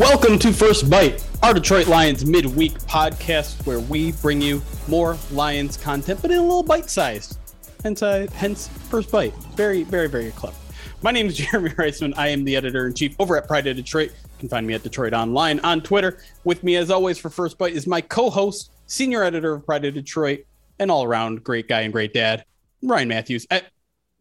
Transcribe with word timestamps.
Welcome 0.00 0.38
to 0.38 0.50
First 0.50 0.88
Bite, 0.88 1.22
our 1.42 1.52
Detroit 1.52 1.86
Lions 1.86 2.24
midweek 2.24 2.72
podcast 2.84 3.66
where 3.66 3.80
we 3.80 4.12
bring 4.12 4.40
you 4.40 4.62
more 4.88 5.18
Lions 5.30 5.76
content, 5.76 6.22
but 6.22 6.30
in 6.30 6.38
a 6.38 6.42
little 6.42 6.62
bite 6.62 6.88
sized. 6.88 7.38
Hence, 7.82 8.02
uh, 8.02 8.26
hence 8.32 8.68
First 8.88 9.12
Bite. 9.12 9.34
Very, 9.56 9.82
very, 9.82 10.08
very 10.08 10.30
clever. 10.30 10.56
My 11.02 11.10
name 11.10 11.26
is 11.26 11.36
Jeremy 11.36 11.68
Reisman. 11.72 12.14
I 12.16 12.28
am 12.28 12.44
the 12.44 12.56
editor 12.56 12.86
in 12.86 12.94
chief 12.94 13.14
over 13.18 13.36
at 13.36 13.46
Pride 13.46 13.66
of 13.66 13.76
Detroit. 13.76 14.08
You 14.12 14.38
can 14.38 14.48
find 14.48 14.66
me 14.66 14.72
at 14.72 14.82
DetroitOnLion 14.82 15.60
on 15.62 15.82
Twitter. 15.82 16.16
With 16.44 16.64
me, 16.64 16.76
as 16.76 16.90
always, 16.90 17.18
for 17.18 17.28
First 17.28 17.58
Bite 17.58 17.74
is 17.74 17.86
my 17.86 18.00
co 18.00 18.30
host, 18.30 18.72
senior 18.86 19.22
editor 19.22 19.52
of 19.52 19.66
Pride 19.66 19.84
of 19.84 19.92
Detroit, 19.92 20.46
and 20.78 20.90
all 20.90 21.04
around 21.04 21.44
great 21.44 21.68
guy 21.68 21.82
and 21.82 21.92
great 21.92 22.14
dad, 22.14 22.46
Ryan 22.82 23.08
Matthews 23.08 23.46
at 23.50 23.66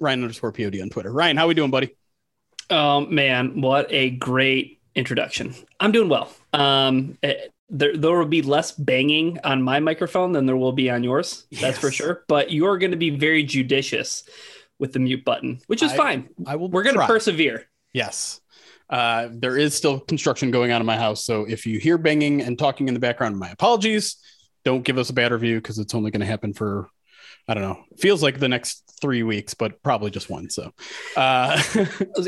Ryan 0.02 0.24
underscore 0.24 0.52
POD 0.52 0.82
on 0.82 0.90
Twitter. 0.90 1.14
Ryan, 1.14 1.38
how 1.38 1.46
are 1.46 1.48
we 1.48 1.54
doing, 1.54 1.72
buddy? 1.72 1.96
Oh, 2.70 3.00
man, 3.06 3.62
what 3.62 3.88
a 3.90 4.10
great 4.10 4.79
introduction. 4.96 5.56
I'm 5.80 5.92
doing 5.92 6.10
well. 6.10 6.32
Um, 6.54 7.18
it, 7.22 7.28
eh, 7.28 7.48
there, 7.72 7.96
there 7.96 8.18
will 8.18 8.26
be 8.26 8.42
less 8.42 8.72
banging 8.72 9.40
on 9.44 9.62
my 9.62 9.80
microphone 9.80 10.32
than 10.32 10.48
there 10.48 10.58
will 10.58 10.72
be 10.72 10.90
on 10.90 11.04
yours. 11.04 11.46
That's 11.52 11.62
yes. 11.62 11.78
for 11.78 11.92
sure. 11.92 12.24
But 12.28 12.50
you 12.50 12.66
are 12.66 12.80
going 12.80 12.92
to 12.92 12.98
be 12.98 13.12
very 13.12 13.44
judicious 13.44 14.24
with 14.80 14.94
the 14.94 15.00
mute 15.00 15.24
button, 15.24 15.62
which 15.68 15.84
is 15.84 15.92
I, 15.92 15.98
fine. 15.98 16.30
I 16.48 16.56
will. 16.56 16.70
We're 16.70 16.84
going 16.84 16.98
to 16.98 17.06
persevere. 17.06 17.70
Yes. 17.94 18.42
Uh, 18.90 19.30
there 19.32 19.56
is 19.56 19.76
still 19.76 20.00
construction 20.00 20.50
going 20.50 20.72
on 20.72 20.82
in 20.82 20.88
my 20.88 20.98
house, 20.98 21.24
so 21.24 21.46
if 21.46 21.68
you 21.68 21.78
hear 21.78 22.00
banging 22.00 22.42
and 22.42 22.58
talking 22.58 22.88
in 22.88 22.96
the 22.96 23.00
background, 23.00 23.38
my 23.38 23.50
apologies. 23.50 24.18
Don't 24.66 24.84
give 24.84 24.98
us 24.98 25.10
a 25.10 25.14
bad 25.14 25.32
review 25.32 25.56
because 25.58 25.78
it's 25.78 25.94
only 25.94 26.12
going 26.12 26.20
to 26.22 26.26
happen 26.26 26.54
for 26.54 26.90
I 27.48 27.54
don't 27.56 27.64
know. 27.64 27.84
Feels 27.98 28.22
like 28.22 28.40
the 28.40 28.48
next 28.48 28.89
three 29.00 29.24
weeks, 29.24 29.54
but 29.54 29.82
probably 29.84 30.12
just 30.12 30.30
one. 30.30 30.50
So, 30.50 30.72
uh, 31.16 31.62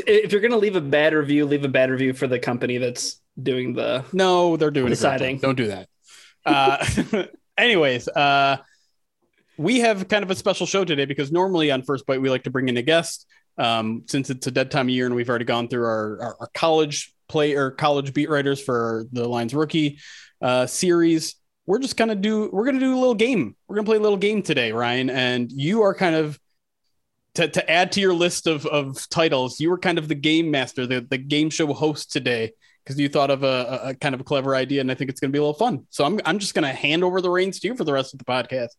if 0.06 0.32
you're 0.32 0.40
going 0.40 0.52
to 0.52 0.58
leave 0.58 0.76
a 0.76 0.80
bad 0.80 1.14
review, 1.14 1.46
leave 1.46 1.64
a 1.64 1.68
bad 1.68 1.90
review 1.90 2.12
for 2.12 2.26
the 2.26 2.38
company 2.38 2.78
that's 2.78 3.20
doing 3.40 3.74
the. 3.74 4.04
No, 4.12 4.56
they're 4.56 4.70
doing 4.70 4.88
deciding. 4.88 5.38
Don't 5.38 5.56
do 5.56 5.68
that. 5.68 5.88
Uh, 6.44 6.84
anyways, 7.58 8.08
uh, 8.08 8.58
we 9.56 9.80
have 9.80 10.08
kind 10.08 10.22
of 10.22 10.30
a 10.30 10.34
special 10.34 10.66
show 10.66 10.84
today 10.84 11.04
because 11.04 11.30
normally 11.30 11.70
on 11.70 11.82
First 11.82 12.06
Bite 12.06 12.20
we 12.20 12.30
like 12.30 12.44
to 12.44 12.50
bring 12.50 12.68
in 12.68 12.76
a 12.76 12.82
guest. 12.82 13.26
Um, 13.58 14.04
since 14.06 14.30
it's 14.30 14.46
a 14.46 14.50
dead 14.50 14.70
time 14.70 14.86
of 14.86 14.90
year 14.90 15.04
and 15.04 15.14
we've 15.14 15.28
already 15.28 15.44
gone 15.44 15.68
through 15.68 15.84
our, 15.84 16.18
our, 16.22 16.36
our 16.40 16.50
college 16.54 17.14
play 17.28 17.52
or 17.52 17.70
college 17.70 18.14
beat 18.14 18.30
writers 18.30 18.62
for 18.62 19.04
the 19.12 19.28
Lions 19.28 19.52
rookie 19.52 19.98
uh, 20.40 20.66
series 20.66 21.36
we're 21.66 21.78
just 21.78 21.96
gonna 21.96 22.14
do 22.14 22.50
we're 22.52 22.64
gonna 22.64 22.80
do 22.80 22.94
a 22.94 22.98
little 22.98 23.14
game. 23.14 23.56
We're 23.68 23.76
gonna 23.76 23.86
play 23.86 23.96
a 23.96 24.00
little 24.00 24.18
game 24.18 24.42
today, 24.42 24.72
Ryan. 24.72 25.10
And 25.10 25.50
you 25.50 25.82
are 25.82 25.94
kind 25.94 26.16
of 26.16 26.38
to, 27.34 27.48
to 27.48 27.70
add 27.70 27.92
to 27.92 28.00
your 28.00 28.14
list 28.14 28.46
of, 28.46 28.66
of 28.66 29.08
titles, 29.08 29.60
you 29.60 29.70
were 29.70 29.78
kind 29.78 29.98
of 29.98 30.08
the 30.08 30.14
game 30.14 30.50
master, 30.50 30.86
the, 30.86 31.00
the 31.00 31.18
game 31.18 31.50
show 31.50 31.72
host 31.72 32.12
today, 32.12 32.52
because 32.84 32.98
you 32.98 33.08
thought 33.08 33.30
of 33.30 33.42
a, 33.42 33.80
a, 33.84 33.94
kind 33.94 34.14
of 34.14 34.20
a 34.20 34.24
clever 34.24 34.54
idea, 34.54 34.80
and 34.80 34.90
I 34.90 34.94
think 34.94 35.10
it's 35.10 35.20
gonna 35.20 35.30
be 35.30 35.38
a 35.38 35.42
little 35.42 35.54
fun. 35.54 35.86
So 35.90 36.04
I'm 36.04 36.20
I'm 36.24 36.38
just 36.38 36.54
gonna 36.54 36.72
hand 36.72 37.04
over 37.04 37.20
the 37.20 37.30
reins 37.30 37.60
to 37.60 37.68
you 37.68 37.76
for 37.76 37.84
the 37.84 37.92
rest 37.92 38.12
of 38.12 38.18
the 38.18 38.24
podcast. 38.24 38.70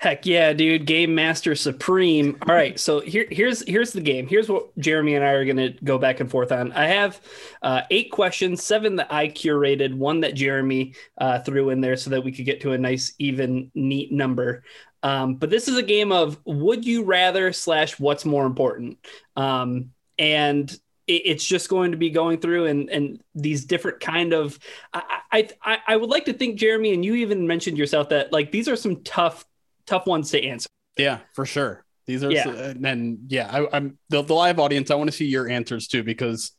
Heck 0.00 0.26
yeah, 0.26 0.52
dude! 0.52 0.86
Game 0.86 1.12
Master 1.12 1.56
Supreme. 1.56 2.38
All 2.48 2.54
right, 2.54 2.78
so 2.78 3.00
here, 3.00 3.26
here's 3.32 3.66
here's 3.66 3.92
the 3.92 4.00
game. 4.00 4.28
Here's 4.28 4.48
what 4.48 4.76
Jeremy 4.78 5.16
and 5.16 5.24
I 5.24 5.30
are 5.30 5.44
gonna 5.44 5.70
go 5.82 5.98
back 5.98 6.20
and 6.20 6.30
forth 6.30 6.52
on. 6.52 6.70
I 6.70 6.86
have 6.86 7.20
uh, 7.62 7.82
eight 7.90 8.12
questions, 8.12 8.62
seven 8.62 8.94
that 8.96 9.12
I 9.12 9.26
curated, 9.26 9.92
one 9.92 10.20
that 10.20 10.34
Jeremy 10.34 10.94
uh, 11.20 11.40
threw 11.40 11.70
in 11.70 11.80
there 11.80 11.96
so 11.96 12.10
that 12.10 12.22
we 12.22 12.30
could 12.30 12.44
get 12.44 12.60
to 12.60 12.72
a 12.72 12.78
nice, 12.78 13.12
even, 13.18 13.72
neat 13.74 14.12
number. 14.12 14.62
Um, 15.02 15.36
but 15.36 15.50
this 15.50 15.68
is 15.68 15.76
a 15.76 15.82
game 15.82 16.12
of 16.12 16.40
would 16.44 16.84
you 16.84 17.04
rather 17.04 17.52
slash 17.52 17.98
what's 17.98 18.24
more 18.24 18.46
important, 18.46 18.98
um, 19.36 19.92
and 20.18 20.70
it, 21.06 21.22
it's 21.24 21.44
just 21.44 21.68
going 21.68 21.92
to 21.92 21.96
be 21.96 22.10
going 22.10 22.40
through 22.40 22.66
and 22.66 22.90
and 22.90 23.22
these 23.34 23.64
different 23.64 24.00
kind 24.00 24.32
of. 24.32 24.58
I, 24.92 25.48
I 25.62 25.78
I 25.86 25.96
would 25.96 26.10
like 26.10 26.24
to 26.24 26.32
think 26.32 26.58
Jeremy 26.58 26.94
and 26.94 27.04
you 27.04 27.14
even 27.16 27.46
mentioned 27.46 27.78
yourself 27.78 28.08
that 28.08 28.32
like 28.32 28.50
these 28.50 28.68
are 28.68 28.76
some 28.76 29.02
tough 29.02 29.44
tough 29.86 30.06
ones 30.06 30.30
to 30.32 30.42
answer. 30.42 30.68
Yeah, 30.96 31.20
for 31.34 31.46
sure. 31.46 31.84
These 32.06 32.24
are, 32.24 32.32
yeah. 32.32 32.48
and 32.48 33.18
yeah, 33.28 33.48
I, 33.52 33.76
am 33.76 33.98
the, 34.08 34.22
the 34.22 34.34
live 34.34 34.58
audience. 34.58 34.90
I 34.90 34.94
want 34.94 35.10
to 35.10 35.16
see 35.16 35.26
your 35.26 35.46
answers 35.46 35.86
too 35.86 36.02
because 36.02 36.52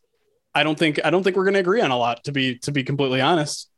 I 0.53 0.63
don't 0.63 0.77
think 0.77 0.99
I 1.03 1.09
don't 1.09 1.23
think 1.23 1.35
we're 1.35 1.43
going 1.43 1.55
to 1.55 1.59
agree 1.59 1.81
on 1.81 1.91
a 1.91 1.97
lot. 1.97 2.23
To 2.25 2.31
be 2.31 2.59
to 2.59 2.71
be 2.71 2.83
completely 2.83 3.19
honest. 3.19 3.68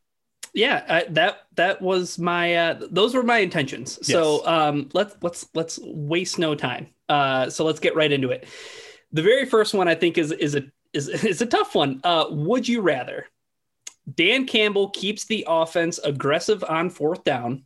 Yeah, 0.54 0.84
I, 0.88 1.06
that 1.12 1.44
that 1.56 1.82
was 1.82 2.20
my 2.20 2.56
uh, 2.56 2.82
those 2.92 3.14
were 3.14 3.24
my 3.24 3.38
intentions. 3.38 3.98
Yes. 4.02 4.12
So 4.12 4.46
um, 4.46 4.90
let's 4.94 5.16
let's 5.22 5.48
let's 5.54 5.80
waste 5.82 6.40
no 6.40 6.56
time. 6.56 6.88
Uh, 7.08 7.50
so 7.50 7.64
let's 7.64 7.80
get 7.80 7.96
right 7.96 8.12
into 8.12 8.32
it. 8.32 8.48
The 9.14 9.22
very 9.22 9.46
first 9.46 9.74
one 9.74 9.88
I 9.88 9.96
think 9.96 10.18
is 10.18 10.32
is 10.32 10.56
a 10.56 10.64
is 10.94 11.08
is 11.24 11.42
a 11.42 11.46
tough 11.46 11.76
one. 11.76 12.02
Uh, 12.04 12.26
would 12.30 12.68
you 12.68 12.82
rather 12.82 13.28
Dan 14.14 14.46
Campbell 14.46 14.90
keeps 14.90 15.26
the 15.26 15.46
offense 15.48 16.00
aggressive 16.04 16.64
on 16.68 16.90
fourth 16.90 17.24
down, 17.24 17.64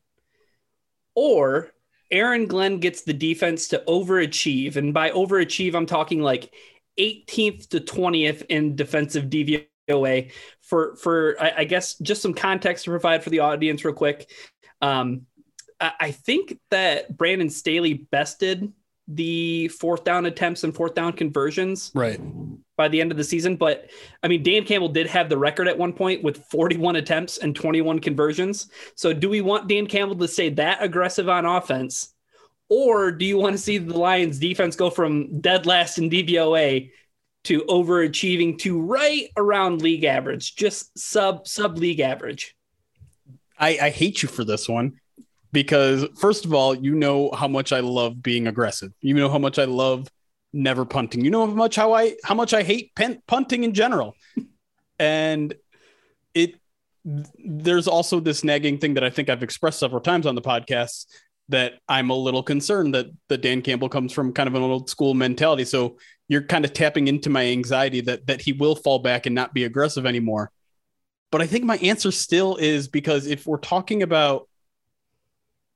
or 1.16 1.72
Aaron 2.12 2.46
Glenn 2.46 2.80
gets 2.80 3.02
the 3.02 3.14
defense 3.14 3.68
to 3.70 3.84
overachieve. 3.88 4.76
And 4.76 4.94
by 4.94 5.12
overachieve, 5.12 5.76
I'm 5.76 5.86
talking 5.86 6.22
like 6.22 6.54
18th 7.00 7.70
to 7.70 7.80
20th 7.80 8.46
in 8.50 8.76
defensive 8.76 9.30
DVOA. 9.88 10.32
For, 10.62 10.96
for 10.96 11.36
I, 11.40 11.54
I 11.58 11.64
guess, 11.64 11.98
just 12.00 12.22
some 12.22 12.34
context 12.34 12.86
to 12.86 12.92
provide 12.92 13.24
for 13.24 13.30
the 13.30 13.40
audience, 13.40 13.86
real 13.86 13.94
quick. 13.94 14.30
Um, 14.82 15.24
I, 15.80 15.92
I 16.00 16.12
think 16.12 16.58
that 16.72 17.16
Brandon 17.16 17.50
Staley 17.50 17.94
bested 17.94 18.72
the 19.08 19.68
fourth 19.68 20.04
down 20.04 20.26
attempts 20.26 20.64
and 20.64 20.74
fourth 20.74 20.96
down 20.96 21.14
conversions. 21.14 21.92
Right. 21.94 22.20
By 22.78 22.90
the 22.90 23.00
end 23.00 23.12
of 23.12 23.18
the 23.18 23.24
season. 23.24 23.56
But 23.56 23.90
I 24.22 24.28
mean, 24.28 24.44
Dan 24.44 24.66
Campbell 24.66 24.90
did 24.90 25.08
have 25.08 25.30
the 25.30 25.38
record 25.38 25.70
at 25.70 25.78
one 25.78 25.94
point 25.94 26.24
with 26.24 26.44
41 26.48 26.98
attempts 26.98 27.38
and 27.38 27.56
21 27.56 28.00
conversions. 28.00 28.68
So 28.96 29.14
do 29.14 29.30
we 29.30 29.40
want 29.40 29.70
Dan 29.70 29.88
Campbell 29.88 30.18
to 30.18 30.28
stay 30.28 30.50
that 30.50 30.84
aggressive 30.84 31.30
on 31.30 31.46
offense? 31.46 32.14
Or 32.68 33.12
do 33.12 33.24
you 33.26 33.38
want 33.38 33.54
to 33.54 33.62
see 33.62 33.78
the 33.78 33.98
Lions 33.98 34.40
defense 34.40 34.76
go 34.76 34.90
from 34.90 35.40
dead 35.40 35.66
last 35.66 36.00
in 36.00 36.10
DVOA 36.10 36.90
to 37.46 37.62
overachieving 37.64 38.58
to 38.60 38.80
right 38.80 39.30
around 39.38 39.82
league 39.82 40.04
average, 40.04 40.56
just 40.56 40.98
sub 40.98 41.48
sub 41.48 41.78
league 41.78 42.00
average? 42.00 42.56
I, 43.58 43.78
I 43.82 43.90
hate 43.90 44.22
you 44.22 44.30
for 44.30 44.44
this 44.44 44.68
one 44.68 45.00
because 45.52 46.06
first 46.18 46.46
of 46.46 46.54
all, 46.54 46.76
you 46.76 46.94
know 46.96 47.32
how 47.32 47.48
much 47.48 47.72
I 47.72 47.80
love 47.80 48.22
being 48.22 48.48
aggressive. 48.48 48.92
You 49.02 49.14
know 49.14 49.30
how 49.30 49.40
much 49.40 49.58
I 49.58 49.66
love 49.66 50.10
never 50.52 50.86
punting. 50.86 51.24
You 51.24 51.32
know 51.32 51.46
how 51.46 51.54
much 51.54 51.76
how 51.76 51.94
I 51.94 52.16
how 52.24 52.36
much 52.36 52.54
I 52.54 52.64
hate 52.64 52.94
pen, 52.96 53.22
punting 53.28 53.64
in 53.64 53.74
general. 53.74 54.16
and 55.00 55.54
it 56.34 56.56
there's 57.06 57.88
also 57.88 58.20
this 58.20 58.44
nagging 58.44 58.80
thing 58.80 58.96
that 58.96 59.04
I 59.04 59.10
think 59.10 59.30
I've 59.30 59.44
expressed 59.44 59.80
several 59.80 60.02
times 60.02 60.26
on 60.26 60.34
the 60.34 60.42
podcast 60.42 61.06
that 61.50 61.74
I'm 61.88 62.10
a 62.10 62.16
little 62.16 62.44
concerned 62.44 62.96
that 62.96 63.08
that 63.30 63.42
Dan 63.42 63.62
Campbell 63.62 63.90
comes 63.90 64.12
from 64.12 64.34
kind 64.34 64.48
of 64.48 64.56
an 64.56 64.64
old 64.64 64.90
school 64.90 65.14
mentality. 65.14 65.66
So 65.66 65.98
you're 66.28 66.44
kind 66.44 66.66
of 66.66 66.74
tapping 66.74 67.08
into 67.08 67.30
my 67.30 67.46
anxiety 67.46 68.02
that 68.02 68.28
that 68.28 68.42
he 68.42 68.54
will 68.54 68.76
fall 68.76 69.00
back 69.00 69.26
and 69.26 69.36
not 69.36 69.54
be 69.54 69.64
aggressive 69.64 70.06
anymore. 70.06 70.52
But 71.32 71.42
I 71.42 71.48
think 71.48 71.66
my 71.66 71.78
answer 71.78 72.12
still 72.12 72.56
is 72.56 72.88
because 72.88 73.28
if 73.28 73.46
we're 73.46 73.58
talking 73.58 74.04
about 74.04 74.48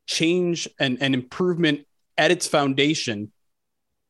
change 0.07 0.67
and, 0.79 0.97
and 1.01 1.13
improvement 1.13 1.85
at 2.17 2.31
its 2.31 2.47
foundation, 2.47 3.31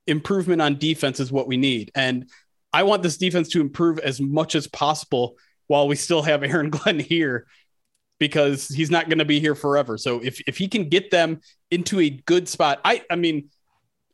improvement 0.08 0.62
on 0.62 0.78
defense 0.78 1.20
is 1.20 1.32
what 1.32 1.48
we 1.48 1.58
need. 1.58 1.92
And 1.96 2.30
I 2.72 2.84
want 2.84 3.04
this 3.04 3.18
defense 3.18 3.50
to 3.50 3.62
improve 3.62 4.00
as 4.00 4.22
much 4.22 4.56
as 4.56 4.68
possible 4.68 5.36
while 5.68 5.88
we 5.88 5.96
still 5.96 6.22
have 6.22 6.44
Aaron 6.44 6.70
Glenn 6.70 7.00
here 7.00 7.48
because 8.20 8.68
he's 8.68 8.92
not 8.92 9.10
going 9.10 9.20
to 9.20 9.26
be 9.26 9.40
here 9.40 9.56
forever. 9.56 9.98
So 9.98 10.20
if 10.20 10.42
if 10.48 10.58
he 10.58 10.68
can 10.68 10.90
get 10.90 11.10
them 11.10 11.42
into 11.72 12.00
a 12.00 12.10
good 12.10 12.48
spot, 12.48 12.80
I 12.86 13.04
I 13.10 13.16
mean, 13.16 13.50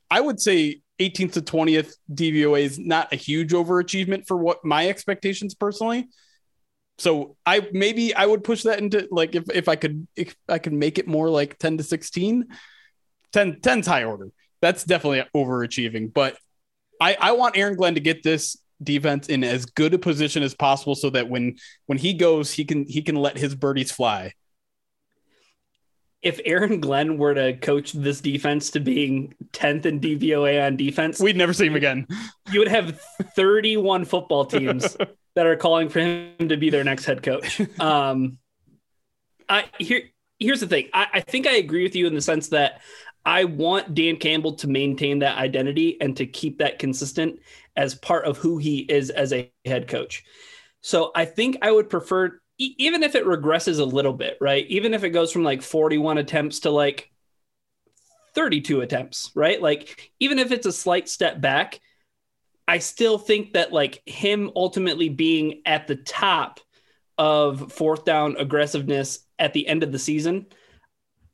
I 0.10 0.22
would 0.22 0.40
say 0.40 0.82
18th 1.00 1.34
to 1.34 1.42
20th 1.42 1.94
DVOA 2.14 2.62
is 2.62 2.80
not 2.80 3.12
a 3.12 3.18
huge 3.18 3.52
overachievement 3.52 4.28
for 4.28 4.38
what 4.38 4.64
my 4.64 4.88
expectations 4.88 5.54
personally. 5.54 6.08
So 6.98 7.36
I 7.46 7.68
maybe 7.74 8.16
I 8.16 8.26
would 8.26 8.44
push 8.44 8.64
that 8.64 8.80
into 8.80 9.08
like 9.12 9.36
if 9.36 9.44
if 9.54 9.68
I 9.68 9.76
could 9.76 10.08
if 10.16 10.36
I 10.48 10.60
could 10.60 10.74
make 10.74 10.98
it 10.98 11.08
more 11.08 11.30
like 11.30 11.58
10 11.58 11.78
to 11.80 11.84
16. 11.84 12.46
10 13.34 13.56
10's 13.56 13.88
high 13.88 14.06
order. 14.06 14.30
That's 14.62 14.86
definitely 14.86 15.24
overachieving, 15.36 16.14
but 16.14 16.38
I 17.02 17.18
I 17.20 17.32
want 17.34 17.58
Aaron 17.58 17.76
Glenn 17.76 17.96
to 17.96 18.00
get 18.00 18.24
this 18.24 18.58
defense 18.84 19.28
in 19.28 19.44
as 19.44 19.66
good 19.66 19.94
a 19.94 19.98
position 19.98 20.44
as 20.44 20.54
possible 20.54 20.96
so 20.96 21.10
that 21.10 21.30
when 21.30 21.56
when 21.86 21.98
he 21.98 22.14
goes 22.14 22.52
he 22.52 22.66
can 22.66 22.86
he 22.86 23.02
can 23.02 23.16
let 23.16 23.38
his 23.38 23.56
birdies 23.56 23.92
fly 23.92 24.34
if 26.26 26.40
Aaron 26.44 26.80
Glenn 26.82 27.20
were 27.20 27.36
to 27.36 27.56
coach 27.56 27.92
this 27.92 28.20
defense 28.20 28.72
to 28.72 28.80
being 28.80 29.36
10th 29.52 29.86
in 29.86 30.00
DVOA 30.00 30.66
on 30.66 30.76
defense, 30.76 31.20
we'd 31.20 31.38
never 31.38 31.54
see 31.54 31.68
him 31.68 31.76
again. 31.76 32.08
You 32.52 32.60
would 32.60 32.68
have 32.68 33.00
31 33.36 34.06
football 34.06 34.44
teams 34.44 34.98
that 35.36 35.46
are 35.46 35.56
calling 35.56 35.88
for 35.88 36.00
him 36.00 36.50
to 36.50 36.58
be 36.58 36.72
their 36.72 36.84
next 36.84 37.06
head 37.06 37.22
coach. 37.22 37.62
Um, 37.80 38.40
I 39.48 39.66
here 39.78 40.10
here's 40.40 40.62
the 40.62 40.68
thing. 40.68 40.90
I, 40.94 41.08
I 41.14 41.20
think 41.22 41.46
I 41.46 41.58
agree 41.58 41.84
with 41.84 41.96
you 41.96 42.08
in 42.08 42.16
the 42.16 42.22
sense 42.22 42.48
that 42.50 42.82
I 43.24 43.44
want 43.44 43.94
Dan 43.94 44.18
Campbell 44.18 44.54
to 44.56 44.68
maintain 44.68 45.20
that 45.20 45.38
identity 45.38 46.02
and 46.02 46.18
to 46.18 46.26
keep 46.26 46.58
that 46.58 46.80
consistent 46.80 47.40
as 47.76 47.96
part 47.96 48.26
of 48.26 48.38
who 48.38 48.58
he 48.58 48.80
is 48.80 49.10
as 49.10 49.34
a 49.34 49.52
head 49.66 49.88
coach. 49.88 50.24
So 50.82 51.12
I 51.16 51.26
think 51.26 51.58
I 51.62 51.72
would 51.72 51.90
prefer 51.90 52.40
even 52.58 53.04
if 53.04 53.16
it 53.16 53.26
regresses 53.26 53.80
a 53.80 53.84
little 53.84 54.14
bit, 54.14 54.38
right? 54.40 54.66
Even 54.68 54.94
if 54.94 55.04
it 55.04 55.10
goes 55.10 55.32
from 55.32 55.44
like 55.44 55.62
41 55.62 56.18
attempts 56.18 56.62
to 56.62 56.72
like 56.72 57.12
32 58.34 58.80
attempts, 58.82 59.32
right? 59.36 59.62
Like 59.62 60.12
even 60.20 60.40
if 60.40 60.52
it's 60.52 60.66
a 60.66 60.72
slight 60.72 61.10
step 61.10 61.42
back, 61.42 61.82
I 62.66 62.80
still 62.80 63.18
think 63.18 63.54
that 63.54 63.74
like 63.74 64.02
him 64.06 64.52
ultimately 64.56 65.10
being 65.10 65.64
at 65.66 65.88
the 65.88 65.98
top 65.98 66.62
of 67.18 67.74
fourth 67.74 68.06
down 68.06 68.38
aggressiveness 68.38 69.20
at 69.38 69.54
the 69.54 69.68
end 69.68 69.84
of 69.84 69.92
the 69.92 70.00
season, 70.00 70.46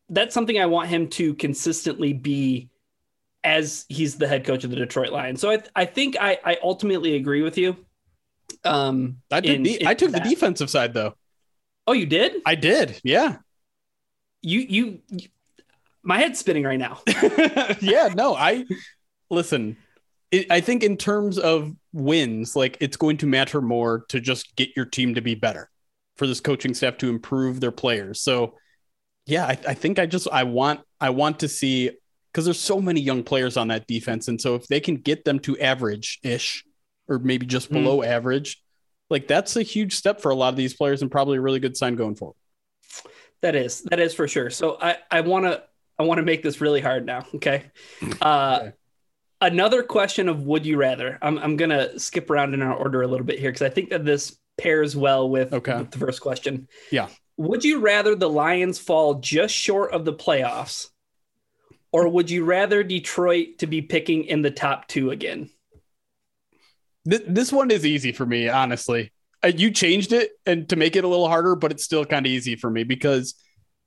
that's 0.10 0.34
something 0.34 0.60
I 0.60 0.66
want 0.66 0.90
him 0.90 1.08
to 1.10 1.36
consistently 1.36 2.14
be 2.14 2.71
as 3.44 3.86
he's 3.90 4.18
the 4.18 4.28
head 4.28 4.46
coach 4.46 4.64
of 4.64 4.70
the 4.70 4.76
Detroit 4.76 5.12
Lions. 5.12 5.42
So 5.42 5.52
I, 5.52 5.62
I 5.76 5.86
think 5.86 6.16
I, 6.20 6.40
I 6.44 6.58
ultimately 6.62 7.16
agree 7.16 7.42
with 7.42 7.58
you. 7.58 7.76
Um, 8.64 9.18
I 9.32 9.42
took, 9.42 9.56
in, 9.56 9.64
the, 9.64 9.82
in 9.82 9.88
I 9.88 9.94
took 9.94 10.12
the 10.12 10.20
defensive 10.20 10.70
side 10.70 10.94
though. 10.94 11.16
Oh, 11.88 11.94
you 11.94 12.06
did? 12.06 12.42
I 12.46 12.56
did. 12.56 13.00
Yeah. 13.04 13.38
You, 14.44 14.60
you, 14.60 15.00
you 15.10 15.28
my 16.04 16.18
head's 16.18 16.40
spinning 16.40 16.64
right 16.64 16.80
now. 16.80 17.00
yeah, 17.82 18.10
no, 18.14 18.36
I 18.36 18.66
listen. 19.30 19.78
It, 20.32 20.52
I 20.52 20.62
think 20.62 20.84
in 20.84 20.98
terms 20.98 21.38
of 21.38 21.76
wins, 21.94 22.56
like 22.56 22.78
it's 22.80 22.98
going 22.98 23.18
to 23.18 23.28
matter 23.28 23.62
more 23.62 24.06
to 24.10 24.20
just 24.20 24.56
get 24.56 24.70
your 24.76 24.86
team 24.86 25.16
to 25.16 25.22
be 25.22 25.36
better 25.36 25.70
for 26.18 26.26
this 26.26 26.40
coaching 26.40 26.74
staff 26.74 26.98
to 26.98 27.10
improve 27.10 27.60
their 27.60 27.72
players. 27.72 28.22
So, 28.22 28.56
yeah, 29.26 29.46
I, 29.46 29.58
I 29.68 29.74
think 29.74 30.00
I 30.00 30.06
just 30.06 30.28
I 30.32 30.44
want 30.44 30.82
I 31.00 31.12
want 31.12 31.40
to 31.40 31.48
see 31.48 31.92
because 32.32 32.46
there's 32.46 32.60
so 32.60 32.80
many 32.80 33.02
young 33.02 33.24
players 33.24 33.58
on 33.58 33.68
that 33.70 33.88
defense, 33.88 34.28
and 34.28 34.40
so 34.40 34.56
if 34.56 34.68
they 34.68 34.80
can 34.80 34.96
get 34.96 35.26
them 35.26 35.40
to 35.40 35.60
average 35.60 36.20
ish 36.24 36.64
or 37.08 37.20
maybe 37.20 37.46
just 37.46 37.68
hmm. 37.68 37.76
below 37.76 38.00
mm. 38.00 38.08
average, 38.08 38.62
like 39.12 39.28
that's 39.28 39.58
a 39.58 39.62
huge 39.62 39.94
step 39.94 40.22
for 40.22 40.32
a 40.32 40.36
lot 40.36 40.50
of 40.50 40.56
these 40.56 40.74
players 40.74 41.02
and 41.02 41.12
probably 41.12 41.38
a 41.38 41.42
really 41.42 41.60
good 41.60 41.76
sign 41.76 41.96
going 41.96 42.16
forward. 42.16 42.38
That 43.42 43.56
is, 43.56 43.82
that 43.84 44.00
is 44.00 44.14
for 44.14 44.28
sure. 44.28 44.50
So 44.50 44.78
I, 44.82 44.98
I 45.12 45.22
want 45.22 45.46
to, 45.46 45.64
I 46.00 46.04
want 46.04 46.20
to 46.20 46.24
make 46.24 46.42
this 46.42 46.62
really 46.62 46.82
hard 46.82 47.06
now. 47.06 47.26
Okay. 47.36 47.66
Uh, 48.22 48.60
okay. 48.62 48.74
Another 49.44 49.82
question 49.82 50.30
of 50.30 50.44
would 50.44 50.68
you 50.68 50.78
rather? 50.78 51.18
I'm, 51.22 51.40
I'm 51.40 51.58
going 51.58 51.72
to 51.72 52.00
skip 52.00 52.30
around 52.30 52.54
in 52.54 52.62
our 52.62 52.76
order 52.76 53.02
a 53.02 53.08
little 53.08 53.26
bit 53.26 53.40
here 53.40 53.50
because 53.50 53.64
I 53.64 53.70
think 53.70 53.90
that 53.90 54.06
this 54.06 54.38
pairs 54.60 54.96
well 54.96 55.28
with, 55.28 55.52
okay. 55.52 55.80
with 55.80 55.90
the 55.90 55.98
first 55.98 56.22
question. 56.22 56.68
Yeah. 56.92 57.08
Would 57.38 57.64
you 57.64 57.80
rather 57.80 58.14
the 58.14 58.30
Lions 58.30 58.78
fall 58.78 59.16
just 59.16 59.56
short 59.56 59.94
of 59.94 60.06
the 60.06 60.14
playoffs 60.14 60.91
or 61.92 62.08
would 62.08 62.30
you 62.30 62.46
rather 62.46 62.84
Detroit 62.84 63.60
to 63.60 63.68
be 63.68 63.82
picking 63.82 64.26
in 64.26 64.42
the 64.42 64.52
top 64.52 64.88
two 64.88 65.12
again? 65.12 65.50
This 67.04 67.52
one 67.52 67.72
is 67.72 67.86
easy 67.86 68.12
for 68.12 68.26
me, 68.26 68.48
honestly. 68.48 69.12
Uh, 69.44 69.48
you 69.48 69.72
changed 69.72 70.14
it 70.14 70.32
and 70.46 70.70
to 70.70 70.76
make 70.76 70.96
it 70.96 71.04
a 71.04 71.08
little 71.08 71.28
harder, 71.28 71.56
but 71.56 71.72
it's 71.72 71.84
still 71.84 72.06
kind 72.06 72.26
of 72.26 72.32
easy 72.32 72.56
for 72.56 72.70
me 72.70 72.84
because 72.84 73.34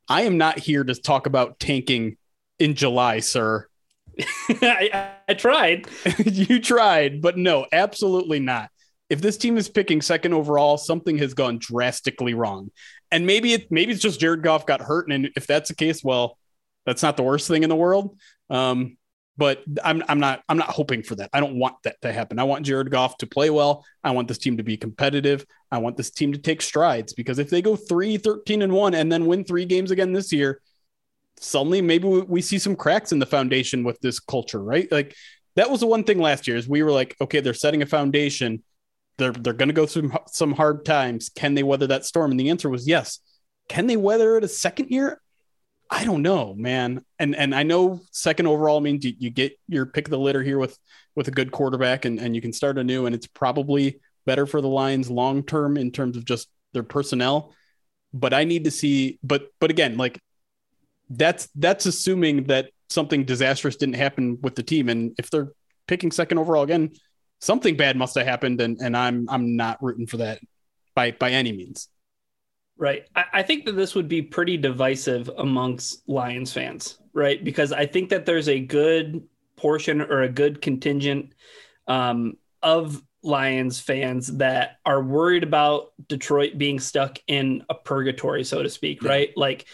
I 0.09 0.23
am 0.23 0.37
not 0.37 0.59
here 0.59 0.83
to 0.83 0.95
talk 0.95 1.27
about 1.27 1.61
tanking 1.61 2.17
in 2.59 2.75
July, 2.75 3.21
sir. 3.21 3.69
I, 4.49 5.15
I 5.29 5.35
tried. 5.35 5.87
you 6.25 6.61
tried, 6.61 7.23
but 7.23 7.39
no, 7.39 7.67
absolutely 7.73 8.41
not. 8.41 8.71
If 9.09 9.21
this 9.21 9.37
team 9.37 9.57
is 9.57 9.69
picking 9.69 10.03
second 10.03 10.35
overall, 10.35 10.77
something 10.77 11.19
has 11.19 11.35
gone 11.35 11.59
drastically 11.59 12.35
wrong. 12.35 12.71
And 13.11 13.27
maybe 13.27 13.53
it 13.53 13.71
maybe 13.71 13.93
it's 13.93 14.03
just 14.03 14.19
Jared 14.19 14.43
Goff 14.43 14.67
got 14.67 14.81
hurt. 14.81 15.11
And 15.11 15.31
if 15.37 15.47
that's 15.47 15.69
the 15.69 15.77
case, 15.77 16.03
well, 16.03 16.37
that's 16.87 17.03
not 17.03 17.17
the 17.17 17.23
worst 17.23 17.49
thing 17.49 17.63
in 17.63 17.69
the 17.69 17.77
world. 17.77 18.19
Um, 18.51 18.97
but 19.37 19.65
I'm 19.83 20.03
I'm 20.09 20.21
not 20.21 20.43
I'm 20.49 20.59
not 20.59 20.71
hoping 20.71 21.03
for 21.03 21.17
that. 21.17 21.31
I 21.33 21.41
don't 21.41 21.59
want 21.59 21.77
that 21.85 22.01
to 22.03 22.13
happen. 22.13 22.39
I 22.39 22.45
want 22.45 22.65
Jared 22.65 22.91
Goff 22.91 23.19
to 23.19 23.27
play 23.27 23.51
well. 23.51 23.85
I 24.03 24.13
want 24.13 24.29
this 24.29 24.39
team 24.39 24.59
to 24.59 24.63
be 24.63 24.77
competitive. 24.77 25.45
I 25.71 25.79
want 25.79 25.97
this 25.97 26.11
team 26.11 26.33
to 26.33 26.39
take 26.39 26.63
strides 26.63 27.13
because 27.13 27.39
if 27.39 27.51
they 27.51 27.61
go 27.61 27.75
3 27.75 28.17
13 28.17 28.63
and 28.63 28.73
1 28.73 28.95
and 28.95 29.11
then 29.11 29.27
win 29.27 29.45
3 29.45 29.65
games 29.65 29.91
again 29.91 30.13
this 30.13 30.33
year, 30.33 30.61
suddenly 31.41 31.83
maybe 31.83 32.07
we, 32.07 32.21
we 32.23 32.43
see 32.43 32.59
some 32.59 32.77
cracks 32.77 33.11
in 33.11 33.19
the 33.19 33.27
foundation 33.27 33.83
with 33.83 34.01
this 34.01 34.21
culture, 34.21 34.63
right? 34.63 34.91
Like 34.93 35.17
that 35.57 35.71
was 35.71 35.81
the 35.81 35.87
one 35.87 36.05
thing 36.05 36.19
last 36.19 36.47
year 36.47 36.57
is 36.57 36.69
we 36.69 36.83
were 36.83 36.93
like, 36.93 37.17
okay, 37.21 37.41
they're 37.41 37.55
setting 37.55 37.83
a 37.83 37.87
foundation. 37.87 38.63
They're 39.19 39.33
they're 39.33 39.53
going 39.53 39.69
to 39.69 39.75
go 39.75 39.87
through 39.87 40.13
some 40.29 40.53
hard 40.53 40.85
times. 40.85 41.29
Can 41.29 41.55
they 41.55 41.63
weather 41.65 41.89
that 41.89 42.05
storm? 42.05 42.31
And 42.31 42.39
the 42.39 42.51
answer 42.51 42.71
was 42.71 42.87
yes. 42.87 43.19
Can 43.69 43.87
they 43.87 43.97
weather 43.97 44.37
it 44.37 44.45
a 44.45 44.49
second 44.49 44.91
year? 44.91 45.21
I 45.91 46.05
don't 46.05 46.23
know, 46.23 46.55
man. 46.55 47.05
And 47.19 47.37
and 47.37 47.55
I 47.55 47.63
know 47.63 48.01
second 48.11 48.47
overall 48.47 48.81
means 48.81 49.05
you, 49.05 49.15
you 49.19 49.31
get 49.31 49.59
your 49.69 49.87
pick 49.87 50.07
of 50.07 50.11
the 50.11 50.19
litter 50.19 50.43
here 50.43 50.59
with 50.59 50.79
with 51.15 51.29
a 51.29 51.33
good 51.33 51.53
quarterback 51.53 52.05
and, 52.05 52.19
and 52.19 52.35
you 52.35 52.43
can 52.43 52.53
start 52.53 52.79
anew 52.79 53.07
and 53.07 53.15
it's 53.15 53.27
probably 53.27 54.01
better 54.27 54.47
for 54.47 54.61
the 54.61 54.69
Lions 54.69 55.11
long 55.11 55.43
term 55.43 55.77
in 55.77 55.93
terms 55.93 56.17
of 56.17 56.25
just 56.25 56.49
their 56.73 56.83
personnel. 56.83 57.55
But 58.13 58.35
I 58.35 58.45
need 58.45 58.65
to 58.65 58.71
see 58.71 59.19
but 59.23 59.49
but 59.61 59.71
again, 59.71 59.97
like 59.97 60.21
that's 61.11 61.49
that's 61.55 61.87
assuming 61.87 62.45
that 62.45 62.71
something 62.89 63.25
disastrous 63.25 63.77
didn't 63.77 63.97
happen 63.97 64.39
with 64.41 64.55
the 64.55 64.63
team. 64.63 64.89
And 64.89 65.15
if 65.19 65.31
they're 65.31 65.53
picking 65.87 66.11
second 66.11 66.39
overall 66.39 66.63
again, 66.63 66.93
something 67.41 67.77
bad 67.77 67.97
must 67.97 68.15
have 68.17 68.27
happened 68.27 68.61
and, 68.61 68.79
and 68.81 68.97
I'm 68.97 69.29
I'm 69.29 69.57
not 69.57 69.83
rooting 69.83 70.07
for 70.07 70.19
that 70.19 70.41
by 70.95 71.13
by 71.13 71.31
any 71.31 71.53
means. 71.53 71.89
Right. 72.77 73.07
I, 73.15 73.25
I, 73.35 73.43
think 73.43 73.67
that 73.67 73.77
this 73.77 73.95
would 73.95 74.09
be 74.09 74.21
pretty 74.21 74.57
divisive 74.57 75.31
amongst 75.39 76.09
Lions 76.09 76.53
fans, 76.53 76.99
right? 77.13 77.43
Because 77.43 77.73
I 77.73 77.87
think 77.87 78.11
that 78.11 78.27
there's 78.27 78.49
a 78.49 78.59
good 78.59 79.23
portion 79.57 80.01
or 80.01 80.23
a 80.23 80.29
good 80.29 80.61
contingent 80.61 81.35
um, 81.87 82.37
of 82.63 83.01
Lions 83.23 83.81
fans 83.81 84.27
that 84.39 84.79
are 84.85 85.03
worried 85.03 85.43
about 85.45 85.93
Detroit 86.09 86.59
being 86.59 86.81
stuck 86.81 87.19
in 87.27 87.65
a 87.71 87.75
purgatory, 87.75 88.45
so 88.45 88.63
to 88.63 88.69
speak, 88.69 89.03
yeah. 89.03 89.09
right? 89.09 89.31
Like 89.37 89.67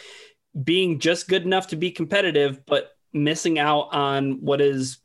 being 0.62 0.98
just 0.98 1.28
good 1.28 1.44
enough 1.44 1.68
to 1.68 1.76
be 1.76 1.90
competitive, 1.90 2.64
but 2.66 2.90
missing 3.12 3.58
out 3.58 3.88
on 3.92 4.40
what 4.40 4.60
is, 4.60 4.98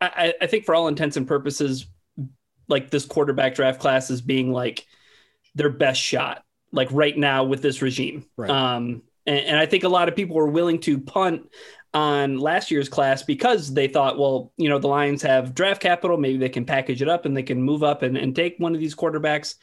I, 0.00 0.34
I 0.40 0.46
think, 0.46 0.64
for 0.64 0.74
all 0.74 0.88
intents 0.88 1.16
and 1.16 1.26
purposes, 1.26 1.86
like 2.68 2.90
this 2.90 3.06
quarterback 3.06 3.54
draft 3.54 3.80
class 3.80 4.10
is 4.10 4.20
being 4.20 4.52
like 4.52 4.86
their 5.54 5.70
best 5.70 6.00
shot 6.00 6.44
like 6.74 6.88
right 6.90 7.16
now 7.16 7.44
with 7.44 7.62
this 7.62 7.80
regime. 7.80 8.26
Right. 8.36 8.50
Um, 8.50 9.02
and, 9.26 9.38
and 9.38 9.56
I 9.56 9.66
think 9.66 9.84
a 9.84 9.88
lot 9.88 10.08
of 10.08 10.16
people 10.16 10.36
were 10.36 10.48
willing 10.48 10.80
to 10.80 10.98
punt 10.98 11.48
on 11.94 12.38
last 12.38 12.70
year's 12.70 12.88
class 12.88 13.22
because 13.22 13.72
they 13.72 13.86
thought, 13.86 14.18
well, 14.18 14.52
you 14.56 14.68
know, 14.68 14.78
the 14.78 14.88
Lions 14.88 15.22
have 15.22 15.54
draft 15.54 15.80
capital. 15.80 16.16
Maybe 16.16 16.38
they 16.38 16.48
can 16.48 16.64
package 16.64 17.00
it 17.00 17.08
up 17.08 17.24
and 17.24 17.36
they 17.36 17.42
can 17.42 17.62
move 17.62 17.82
up 17.82 18.02
and, 18.02 18.16
and 18.16 18.34
take 18.34 18.56
one 18.58 18.74
of 18.74 18.80
these 18.80 18.94
quarterbacks. 18.94 19.54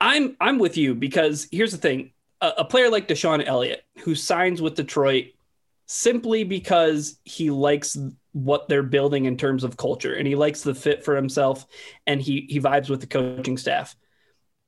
I'm 0.00 0.36
I'm 0.40 0.58
with 0.58 0.76
you 0.76 0.94
because 0.94 1.46
here's 1.52 1.72
the 1.72 1.78
thing: 1.78 2.12
a, 2.40 2.52
a 2.58 2.64
player 2.64 2.90
like 2.90 3.06
DeShon 3.06 3.46
Elliott, 3.46 3.84
who 3.98 4.14
signs 4.14 4.60
with 4.60 4.74
Detroit 4.74 5.26
simply 5.86 6.44
because 6.44 7.18
he 7.24 7.50
likes 7.50 7.96
what 8.32 8.68
they're 8.68 8.82
building 8.82 9.26
in 9.26 9.36
terms 9.36 9.62
of 9.62 9.76
culture 9.76 10.14
and 10.14 10.26
he 10.26 10.34
likes 10.34 10.62
the 10.62 10.74
fit 10.74 11.04
for 11.04 11.14
himself 11.14 11.66
and 12.06 12.20
he 12.20 12.46
he 12.48 12.58
vibes 12.58 12.88
with 12.88 13.00
the 13.00 13.06
coaching 13.06 13.56
staff 13.56 13.94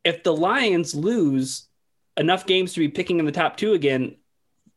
if 0.06 0.22
the 0.22 0.34
Lions 0.34 0.94
lose 0.94 1.66
enough 2.16 2.46
games 2.46 2.72
to 2.72 2.78
be 2.78 2.88
picking 2.88 3.18
in 3.18 3.26
the 3.26 3.32
top 3.32 3.56
two 3.56 3.72
again, 3.72 4.14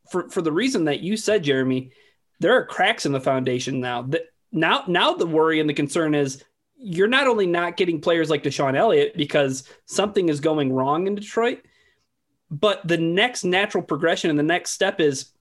for, 0.09 0.27
for 0.29 0.41
the 0.41 0.51
reason 0.51 0.85
that 0.85 1.01
you 1.01 1.15
said, 1.15 1.43
Jeremy, 1.43 1.91
there 2.39 2.53
are 2.53 2.65
cracks 2.65 3.05
in 3.05 3.11
the 3.11 3.21
foundation 3.21 3.79
now. 3.79 4.01
That 4.01 4.23
now 4.51 4.85
now 4.87 5.13
the 5.13 5.27
worry 5.27 5.59
and 5.59 5.69
the 5.69 5.75
concern 5.75 6.15
is 6.15 6.43
you're 6.75 7.07
not 7.07 7.27
only 7.27 7.45
not 7.45 7.77
getting 7.77 8.01
players 8.01 8.31
like 8.31 8.41
DeShon 8.41 8.75
Elliott 8.75 9.15
because 9.15 9.69
something 9.85 10.29
is 10.29 10.39
going 10.39 10.73
wrong 10.73 11.05
in 11.05 11.13
Detroit, 11.13 11.59
but 12.49 12.81
the 12.87 12.97
next 12.97 13.43
natural 13.43 13.83
progression 13.83 14.31
and 14.31 14.39
the 14.39 14.43
next 14.43 14.71
step 14.71 14.99
is 14.99 15.31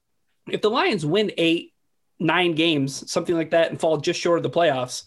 if 0.51 0.61
the 0.61 0.71
Lions 0.71 1.07
win 1.07 1.33
eight, 1.39 1.73
nine 2.19 2.55
games, 2.55 3.11
something 3.11 3.37
like 3.37 3.53
that, 3.53 3.71
and 3.71 3.81
fall 3.81 3.97
just 3.97 4.21
short 4.21 4.39
of 4.39 4.43
the 4.43 4.51
playoffs, 4.51 5.05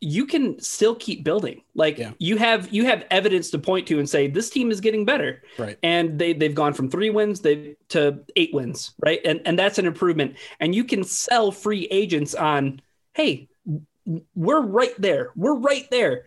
you 0.00 0.26
can 0.26 0.58
still 0.60 0.94
keep 0.94 1.24
building. 1.24 1.62
Like 1.74 1.98
yeah. 1.98 2.12
you 2.18 2.38
have 2.38 2.72
you 2.72 2.86
have 2.86 3.04
evidence 3.10 3.50
to 3.50 3.58
point 3.58 3.86
to 3.88 3.98
and 3.98 4.08
say 4.08 4.28
this 4.28 4.48
team 4.48 4.70
is 4.70 4.80
getting 4.80 5.04
better. 5.04 5.42
Right. 5.58 5.78
And 5.82 6.18
they 6.18 6.32
they've 6.32 6.54
gone 6.54 6.72
from 6.72 6.90
three 6.90 7.10
wins 7.10 7.40
they 7.40 7.76
to 7.90 8.20
eight 8.36 8.54
wins, 8.54 8.94
right? 8.98 9.20
And 9.24 9.42
and 9.44 9.58
that's 9.58 9.78
an 9.78 9.86
improvement. 9.86 10.36
And 10.58 10.74
you 10.74 10.84
can 10.84 11.04
sell 11.04 11.52
free 11.52 11.86
agents 11.90 12.34
on, 12.34 12.80
hey, 13.12 13.48
we're 14.34 14.62
right 14.62 14.94
there. 14.98 15.32
We're 15.36 15.58
right 15.58 15.86
there. 15.90 16.24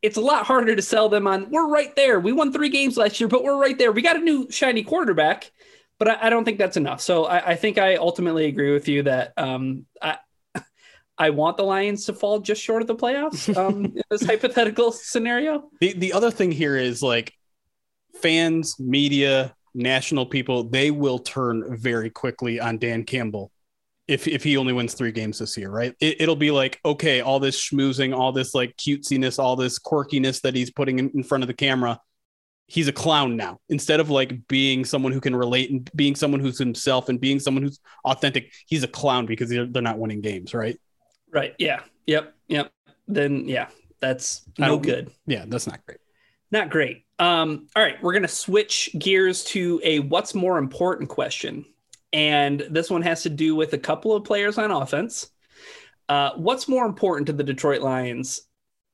It's 0.00 0.16
a 0.16 0.20
lot 0.20 0.46
harder 0.46 0.76
to 0.76 0.82
sell 0.82 1.08
them 1.08 1.26
on. 1.26 1.50
We're 1.50 1.68
right 1.68 1.94
there. 1.96 2.20
We 2.20 2.32
won 2.32 2.52
three 2.52 2.68
games 2.68 2.96
last 2.96 3.18
year, 3.18 3.28
but 3.28 3.42
we're 3.42 3.58
right 3.58 3.76
there. 3.76 3.90
We 3.90 4.02
got 4.02 4.16
a 4.16 4.20
new 4.20 4.50
shiny 4.50 4.84
quarterback, 4.84 5.50
but 5.98 6.08
I, 6.08 6.26
I 6.26 6.30
don't 6.30 6.44
think 6.44 6.58
that's 6.58 6.76
enough. 6.76 7.00
So 7.00 7.24
I, 7.24 7.52
I, 7.52 7.54
think 7.56 7.78
I 7.78 7.96
ultimately 7.96 8.44
agree 8.44 8.72
with 8.72 8.86
you 8.86 9.04
that 9.04 9.32
um, 9.38 9.86
I, 10.02 10.18
I 11.16 11.30
want 11.30 11.56
the 11.56 11.62
Lions 11.62 12.06
to 12.06 12.12
fall 12.12 12.40
just 12.40 12.62
short 12.62 12.82
of 12.82 12.88
the 12.88 12.96
playoffs 12.96 13.54
um, 13.56 13.84
in 13.84 14.02
this 14.10 14.24
hypothetical 14.24 14.92
scenario. 14.92 15.70
The 15.80 15.92
the 15.92 16.12
other 16.12 16.30
thing 16.30 16.50
here 16.50 16.76
is 16.76 17.02
like 17.02 17.32
fans, 18.20 18.78
media, 18.78 19.54
national 19.74 20.26
people, 20.26 20.64
they 20.64 20.90
will 20.90 21.18
turn 21.18 21.76
very 21.76 22.10
quickly 22.10 22.60
on 22.60 22.78
Dan 22.78 23.04
Campbell 23.04 23.50
if 24.06 24.28
if 24.28 24.44
he 24.44 24.56
only 24.56 24.72
wins 24.72 24.94
three 24.94 25.12
games 25.12 25.38
this 25.38 25.56
year, 25.56 25.70
right? 25.70 25.94
It, 26.00 26.28
will 26.28 26.36
be 26.36 26.50
like, 26.50 26.78
okay, 26.84 27.20
all 27.20 27.40
this 27.40 27.58
schmoozing, 27.58 28.16
all 28.16 28.32
this 28.32 28.54
like 28.54 28.76
cutesiness, 28.76 29.38
all 29.38 29.56
this 29.56 29.78
quirkiness 29.78 30.42
that 30.42 30.54
he's 30.54 30.70
putting 30.70 30.98
in, 30.98 31.10
in 31.14 31.22
front 31.22 31.42
of 31.42 31.48
the 31.48 31.54
camera. 31.54 32.00
He's 32.66 32.88
a 32.88 32.92
clown 32.92 33.36
now. 33.36 33.60
Instead 33.68 34.00
of 34.00 34.10
like 34.10 34.46
being 34.48 34.84
someone 34.84 35.12
who 35.12 35.20
can 35.20 35.36
relate 35.36 35.70
and 35.70 35.90
being 35.94 36.14
someone 36.14 36.40
who's 36.40 36.58
himself 36.58 37.08
and 37.08 37.20
being 37.20 37.38
someone 37.38 37.62
who's 37.62 37.80
authentic, 38.04 38.52
he's 38.66 38.82
a 38.82 38.88
clown 38.88 39.26
because 39.26 39.48
they're, 39.50 39.66
they're 39.66 39.82
not 39.82 39.98
winning 39.98 40.20
games, 40.20 40.54
right? 40.54 40.78
Right. 41.34 41.54
Yeah. 41.58 41.80
Yep. 42.06 42.34
Yep. 42.48 42.72
Then 43.08 43.48
yeah, 43.48 43.68
that's 44.00 44.42
no 44.58 44.78
good. 44.78 45.10
Yeah, 45.26 45.44
that's 45.46 45.66
not 45.66 45.84
great. 45.84 45.98
Not 46.50 46.70
great. 46.70 47.04
Um, 47.18 47.68
all 47.74 47.82
right, 47.82 48.00
we're 48.02 48.12
gonna 48.12 48.28
switch 48.28 48.90
gears 48.98 49.44
to 49.46 49.80
a 49.84 49.98
what's 49.98 50.34
more 50.34 50.58
important 50.58 51.10
question. 51.10 51.66
And 52.12 52.64
this 52.70 52.90
one 52.90 53.02
has 53.02 53.24
to 53.24 53.30
do 53.30 53.56
with 53.56 53.72
a 53.72 53.78
couple 53.78 54.14
of 54.14 54.24
players 54.24 54.56
on 54.56 54.70
offense. 54.70 55.30
Uh, 56.08 56.30
what's 56.36 56.68
more 56.68 56.86
important 56.86 57.26
to 57.26 57.32
the 57.32 57.42
Detroit 57.42 57.82
Lions, 57.82 58.42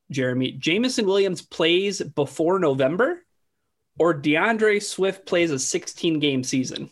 Jeremy? 0.09 0.53
Jameson 0.53 1.05
Williams 1.05 1.41
plays 1.41 2.01
before 2.01 2.57
November 2.57 3.23
or 3.99 4.19
DeAndre 4.19 4.81
Swift 4.81 5.27
plays 5.27 5.51
a 5.51 5.59
16 5.59 6.19
game 6.19 6.43
season? 6.43 6.89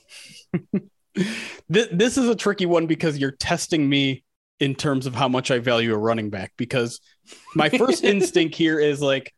this 1.68 2.18
is 2.18 2.30
a 2.30 2.36
tricky 2.36 2.68
one 2.68 2.86
because 2.86 3.18
you're 3.18 3.32
testing 3.32 3.90
me 3.90 4.24
in 4.60 4.76
terms 4.76 5.06
of 5.06 5.16
how 5.16 5.28
much 5.28 5.52
I 5.52 5.60
value 5.60 5.94
a 5.94 5.98
running 5.98 6.30
back 6.30 6.54
because 6.58 7.00
my 7.56 7.70
first 7.70 8.04
instinct 8.04 8.56
here 8.56 8.80
is 8.80 9.02
like, 9.02 9.34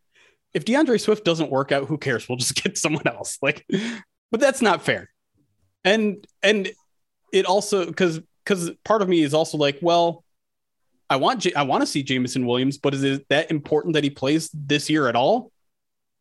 if 0.53 0.65
DeAndre 0.65 0.99
Swift 0.99 1.23
doesn't 1.23 1.51
work 1.51 1.71
out, 1.71 1.87
who 1.87 1.97
cares? 1.97 2.27
We'll 2.27 2.37
just 2.37 2.55
get 2.63 2.77
someone 2.77 3.07
else. 3.07 3.37
Like, 3.41 3.65
but 4.31 4.39
that's 4.39 4.61
not 4.61 4.81
fair. 4.81 5.09
And 5.83 6.25
and 6.43 6.69
it 7.31 7.45
also 7.45 7.85
because 7.85 8.19
because 8.43 8.71
part 8.83 9.01
of 9.01 9.09
me 9.09 9.21
is 9.21 9.33
also 9.33 9.57
like, 9.57 9.79
well, 9.81 10.23
I 11.09 11.15
want 11.15 11.41
J- 11.41 11.53
I 11.53 11.63
want 11.63 11.81
to 11.81 11.87
see 11.87 12.03
Jameson 12.03 12.45
Williams, 12.45 12.77
but 12.77 12.93
is 12.93 13.03
it 13.03 13.27
that 13.29 13.51
important 13.51 13.95
that 13.95 14.03
he 14.03 14.09
plays 14.09 14.49
this 14.53 14.89
year 14.89 15.07
at 15.07 15.15
all? 15.15 15.51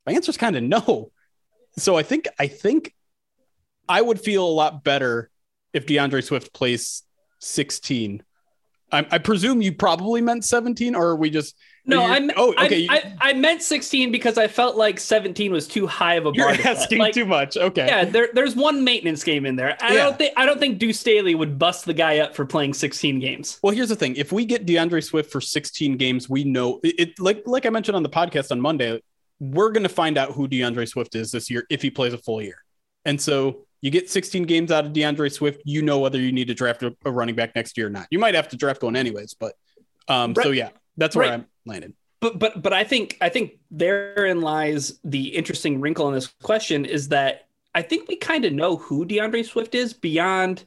My 0.06 0.12
answer 0.12 0.30
is 0.30 0.36
kind 0.36 0.56
of 0.56 0.62
no. 0.62 1.12
So 1.76 1.96
I 1.96 2.02
think 2.02 2.28
I 2.38 2.46
think 2.46 2.94
I 3.88 4.00
would 4.00 4.20
feel 4.20 4.46
a 4.46 4.48
lot 4.48 4.84
better 4.84 5.30
if 5.72 5.86
DeAndre 5.86 6.24
Swift 6.24 6.52
plays 6.52 7.02
16 7.40 8.22
I, 8.92 9.06
I, 9.10 9.18
presume 9.18 9.62
you 9.62 9.72
probably 9.72 10.20
meant 10.20 10.44
17, 10.44 10.94
or 10.94 11.08
are 11.08 11.16
we 11.16 11.30
just? 11.30 11.56
No, 11.86 12.02
I'm. 12.02 12.30
Oh, 12.36 12.52
okay. 12.52 12.86
I, 12.88 12.96
I, 12.96 13.30
I, 13.30 13.32
meant 13.32 13.62
16 13.62 14.12
because 14.12 14.36
I 14.38 14.48
felt 14.48 14.76
like 14.76 14.98
17 14.98 15.52
was 15.52 15.66
too 15.66 15.86
high 15.86 16.14
of 16.14 16.26
a 16.26 16.32
bar. 16.32 16.54
You're 16.54 16.66
asking 16.66 16.98
like, 16.98 17.14
too 17.14 17.24
much. 17.24 17.56
Okay. 17.56 17.86
Yeah, 17.86 18.04
there, 18.04 18.28
there's 18.32 18.54
one 18.56 18.84
maintenance 18.84 19.24
game 19.24 19.46
in 19.46 19.56
there. 19.56 19.76
I 19.80 19.94
yeah. 19.94 20.04
don't 20.04 20.18
think 20.18 20.34
I 20.36 20.46
don't 20.46 20.58
think 20.58 20.78
Deuce 20.78 21.00
Staley 21.00 21.34
would 21.34 21.58
bust 21.58 21.84
the 21.84 21.94
guy 21.94 22.18
up 22.18 22.34
for 22.34 22.44
playing 22.44 22.74
16 22.74 23.20
games. 23.20 23.58
Well, 23.62 23.74
here's 23.74 23.88
the 23.88 23.96
thing: 23.96 24.16
if 24.16 24.32
we 24.32 24.44
get 24.44 24.66
DeAndre 24.66 25.02
Swift 25.02 25.30
for 25.30 25.40
16 25.40 25.96
games, 25.96 26.28
we 26.28 26.44
know 26.44 26.80
it. 26.82 26.94
it 26.98 27.20
like 27.20 27.42
like 27.46 27.66
I 27.66 27.70
mentioned 27.70 27.96
on 27.96 28.02
the 28.02 28.10
podcast 28.10 28.50
on 28.50 28.60
Monday, 28.60 29.00
we're 29.38 29.70
going 29.70 29.84
to 29.84 29.88
find 29.88 30.18
out 30.18 30.32
who 30.32 30.48
DeAndre 30.48 30.88
Swift 30.88 31.14
is 31.14 31.30
this 31.30 31.50
year 31.50 31.64
if 31.70 31.82
he 31.82 31.90
plays 31.90 32.12
a 32.12 32.18
full 32.18 32.42
year, 32.42 32.62
and 33.04 33.20
so 33.20 33.66
you 33.82 33.90
get 33.90 34.10
16 34.10 34.44
games 34.44 34.70
out 34.70 34.86
of 34.86 34.92
DeAndre 34.92 35.32
Swift, 35.32 35.62
you 35.64 35.82
know 35.82 35.98
whether 35.98 36.18
you 36.18 36.32
need 36.32 36.48
to 36.48 36.54
draft 36.54 36.82
a, 36.82 36.94
a 37.04 37.10
running 37.10 37.34
back 37.34 37.54
next 37.54 37.76
year 37.78 37.86
or 37.86 37.90
not. 37.90 38.06
You 38.10 38.18
might 38.18 38.34
have 38.34 38.48
to 38.48 38.56
draft 38.56 38.82
one 38.82 38.96
anyways, 38.96 39.34
but 39.34 39.54
um, 40.08 40.34
right. 40.34 40.44
so 40.44 40.50
yeah, 40.50 40.70
that's 40.96 41.16
where 41.16 41.28
right. 41.28 41.34
I'm 41.34 41.46
landed. 41.64 41.94
But 42.20 42.38
but 42.38 42.62
but 42.62 42.72
I 42.72 42.84
think 42.84 43.16
I 43.20 43.30
think 43.30 43.52
therein 43.70 44.42
lies 44.42 45.00
the 45.04 45.28
interesting 45.28 45.80
wrinkle 45.80 46.08
in 46.08 46.14
this 46.14 46.26
question 46.42 46.84
is 46.84 47.08
that 47.08 47.46
I 47.74 47.82
think 47.82 48.08
we 48.08 48.16
kind 48.16 48.44
of 48.44 48.52
know 48.52 48.76
who 48.76 49.06
DeAndre 49.06 49.44
Swift 49.44 49.74
is 49.74 49.94
beyond 49.94 50.64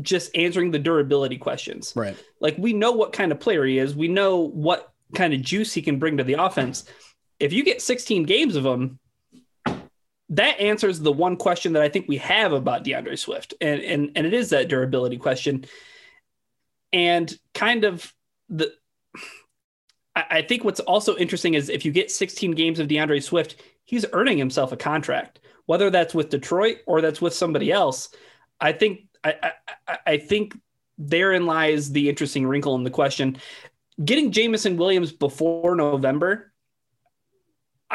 just 0.00 0.34
answering 0.36 0.70
the 0.70 0.78
durability 0.78 1.36
questions. 1.36 1.92
Right. 1.96 2.16
Like 2.40 2.56
we 2.58 2.72
know 2.72 2.92
what 2.92 3.12
kind 3.12 3.32
of 3.32 3.40
player 3.40 3.64
he 3.64 3.78
is. 3.78 3.94
We 3.94 4.08
know 4.08 4.38
what 4.38 4.92
kind 5.14 5.34
of 5.34 5.42
juice 5.42 5.72
he 5.72 5.82
can 5.82 5.98
bring 5.98 6.16
to 6.18 6.24
the 6.24 6.34
offense. 6.34 6.84
If 7.38 7.52
you 7.52 7.64
get 7.64 7.82
16 7.82 8.24
games 8.24 8.56
of 8.56 8.64
him, 8.64 8.98
that 10.30 10.58
answers 10.60 11.00
the 11.00 11.12
one 11.12 11.36
question 11.36 11.74
that 11.74 11.82
I 11.82 11.88
think 11.88 12.06
we 12.08 12.16
have 12.18 12.52
about 12.52 12.84
DeAndre 12.84 13.18
Swift, 13.18 13.54
and 13.60 13.80
and 13.80 14.10
and 14.16 14.26
it 14.26 14.34
is 14.34 14.50
that 14.50 14.68
durability 14.68 15.18
question, 15.18 15.64
and 16.92 17.32
kind 17.54 17.84
of 17.84 18.12
the. 18.48 18.72
I 20.14 20.40
think 20.40 20.64
what's 20.64 20.80
also 20.80 21.14
interesting 21.18 21.52
is 21.52 21.68
if 21.68 21.84
you 21.84 21.92
get 21.92 22.10
16 22.10 22.52
games 22.52 22.78
of 22.78 22.88
DeAndre 22.88 23.22
Swift, 23.22 23.56
he's 23.84 24.06
earning 24.14 24.38
himself 24.38 24.72
a 24.72 24.76
contract, 24.76 25.40
whether 25.66 25.90
that's 25.90 26.14
with 26.14 26.30
Detroit 26.30 26.78
or 26.86 27.02
that's 27.02 27.20
with 27.20 27.34
somebody 27.34 27.70
else. 27.70 28.08
I 28.58 28.72
think 28.72 29.00
I, 29.22 29.52
I, 29.86 29.98
I 30.06 30.16
think 30.16 30.58
therein 30.96 31.44
lies 31.44 31.92
the 31.92 32.08
interesting 32.08 32.46
wrinkle 32.46 32.74
in 32.76 32.84
the 32.84 32.90
question. 32.90 33.36
Getting 34.02 34.32
Jameson 34.32 34.78
Williams 34.78 35.12
before 35.12 35.76
November 35.76 36.52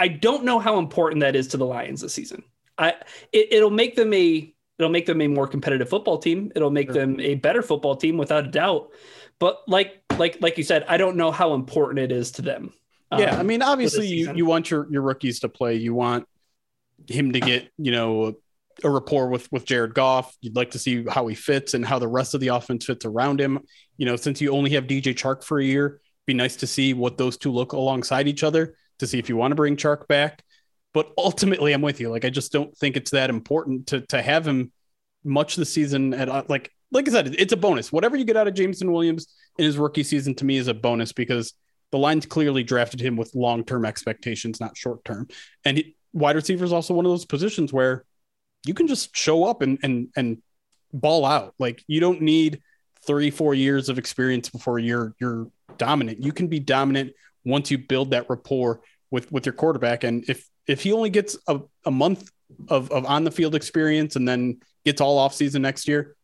I 0.02 0.08
don't 0.08 0.44
know 0.44 0.58
how 0.58 0.80
important 0.80 1.22
that 1.22 1.36
is 1.36 1.50
to 1.50 1.58
the 1.58 1.66
Lions 1.66 2.02
this 2.02 2.12
season. 2.12 2.42
I 2.76 2.96
it, 3.32 3.62
will 3.62 3.70
make 3.70 3.96
them 3.96 4.12
a 4.16 4.52
it'll 4.80 4.90
make 4.90 5.06
them 5.06 5.22
a 5.22 5.28
more 5.28 5.48
competitive 5.48 5.90
football 5.90 6.18
team. 6.18 6.52
It'll 6.56 6.72
make 6.72 6.88
sure. 6.88 6.96
them 6.96 7.20
a 7.20 7.36
better 7.36 7.62
football 7.62 7.96
team 7.96 8.18
without 8.18 8.48
a 8.48 8.50
doubt. 8.50 8.90
But 9.38 9.60
like 9.68 10.02
like 10.18 10.42
like 10.42 10.58
you 10.58 10.64
said, 10.64 10.86
I 10.88 10.98
don't 10.98 11.18
know 11.18 11.30
how 11.30 11.54
important 11.54 12.00
it 12.00 12.12
is 12.12 12.32
to 12.32 12.42
them. 12.42 12.74
Yeah, 13.16 13.36
um, 13.36 13.42
I 13.42 13.44
mean, 13.44 13.62
obviously 13.62 14.08
you, 14.08 14.34
you 14.34 14.44
want 14.48 14.72
your 14.72 14.88
your 14.92 15.04
rookies 15.04 15.42
to 15.42 15.50
play. 15.50 15.76
You 15.76 15.94
want 15.94 16.28
him 17.08 17.34
to 17.34 17.40
get 17.40 17.70
you 17.78 17.92
know 17.92 18.34
a 18.84 18.90
rapport 18.90 19.30
with 19.30 19.52
with 19.52 19.66
Jared 19.66 19.94
Goff. 19.94 20.36
You'd 20.42 20.56
like 20.56 20.72
to 20.72 20.80
see 20.80 21.06
how 21.08 21.28
he 21.28 21.36
fits 21.36 21.76
and 21.76 21.86
how 21.86 22.00
the 22.00 22.08
rest 22.08 22.34
of 22.34 22.42
the 22.42 22.48
offense 22.48 22.86
fits 22.86 23.06
around 23.06 23.40
him. 23.40 23.60
You 23.98 24.08
know, 24.08 24.16
since 24.16 24.42
you 24.42 24.52
only 24.52 24.72
have 24.72 24.86
DJ 24.86 25.14
Chark 25.14 25.44
for 25.44 25.60
a 25.60 25.64
year, 25.64 25.86
it'd 25.86 26.26
be 26.26 26.34
nice 26.34 26.56
to 26.56 26.66
see 26.66 26.96
what 26.96 27.20
those 27.20 27.38
two 27.38 27.52
look 27.52 27.74
alongside 27.74 28.28
each 28.28 28.44
other 28.44 28.74
to 29.02 29.08
see 29.08 29.20
if 29.20 29.30
you 29.30 29.36
want 29.36 29.52
to 29.52 29.56
bring 29.56 29.76
Chark 29.76 30.08
back. 30.08 30.44
But 30.94 31.12
ultimately, 31.18 31.74
I'm 31.74 31.82
with 31.82 32.00
you. 32.00 32.10
Like, 32.10 32.26
I 32.26 32.30
just 32.30 32.52
don't 32.52 32.76
think 32.78 32.98
it's 32.98 33.12
that 33.12 33.30
important 33.30 33.88
to 33.88 34.02
to 34.08 34.22
have 34.22 34.48
him 34.48 34.72
much 35.24 35.56
the 35.56 35.66
season 35.66 36.14
at 36.14 36.30
uh, 36.30 36.44
like 36.48 36.72
like 36.92 37.08
I 37.08 37.12
said, 37.12 37.36
it's 37.38 37.54
a 37.54 37.58
bonus. 37.58 37.92
Whatever 37.92 38.18
you 38.18 38.26
get 38.26 38.38
out 38.38 38.48
of 38.48 38.54
Jameson 38.54 38.92
Williams 38.92 39.28
in 39.58 39.66
his 39.66 39.78
rookie 39.78 40.04
season 40.04 40.36
to 40.36 40.46
me 40.46 40.58
is 40.58 40.68
a 40.68 40.74
bonus 40.74 41.14
because 41.14 41.54
the 41.92 41.98
Lions 41.98 42.26
clearly 42.26 42.64
drafted 42.64 43.00
him 43.00 43.16
with 43.16 43.34
long 43.36 43.64
term 43.64 43.86
expectations, 43.86 44.60
not 44.60 44.78
short 44.78 45.04
term. 45.06 45.28
And 45.66 45.78
he, 45.78 45.96
wide 46.14 46.36
receiver 46.36 46.66
is 46.66 46.74
also 46.74 46.94
one 46.94 47.06
of 47.06 47.12
those 47.12 47.26
positions 47.26 47.72
where 47.72 48.06
you 48.66 48.74
can 48.74 48.88
just 48.88 49.16
show 49.16 49.46
up 49.46 49.62
and 49.62 49.80
and 49.84 50.10
and 50.16 50.42
ball 50.94 51.26
out. 51.26 51.54
Like 51.60 51.84
you 51.88 52.00
don't 52.00 52.22
need 52.22 52.62
three 53.06 53.32
four 53.32 53.54
years 53.54 53.90
of 53.90 53.98
experience 53.98 54.50
before 54.50 54.80
you're 54.80 55.16
you're 55.20 55.48
dominant. 55.78 56.24
You 56.24 56.32
can 56.32 56.48
be 56.48 56.60
dominant 56.60 57.14
once 57.44 57.72
you 57.72 57.78
build 57.78 58.12
that 58.12 58.30
rapport 58.30 58.82
with 59.10 59.32
with 59.32 59.46
your 59.46 59.54
quarterback. 59.54 60.04
And 60.04 60.24
if 60.30 60.48
if 60.68 60.82
he 60.82 60.94
only 60.94 61.10
gets 61.10 61.38
a, 61.48 61.60
a 61.86 61.92
month 61.92 62.30
of, 62.70 62.92
of 62.92 63.06
on 63.06 63.24
the 63.24 63.32
field 63.32 63.56
experience 63.56 64.16
and 64.16 64.28
then 64.28 64.60
gets 64.86 65.02
all 65.02 65.18
off 65.18 65.34
season 65.34 65.62
next 65.62 65.88
year, 65.88 66.16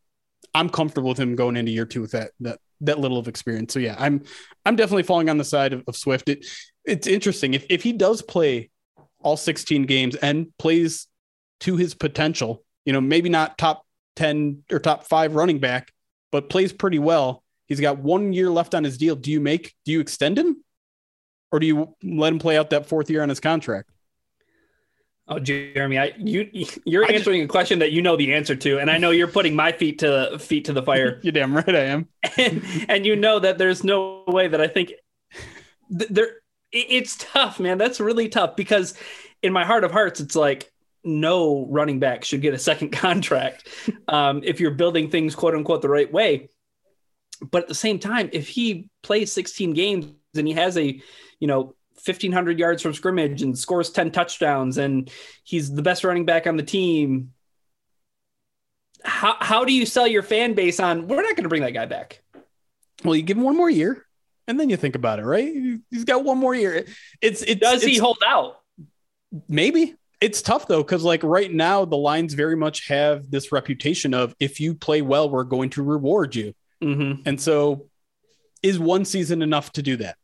I'm 0.54 0.68
comfortable 0.68 1.10
with 1.10 1.18
him 1.18 1.36
going 1.36 1.56
into 1.56 1.72
year 1.72 1.86
two 1.86 2.00
with 2.00 2.12
that 2.12 2.30
that 2.40 2.58
that 2.82 2.98
little 2.98 3.18
of 3.18 3.28
experience. 3.28 3.72
So 3.72 3.80
yeah, 3.80 3.96
I'm 3.98 4.22
I'm 4.64 4.76
definitely 4.76 5.02
falling 5.02 5.28
on 5.28 5.38
the 5.38 5.44
side 5.44 5.72
of, 5.72 5.84
of 5.86 5.96
Swift. 5.96 6.28
It 6.28 6.46
it's 6.84 7.06
interesting 7.06 7.54
if 7.54 7.66
if 7.68 7.82
he 7.82 7.92
does 7.92 8.22
play 8.22 8.70
all 9.20 9.36
16 9.36 9.84
games 9.86 10.14
and 10.14 10.46
plays 10.58 11.08
to 11.60 11.76
his 11.76 11.92
potential, 11.92 12.64
you 12.84 12.92
know, 12.92 13.00
maybe 13.00 13.28
not 13.28 13.58
top 13.58 13.84
10 14.14 14.62
or 14.70 14.78
top 14.78 15.04
five 15.08 15.34
running 15.34 15.58
back, 15.58 15.92
but 16.30 16.48
plays 16.48 16.72
pretty 16.72 17.00
well 17.00 17.42
He's 17.68 17.80
got 17.80 17.98
one 17.98 18.32
year 18.32 18.50
left 18.50 18.74
on 18.74 18.82
his 18.82 18.96
deal. 18.96 19.14
Do 19.14 19.30
you 19.30 19.40
make, 19.40 19.74
do 19.84 19.92
you 19.92 20.00
extend 20.00 20.38
him 20.38 20.64
or 21.52 21.58
do 21.58 21.66
you 21.66 21.94
let 22.02 22.32
him 22.32 22.38
play 22.38 22.56
out 22.56 22.70
that 22.70 22.86
fourth 22.86 23.10
year 23.10 23.22
on 23.22 23.28
his 23.28 23.40
contract? 23.40 23.90
Oh, 25.30 25.38
Jeremy, 25.38 25.98
I 25.98 26.14
you 26.16 26.48
you're 26.86 27.04
I 27.04 27.08
answering 27.08 27.42
just, 27.42 27.50
a 27.50 27.52
question 27.52 27.80
that 27.80 27.92
you 27.92 28.00
know 28.00 28.16
the 28.16 28.32
answer 28.32 28.56
to, 28.56 28.78
and 28.78 28.90
I 28.90 28.96
know 28.96 29.10
you're 29.10 29.28
putting 29.28 29.54
my 29.54 29.72
feet 29.72 29.98
to 29.98 30.38
feet 30.38 30.64
to 30.66 30.72
the 30.72 30.82
fire. 30.82 31.20
you're 31.22 31.32
damn 31.32 31.54
right 31.54 31.74
I 31.74 31.84
am. 31.84 32.08
And, 32.38 32.62
and 32.88 33.06
you 33.06 33.14
know 33.14 33.38
that 33.38 33.58
there's 33.58 33.84
no 33.84 34.24
way 34.26 34.48
that 34.48 34.60
I 34.60 34.68
think 34.68 34.92
th- 35.96 36.10
there. 36.10 36.36
It's 36.70 37.16
tough, 37.18 37.60
man. 37.60 37.78
That's 37.78 37.98
really 37.98 38.28
tough 38.28 38.54
because 38.54 38.92
in 39.42 39.54
my 39.54 39.64
heart 39.64 39.84
of 39.84 39.90
hearts, 39.90 40.20
it's 40.20 40.36
like 40.36 40.70
no 41.04 41.66
running 41.70 41.98
back 41.98 42.24
should 42.24 42.42
get 42.42 42.54
a 42.54 42.58
second 42.58 42.90
contract 42.92 43.68
um, 44.08 44.42
if 44.44 44.60
you're 44.60 44.72
building 44.72 45.10
things 45.10 45.34
quote 45.34 45.54
unquote 45.54 45.82
the 45.82 45.88
right 45.88 46.12
way. 46.12 46.48
But 47.40 47.62
at 47.62 47.68
the 47.68 47.74
same 47.74 47.98
time, 47.98 48.30
if 48.32 48.48
he 48.48 48.88
plays 49.02 49.32
16 49.32 49.72
games 49.74 50.06
and 50.34 50.46
he 50.46 50.54
has 50.54 50.76
a 50.76 51.00
you 51.40 51.46
know 51.46 51.74
1500 52.04 52.58
yards 52.58 52.82
from 52.82 52.94
scrimmage 52.94 53.42
and 53.42 53.58
scores 53.58 53.90
10 53.90 54.12
touchdowns 54.12 54.78
and 54.78 55.10
he's 55.42 55.72
the 55.72 55.82
best 55.82 56.04
running 56.04 56.24
back 56.24 56.46
on 56.46 56.56
the 56.56 56.62
team. 56.62 57.32
How, 59.04 59.36
how 59.40 59.64
do 59.64 59.72
you 59.72 59.84
sell 59.84 60.06
your 60.06 60.22
fan 60.22 60.54
base 60.54 60.80
on 60.80 61.08
we're 61.08 61.22
not 61.22 61.36
going 61.36 61.44
to 61.44 61.48
bring 61.48 61.62
that 61.62 61.72
guy 61.72 61.86
back? 61.86 62.22
Well 63.04 63.16
you 63.16 63.22
give 63.22 63.36
him 63.36 63.44
one 63.44 63.56
more 63.56 63.70
year 63.70 64.06
and 64.46 64.58
then 64.58 64.70
you 64.70 64.76
think 64.76 64.94
about 64.94 65.18
it 65.18 65.24
right? 65.24 65.52
He's 65.90 66.04
got 66.04 66.24
one 66.24 66.38
more 66.38 66.54
year. 66.54 66.84
It's 67.20 67.42
it 67.42 67.60
does 67.60 67.82
it's, 67.82 67.92
he 67.92 67.98
hold 67.98 68.18
out? 68.26 68.58
Maybe. 69.48 69.94
It's 70.20 70.42
tough 70.42 70.66
though 70.66 70.82
because 70.82 71.04
like 71.04 71.22
right 71.22 71.52
now 71.52 71.84
the 71.84 71.96
lines 71.96 72.34
very 72.34 72.56
much 72.56 72.88
have 72.88 73.30
this 73.30 73.52
reputation 73.52 74.14
of 74.14 74.34
if 74.40 74.60
you 74.60 74.74
play 74.74 75.02
well 75.02 75.30
we're 75.30 75.44
going 75.44 75.70
to 75.70 75.82
reward 75.82 76.34
you. 76.34 76.54
Mm-hmm. 76.80 77.22
and 77.26 77.40
so 77.40 77.88
is 78.62 78.78
one 78.78 79.04
season 79.04 79.42
enough 79.42 79.72
to 79.72 79.82
do 79.82 79.96
that 79.96 80.16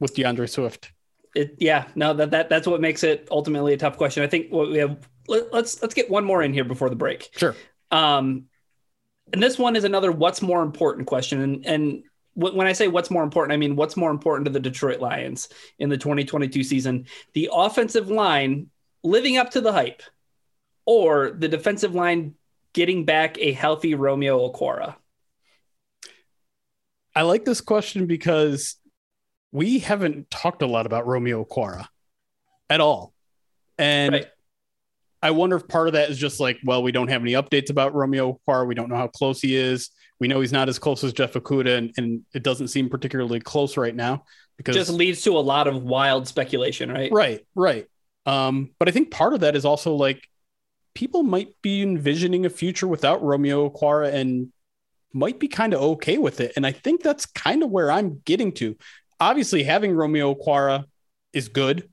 with 0.00 0.14
DeAndre 0.14 0.48
Swift? 0.48 0.92
It, 1.34 1.56
yeah, 1.58 1.88
no, 1.94 2.14
that, 2.14 2.30
that 2.30 2.48
that's 2.48 2.66
what 2.66 2.80
makes 2.80 3.02
it 3.02 3.28
ultimately 3.30 3.74
a 3.74 3.76
tough 3.76 3.96
question. 3.96 4.22
I 4.22 4.26
think 4.26 4.50
what 4.50 4.70
we 4.70 4.78
have 4.78 5.08
let, 5.28 5.52
let's 5.52 5.80
let's 5.82 5.94
get 5.94 6.10
one 6.10 6.24
more 6.24 6.42
in 6.42 6.52
here 6.52 6.64
before 6.64 6.90
the 6.90 6.96
break. 6.96 7.30
Sure. 7.36 7.54
Um, 7.90 8.44
and 9.32 9.42
this 9.42 9.58
one 9.58 9.76
is 9.76 9.84
another 9.84 10.10
what's 10.10 10.42
more 10.42 10.62
important 10.62 11.06
question. 11.06 11.40
And 11.42 11.66
and 11.66 12.02
when 12.34 12.66
I 12.66 12.72
say 12.72 12.88
what's 12.88 13.10
more 13.10 13.24
important, 13.24 13.52
I 13.52 13.56
mean 13.56 13.76
what's 13.76 13.96
more 13.96 14.10
important 14.10 14.46
to 14.46 14.52
the 14.52 14.60
Detroit 14.60 15.00
Lions 15.00 15.48
in 15.78 15.88
the 15.88 15.98
2022 15.98 16.62
season: 16.62 17.06
the 17.34 17.50
offensive 17.52 18.10
line 18.10 18.68
living 19.02 19.36
up 19.36 19.50
to 19.50 19.60
the 19.60 19.72
hype, 19.72 20.02
or 20.86 21.30
the 21.30 21.48
defensive 21.48 21.94
line 21.94 22.34
getting 22.72 23.04
back 23.04 23.38
a 23.38 23.52
healthy 23.52 23.94
Romeo 23.94 24.50
Okwara. 24.50 24.96
I 27.14 27.22
like 27.22 27.44
this 27.44 27.60
question 27.60 28.06
because 28.06 28.76
we 29.52 29.78
haven't 29.78 30.30
talked 30.30 30.62
a 30.62 30.66
lot 30.66 30.86
about 30.86 31.06
Romeo 31.06 31.44
Okwara 31.44 31.86
at 32.68 32.80
all. 32.80 33.12
And 33.78 34.12
right. 34.12 34.26
I 35.22 35.30
wonder 35.30 35.56
if 35.56 35.66
part 35.66 35.88
of 35.88 35.94
that 35.94 36.10
is 36.10 36.18
just 36.18 36.40
like, 36.40 36.58
well, 36.64 36.82
we 36.82 36.92
don't 36.92 37.08
have 37.08 37.22
any 37.22 37.32
updates 37.32 37.70
about 37.70 37.94
Romeo 37.94 38.38
Okwara. 38.46 38.66
We 38.66 38.74
don't 38.74 38.88
know 38.88 38.96
how 38.96 39.08
close 39.08 39.40
he 39.40 39.56
is. 39.56 39.90
We 40.20 40.28
know 40.28 40.40
he's 40.40 40.52
not 40.52 40.68
as 40.68 40.78
close 40.78 41.04
as 41.04 41.12
Jeff 41.12 41.32
Okudah, 41.34 41.78
and, 41.78 41.92
and 41.96 42.22
it 42.34 42.42
doesn't 42.42 42.68
seem 42.68 42.88
particularly 42.88 43.40
close 43.40 43.76
right 43.76 43.94
now 43.94 44.24
because 44.56 44.74
just 44.74 44.90
leads 44.90 45.22
to 45.22 45.30
a 45.36 45.40
lot 45.40 45.68
of 45.68 45.82
wild 45.82 46.26
speculation, 46.26 46.90
right? 46.90 47.10
Right, 47.12 47.46
right. 47.54 47.86
Um, 48.26 48.70
but 48.78 48.88
I 48.88 48.90
think 48.90 49.10
part 49.10 49.32
of 49.32 49.40
that 49.40 49.54
is 49.56 49.64
also 49.64 49.94
like 49.94 50.28
people 50.94 51.22
might 51.22 51.54
be 51.62 51.82
envisioning 51.82 52.44
a 52.44 52.50
future 52.50 52.88
without 52.88 53.22
Romeo 53.22 53.70
Okwara 53.70 54.12
and 54.12 54.52
might 55.12 55.38
be 55.38 55.48
kind 55.48 55.72
of 55.72 55.80
okay 55.80 56.18
with 56.18 56.40
it. 56.40 56.52
And 56.56 56.66
I 56.66 56.72
think 56.72 57.02
that's 57.02 57.24
kind 57.24 57.62
of 57.62 57.70
where 57.70 57.90
I'm 57.90 58.20
getting 58.24 58.52
to 58.54 58.76
obviously 59.20 59.62
having 59.62 59.92
Romeo 59.92 60.34
Okwara 60.34 60.84
is 61.32 61.48
good. 61.48 61.88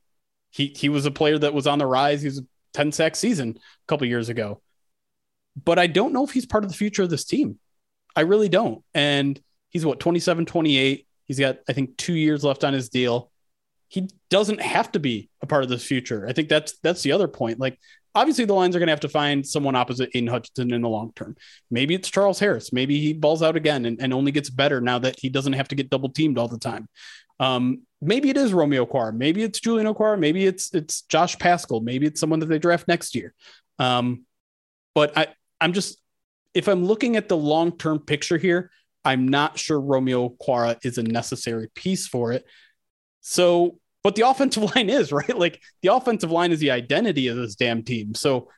He 0.51 0.67
he 0.75 0.89
was 0.89 1.05
a 1.05 1.11
player 1.11 1.37
that 1.37 1.53
was 1.53 1.67
on 1.67 1.79
the 1.79 1.85
rise. 1.85 2.21
He 2.21 2.27
was 2.27 2.39
a 2.39 2.45
10 2.73 2.91
sack 2.91 3.15
season 3.15 3.57
a 3.57 3.87
couple 3.87 4.07
years 4.07 4.29
ago. 4.29 4.61
But 5.63 5.79
I 5.79 5.87
don't 5.87 6.13
know 6.13 6.23
if 6.23 6.31
he's 6.31 6.45
part 6.45 6.63
of 6.63 6.69
the 6.69 6.77
future 6.77 7.03
of 7.03 7.09
this 7.09 7.25
team. 7.25 7.59
I 8.15 8.21
really 8.21 8.49
don't. 8.49 8.83
And 8.93 9.39
he's 9.69 9.85
what 9.85 9.99
27, 9.99 10.45
28. 10.45 11.07
He's 11.25 11.39
got, 11.39 11.57
I 11.67 11.73
think, 11.73 11.97
two 11.97 12.13
years 12.13 12.43
left 12.43 12.63
on 12.63 12.73
his 12.73 12.89
deal. 12.89 13.31
He 13.87 14.09
doesn't 14.29 14.61
have 14.61 14.91
to 14.93 14.99
be 14.99 15.29
a 15.41 15.47
part 15.47 15.63
of 15.63 15.69
this 15.69 15.85
future. 15.85 16.27
I 16.27 16.33
think 16.33 16.49
that's 16.49 16.77
that's 16.79 17.01
the 17.03 17.13
other 17.13 17.27
point. 17.27 17.59
Like 17.59 17.79
obviously 18.15 18.45
the 18.45 18.53
Lions 18.53 18.75
are 18.75 18.79
going 18.79 18.87
to 18.87 18.93
have 18.93 19.01
to 19.01 19.09
find 19.09 19.45
someone 19.45 19.75
opposite 19.75 20.09
in 20.13 20.25
Hutchinson 20.25 20.73
in 20.73 20.81
the 20.81 20.89
long 20.89 21.11
term. 21.15 21.35
Maybe 21.69 21.93
it's 21.93 22.09
Charles 22.09 22.39
Harris. 22.39 22.73
Maybe 22.73 22.99
he 22.99 23.13
balls 23.13 23.43
out 23.43 23.55
again 23.55 23.85
and, 23.85 24.01
and 24.01 24.13
only 24.13 24.31
gets 24.31 24.49
better 24.49 24.81
now 24.81 24.97
that 24.99 25.19
he 25.19 25.29
doesn't 25.29 25.53
have 25.53 25.67
to 25.67 25.75
get 25.75 25.89
double 25.89 26.09
teamed 26.09 26.37
all 26.37 26.47
the 26.47 26.57
time. 26.57 26.87
Um, 27.39 27.81
maybe 28.01 28.29
it 28.29 28.37
is 28.37 28.53
Romeo 28.53 28.85
Okwara. 28.85 29.13
Maybe 29.13 29.43
it's 29.43 29.59
Julian 29.59 29.93
Okwara. 29.93 30.17
Maybe 30.17 30.45
it's 30.45 30.73
it's 30.73 31.01
Josh 31.03 31.37
Paschal. 31.37 31.81
Maybe 31.81 32.07
it's 32.07 32.19
someone 32.19 32.39
that 32.39 32.47
they 32.47 32.59
draft 32.59 32.87
next 32.87 33.13
year. 33.13 33.33
Um, 33.77 34.23
but 34.93 35.17
I 35.17 35.27
I'm 35.59 35.73
just 35.73 36.01
if 36.53 36.69
I'm 36.69 36.85
looking 36.85 37.17
at 37.17 37.27
the 37.27 37.37
long 37.37 37.77
term 37.77 37.99
picture 37.99 38.37
here, 38.37 38.71
I'm 39.03 39.27
not 39.27 39.59
sure 39.59 39.79
Romeo 39.79 40.29
Okwara 40.29 40.77
is 40.83 40.97
a 40.97 41.03
necessary 41.03 41.67
piece 41.75 42.07
for 42.07 42.31
it. 42.31 42.45
So 43.21 43.79
but 44.05 44.13
the 44.13 44.21
offensive 44.29 44.75
line 44.75 44.89
is 44.89 45.11
right. 45.11 45.35
Like 45.35 45.59
the 45.81 45.93
offensive 45.93 46.31
line 46.31 46.51
is 46.51 46.59
the 46.59 46.69
identity 46.69 47.27
of 47.27 47.37
this 47.37 47.55
damn 47.55 47.81
team. 47.81 48.13
So 48.13 48.49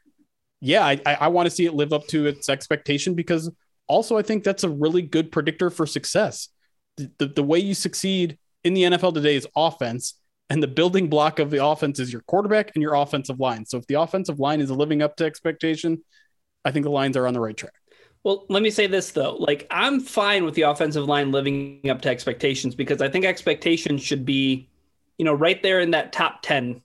yeah, 0.59 0.85
I, 0.85 0.99
I 1.05 1.27
want 1.29 1.47
to 1.47 1.55
see 1.55 1.65
it 1.65 1.73
live 1.73 1.93
up 1.93 2.05
to 2.07 2.25
its 2.25 2.49
expectation 2.49 3.13
because 3.13 3.49
also 3.87 4.17
I 4.17 4.23
think 4.23 4.43
that's 4.43 4.65
a 4.65 4.69
really 4.69 5.01
good 5.01 5.31
predictor 5.31 5.69
for 5.69 5.85
success. 5.85 6.49
The, 6.97 7.11
the, 7.17 7.27
the 7.27 7.43
way 7.43 7.59
you 7.59 7.73
succeed 7.73 8.37
in 8.65 8.73
the 8.73 8.83
NFL 8.83 9.13
today 9.13 9.35
is 9.35 9.47
offense, 9.55 10.15
and 10.49 10.61
the 10.61 10.67
building 10.67 11.09
block 11.09 11.39
of 11.39 11.49
the 11.49 11.63
offense 11.63 11.99
is 11.99 12.11
your 12.11 12.23
quarterback 12.23 12.71
and 12.75 12.81
your 12.81 12.95
offensive 12.95 13.39
line. 13.39 13.65
So 13.65 13.77
if 13.77 13.87
the 13.87 14.01
offensive 14.01 14.39
line 14.39 14.59
is 14.59 14.69
living 14.69 15.01
up 15.01 15.15
to 15.17 15.25
expectation, 15.25 16.03
I 16.65 16.71
think 16.71 16.83
the 16.83 16.91
lines 16.91 17.15
are 17.15 17.25
on 17.25 17.33
the 17.33 17.39
right 17.39 17.55
track. 17.55 17.73
Well, 18.23 18.45
let 18.49 18.61
me 18.63 18.69
say 18.69 18.87
this 18.87 19.11
though. 19.11 19.35
Like 19.35 19.67
I'm 19.71 20.01
fine 20.01 20.43
with 20.43 20.55
the 20.55 20.63
offensive 20.63 21.05
line 21.05 21.31
living 21.31 21.87
up 21.89 22.01
to 22.01 22.09
expectations 22.09 22.75
because 22.75 23.01
I 23.01 23.07
think 23.07 23.23
expectations 23.23 24.01
should 24.01 24.25
be 24.25 24.67
you 25.17 25.25
know, 25.25 25.33
right 25.33 25.61
there 25.61 25.79
in 25.79 25.91
that 25.91 26.13
top 26.13 26.41
10 26.41 26.81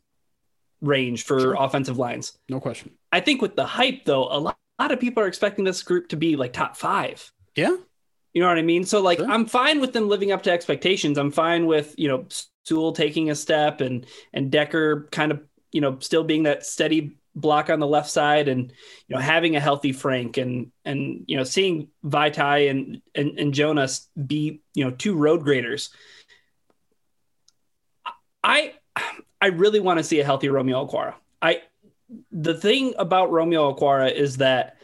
range 0.80 1.24
for 1.24 1.40
sure. 1.40 1.56
offensive 1.58 1.98
lines. 1.98 2.38
No 2.48 2.60
question. 2.60 2.92
I 3.10 3.20
think 3.20 3.42
with 3.42 3.56
the 3.56 3.66
hype, 3.66 4.04
though, 4.04 4.24
a 4.24 4.38
lot, 4.38 4.58
a 4.78 4.82
lot 4.82 4.92
of 4.92 5.00
people 5.00 5.22
are 5.22 5.28
expecting 5.28 5.64
this 5.64 5.82
group 5.82 6.08
to 6.08 6.16
be 6.16 6.36
like 6.36 6.52
top 6.52 6.76
five. 6.76 7.30
Yeah. 7.54 7.76
You 8.32 8.42
know 8.42 8.48
what 8.48 8.58
I 8.58 8.62
mean? 8.62 8.84
So, 8.84 9.02
like, 9.02 9.18
sure. 9.18 9.30
I'm 9.30 9.46
fine 9.46 9.80
with 9.80 9.92
them 9.92 10.08
living 10.08 10.32
up 10.32 10.42
to 10.44 10.50
expectations. 10.50 11.18
I'm 11.18 11.30
fine 11.30 11.66
with, 11.66 11.94
you 11.98 12.08
know, 12.08 12.26
Sewell 12.64 12.92
taking 12.92 13.30
a 13.30 13.34
step 13.34 13.80
and, 13.80 14.06
and 14.32 14.50
Decker 14.50 15.08
kind 15.12 15.32
of, 15.32 15.42
you 15.70 15.80
know, 15.80 15.98
still 16.00 16.24
being 16.24 16.44
that 16.44 16.64
steady 16.64 17.16
block 17.34 17.70
on 17.70 17.80
the 17.80 17.86
left 17.86 18.10
side 18.10 18.48
and 18.48 18.72
you 19.08 19.16
know 19.16 19.20
having 19.20 19.56
a 19.56 19.60
healthy 19.60 19.92
Frank 19.92 20.36
and 20.36 20.70
and 20.84 21.24
you 21.26 21.36
know 21.36 21.44
seeing 21.44 21.88
Vaitai 22.04 22.70
and 22.70 23.00
and, 23.14 23.38
and 23.38 23.54
Jonas 23.54 24.08
be 24.26 24.60
you 24.74 24.84
know 24.84 24.90
two 24.90 25.14
road 25.14 25.42
graders 25.42 25.90
I 28.42 28.74
I 29.40 29.46
really 29.46 29.80
want 29.80 29.98
to 29.98 30.04
see 30.04 30.20
a 30.20 30.24
healthy 30.24 30.48
Romeo 30.48 30.86
Okwara. 30.86 31.14
I 31.40 31.62
the 32.30 32.54
thing 32.54 32.94
about 32.98 33.30
Romeo 33.30 33.74
Okwara 33.74 34.12
is 34.12 34.38
that 34.38 34.76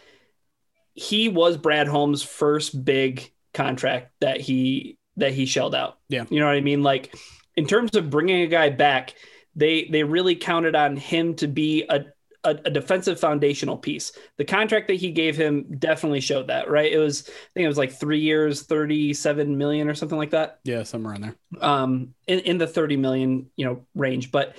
he 0.95 1.29
was 1.29 1.57
Brad 1.57 1.87
Holmes' 1.87 2.23
first 2.23 2.85
big 2.85 3.33
contract 3.55 4.13
that 4.21 4.41
he 4.41 4.99
that 5.17 5.33
he 5.33 5.47
shelled 5.47 5.75
out. 5.75 5.99
Yeah, 6.09 6.25
you 6.31 6.41
know 6.41 6.47
what 6.47 6.57
I 6.57 6.61
mean. 6.61 6.83
Like 6.83 7.15
in 7.57 7.67
terms 7.67 7.95
of 7.97 8.11
bringing 8.11 8.43
a 8.43 8.47
guy 8.47 8.71
back, 8.71 9.15
they 9.55 9.85
they 9.91 10.05
really 10.05 10.37
counted 10.37 10.75
on 10.75 10.97
him 10.97 11.35
to 11.37 11.49
be 11.49 11.85
a 11.89 12.07
a, 12.45 12.51
a, 12.51 12.71
defensive 12.71 13.19
foundational 13.19 13.77
piece. 13.77 14.13
The 14.37 14.45
contract 14.45 14.89
that 14.89 14.95
he 14.95 15.11
gave 15.11 15.37
him 15.37 15.77
definitely 15.79 16.21
showed 16.21 16.49
that, 16.49 16.71
right? 16.71 16.91
It 16.91 16.99
was, 16.99 17.29
I 17.29 17.33
think 17.55 17.65
it 17.65 17.69
was 17.69 17.79
like 17.79 17.93
three 17.93 18.21
years, 18.21 18.63
37 18.63 19.59
million 19.59 19.89
or 19.89 19.95
something 19.95 20.19
like 20.19 20.31
that. 20.31 20.61
Yeah, 20.65 20.83
somewhere 20.85 21.15
in 21.15 21.23
there. 21.23 21.37
Um, 21.61 22.15
in, 22.27 22.41
in 22.41 22.59
the 22.59 22.67
30 22.67 22.97
million, 22.97 23.51
you 23.57 23.65
know, 23.65 23.87
range. 23.95 24.31
But 24.31 24.57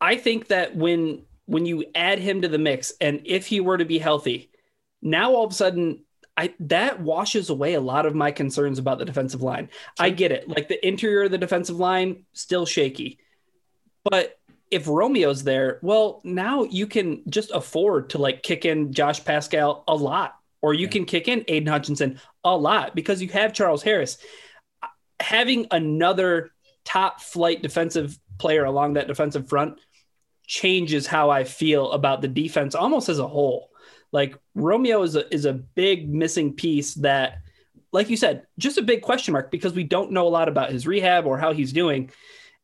I 0.00 0.16
think 0.16 0.48
that 0.48 0.74
when 0.74 1.24
when 1.46 1.66
you 1.66 1.84
add 1.94 2.18
him 2.18 2.42
to 2.42 2.48
the 2.48 2.58
mix, 2.58 2.92
and 3.00 3.22
if 3.24 3.46
he 3.46 3.60
were 3.60 3.78
to 3.78 3.84
be 3.84 3.98
healthy, 3.98 4.50
now 5.02 5.34
all 5.34 5.44
of 5.44 5.52
a 5.52 5.54
sudden 5.54 6.04
I 6.36 6.54
that 6.60 7.00
washes 7.00 7.50
away 7.50 7.74
a 7.74 7.80
lot 7.80 8.06
of 8.06 8.14
my 8.14 8.30
concerns 8.30 8.78
about 8.78 8.98
the 8.98 9.04
defensive 9.04 9.42
line. 9.42 9.68
I 9.98 10.10
get 10.10 10.32
it. 10.32 10.48
Like 10.48 10.68
the 10.68 10.86
interior 10.86 11.24
of 11.24 11.30
the 11.30 11.38
defensive 11.38 11.76
line 11.76 12.24
still 12.32 12.66
shaky. 12.66 13.18
But 14.04 14.38
if 14.72 14.88
Romeo's 14.88 15.44
there, 15.44 15.78
well, 15.82 16.20
now 16.24 16.64
you 16.64 16.86
can 16.86 17.22
just 17.28 17.50
afford 17.52 18.10
to 18.10 18.18
like 18.18 18.42
kick 18.42 18.64
in 18.64 18.92
Josh 18.92 19.22
Paschal 19.24 19.84
a 19.86 19.94
lot, 19.94 20.34
or 20.62 20.72
you 20.72 20.86
yeah. 20.86 20.92
can 20.92 21.04
kick 21.04 21.28
in 21.28 21.44
Aidan 21.46 21.68
Hutchinson 21.68 22.20
a 22.42 22.56
lot 22.56 22.94
because 22.94 23.20
you 23.20 23.28
have 23.28 23.52
Charles 23.52 23.82
Harris. 23.82 24.16
Having 25.20 25.66
another 25.70 26.50
top 26.84 27.20
flight 27.20 27.62
defensive 27.62 28.18
player 28.38 28.64
along 28.64 28.94
that 28.94 29.06
defensive 29.06 29.48
front 29.48 29.78
changes 30.46 31.06
how 31.06 31.30
I 31.30 31.44
feel 31.44 31.92
about 31.92 32.22
the 32.22 32.28
defense 32.28 32.74
almost 32.74 33.08
as 33.08 33.18
a 33.18 33.28
whole. 33.28 33.70
Like 34.10 34.36
Romeo 34.54 35.02
is 35.02 35.16
a 35.16 35.32
is 35.32 35.44
a 35.44 35.52
big 35.52 36.08
missing 36.08 36.54
piece 36.54 36.94
that 36.94 37.38
like 37.92 38.08
you 38.08 38.16
said, 38.16 38.46
just 38.58 38.78
a 38.78 38.82
big 38.82 39.02
question 39.02 39.32
mark 39.32 39.50
because 39.50 39.74
we 39.74 39.84
don't 39.84 40.12
know 40.12 40.26
a 40.26 40.30
lot 40.30 40.48
about 40.48 40.72
his 40.72 40.86
rehab 40.86 41.26
or 41.26 41.36
how 41.38 41.52
he's 41.52 41.74
doing. 41.74 42.10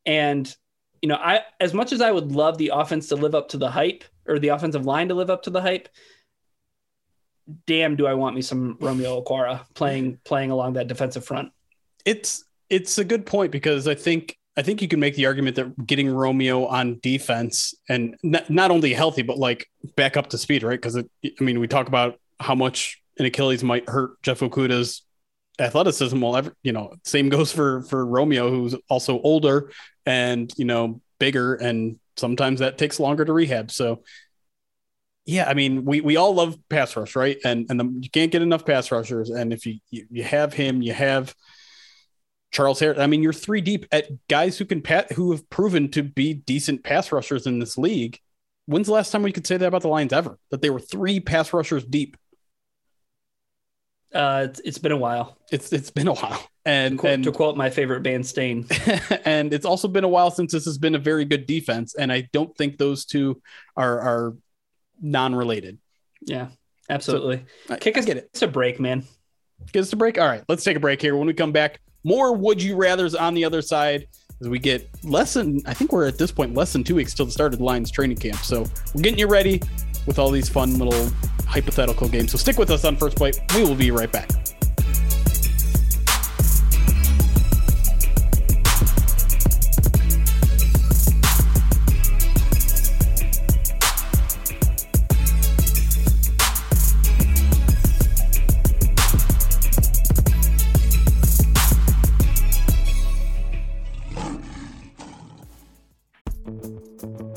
And 0.06 0.52
you 1.02 1.08
know, 1.08 1.16
I 1.16 1.42
as 1.60 1.74
much 1.74 1.92
as 1.92 2.00
I 2.00 2.10
would 2.10 2.32
love 2.32 2.58
the 2.58 2.72
offense 2.74 3.08
to 3.08 3.16
live 3.16 3.34
up 3.34 3.48
to 3.50 3.56
the 3.56 3.70
hype 3.70 4.04
or 4.26 4.38
the 4.38 4.48
offensive 4.48 4.84
line 4.84 5.08
to 5.08 5.14
live 5.14 5.30
up 5.30 5.42
to 5.44 5.50
the 5.50 5.60
hype, 5.60 5.88
damn, 7.66 7.96
do 7.96 8.06
I 8.06 8.14
want 8.14 8.36
me 8.36 8.42
some 8.42 8.76
Romeo 8.80 9.22
Okwara 9.22 9.62
playing 9.74 10.18
playing 10.24 10.50
along 10.50 10.74
that 10.74 10.88
defensive 10.88 11.24
front? 11.24 11.50
It's 12.04 12.44
it's 12.70 12.98
a 12.98 13.04
good 13.04 13.26
point 13.26 13.52
because 13.52 13.88
I 13.88 13.94
think 13.94 14.36
I 14.56 14.62
think 14.62 14.82
you 14.82 14.88
can 14.88 15.00
make 15.00 15.14
the 15.14 15.26
argument 15.26 15.56
that 15.56 15.86
getting 15.86 16.08
Romeo 16.08 16.66
on 16.66 16.98
defense 17.00 17.74
and 17.88 18.16
not, 18.22 18.50
not 18.50 18.70
only 18.70 18.92
healthy 18.92 19.22
but 19.22 19.38
like 19.38 19.68
back 19.96 20.16
up 20.16 20.28
to 20.30 20.38
speed, 20.38 20.62
right? 20.62 20.80
Because 20.80 20.96
I 20.96 21.04
mean, 21.40 21.60
we 21.60 21.68
talk 21.68 21.88
about 21.88 22.18
how 22.40 22.54
much 22.54 23.00
an 23.18 23.26
Achilles 23.26 23.64
might 23.64 23.88
hurt 23.88 24.20
Jeff 24.22 24.40
Okudah's 24.40 25.02
athleticism. 25.58 26.20
Well, 26.20 26.36
ever, 26.36 26.54
you 26.62 26.72
know, 26.72 26.94
same 27.04 27.28
goes 27.28 27.52
for 27.52 27.82
for 27.82 28.04
Romeo, 28.04 28.50
who's 28.50 28.74
also 28.88 29.20
older 29.20 29.70
and 30.08 30.50
you 30.56 30.64
know 30.64 31.02
bigger, 31.20 31.54
and 31.54 31.98
sometimes 32.16 32.60
that 32.60 32.78
takes 32.78 32.98
longer 32.98 33.26
to 33.26 33.32
rehab. 33.32 33.70
So, 33.70 34.02
yeah, 35.26 35.46
I 35.46 35.52
mean, 35.52 35.84
we 35.84 36.00
we 36.00 36.16
all 36.16 36.34
love 36.34 36.58
pass 36.70 36.96
rush, 36.96 37.14
right? 37.14 37.36
And 37.44 37.66
and 37.68 37.78
the, 37.78 37.84
you 38.00 38.08
can't 38.10 38.32
get 38.32 38.40
enough 38.40 38.64
pass 38.64 38.90
rushers. 38.90 39.28
And 39.28 39.52
if 39.52 39.66
you 39.66 39.78
you, 39.90 40.06
you 40.10 40.24
have 40.24 40.54
him, 40.54 40.80
you 40.80 40.94
have 40.94 41.34
Charles 42.50 42.80
Harris. 42.80 42.98
I 42.98 43.06
mean, 43.06 43.22
you're 43.22 43.34
three 43.34 43.60
deep 43.60 43.84
at 43.92 44.08
guys 44.28 44.56
who 44.56 44.64
can 44.64 44.80
pat 44.80 45.12
who 45.12 45.32
have 45.32 45.48
proven 45.50 45.90
to 45.90 46.02
be 46.02 46.32
decent 46.32 46.82
pass 46.82 47.12
rushers 47.12 47.46
in 47.46 47.58
this 47.58 47.76
league. 47.76 48.18
When's 48.64 48.86
the 48.86 48.94
last 48.94 49.10
time 49.10 49.22
we 49.22 49.32
could 49.32 49.46
say 49.46 49.58
that 49.58 49.66
about 49.66 49.82
the 49.82 49.88
Lions 49.88 50.14
ever? 50.14 50.38
That 50.50 50.62
they 50.62 50.70
were 50.70 50.80
three 50.80 51.20
pass 51.20 51.52
rushers 51.52 51.84
deep 51.84 52.16
uh, 54.14 54.46
it's, 54.48 54.60
it's 54.60 54.78
been 54.78 54.92
a 54.92 54.96
while. 54.96 55.36
It's 55.50 55.72
it's 55.72 55.90
been 55.90 56.08
a 56.08 56.14
while, 56.14 56.48
and 56.68 56.92
to 56.92 56.98
quote, 56.98 57.12
and 57.12 57.24
to 57.24 57.32
quote 57.32 57.56
my 57.56 57.70
favorite 57.70 58.02
band, 58.02 58.26
Staind. 58.26 58.70
and 59.24 59.54
it's 59.54 59.64
also 59.64 59.88
been 59.88 60.04
a 60.04 60.08
while 60.08 60.30
since 60.30 60.52
this 60.52 60.66
has 60.66 60.76
been 60.76 60.94
a 60.94 60.98
very 60.98 61.24
good 61.24 61.46
defense, 61.46 61.94
and 61.94 62.12
I 62.12 62.28
don't 62.32 62.54
think 62.56 62.76
those 62.76 63.06
two 63.06 63.40
are 63.76 64.00
are 64.00 64.36
non-related. 65.00 65.78
Yeah, 66.20 66.48
absolutely. 66.90 67.44
So, 67.68 67.76
Kick 67.76 67.96
I, 67.96 68.00
us 68.00 68.06
get 68.06 68.18
it. 68.18 68.24
It's 68.32 68.42
a 68.42 68.48
break, 68.48 68.78
man. 68.78 69.04
Get 69.72 69.80
us 69.80 69.92
a 69.92 69.96
break. 69.96 70.18
All 70.18 70.28
right, 70.28 70.44
let's 70.48 70.62
take 70.62 70.76
a 70.76 70.80
break 70.80 71.00
here. 71.00 71.16
When 71.16 71.26
we 71.26 71.32
come 71.32 71.52
back, 71.52 71.80
more 72.04 72.36
would 72.36 72.62
you 72.62 72.76
rather's 72.76 73.14
on 73.14 73.32
the 73.34 73.44
other 73.44 73.62
side 73.62 74.06
as 74.40 74.48
we 74.48 74.58
get 74.58 74.88
less 75.02 75.34
than 75.34 75.62
I 75.66 75.72
think 75.72 75.90
we're 75.90 76.06
at 76.06 76.18
this 76.18 76.30
point 76.30 76.54
less 76.54 76.72
than 76.72 76.84
two 76.84 76.94
weeks 76.94 77.14
till 77.14 77.26
the 77.26 77.32
start 77.32 77.54
of 77.54 77.60
the 77.60 77.64
Lions 77.64 77.90
training 77.90 78.18
camp. 78.18 78.38
So 78.38 78.66
we're 78.94 79.02
getting 79.02 79.18
you 79.18 79.26
ready 79.26 79.62
with 80.06 80.18
all 80.18 80.30
these 80.30 80.48
fun 80.48 80.78
little 80.78 81.10
hypothetical 81.46 82.08
games. 82.08 82.32
So 82.32 82.38
stick 82.38 82.58
with 82.58 82.70
us 82.70 82.84
on 82.84 82.96
First 82.96 83.18
Bite. 83.18 83.40
We 83.54 83.62
will 83.62 83.74
be 83.74 83.90
right 83.90 84.10
back. 84.12 84.30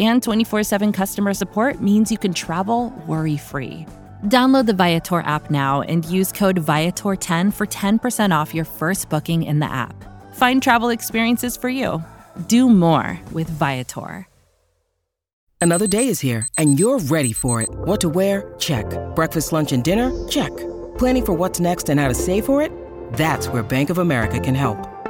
and 0.00 0.22
24 0.22 0.64
7 0.64 0.92
customer 0.92 1.34
support 1.34 1.80
means 1.80 2.10
you 2.10 2.18
can 2.18 2.34
travel 2.34 2.92
worry 3.06 3.36
free. 3.36 3.86
Download 4.26 4.66
the 4.66 4.74
Viator 4.74 5.20
app 5.20 5.50
now 5.50 5.82
and 5.82 6.04
use 6.04 6.32
code 6.32 6.60
Viator10 6.60 7.52
for 7.52 7.66
10% 7.66 8.32
off 8.34 8.54
your 8.54 8.64
first 8.64 9.08
booking 9.08 9.44
in 9.44 9.60
the 9.60 9.70
app. 9.70 9.94
Find 10.34 10.62
travel 10.62 10.90
experiences 10.90 11.56
for 11.56 11.68
you. 11.68 12.02
Do 12.46 12.68
more 12.68 13.18
with 13.32 13.48
Viator. 13.48 14.26
Another 15.62 15.86
day 15.86 16.08
is 16.08 16.20
here 16.20 16.48
and 16.56 16.78
you're 16.78 16.98
ready 16.98 17.32
for 17.32 17.60
it. 17.62 17.68
What 17.70 18.00
to 18.00 18.08
wear? 18.08 18.54
Check. 18.58 18.86
Breakfast, 19.14 19.52
lunch, 19.52 19.72
and 19.72 19.84
dinner? 19.84 20.10
Check. 20.28 20.56
Planning 20.96 21.26
for 21.26 21.32
what's 21.34 21.60
next 21.60 21.88
and 21.88 22.00
how 22.00 22.08
to 22.08 22.14
save 22.14 22.46
for 22.46 22.62
it? 22.62 22.72
That's 23.12 23.48
where 23.48 23.62
Bank 23.62 23.90
of 23.90 23.98
America 23.98 24.40
can 24.40 24.54
help. 24.54 24.99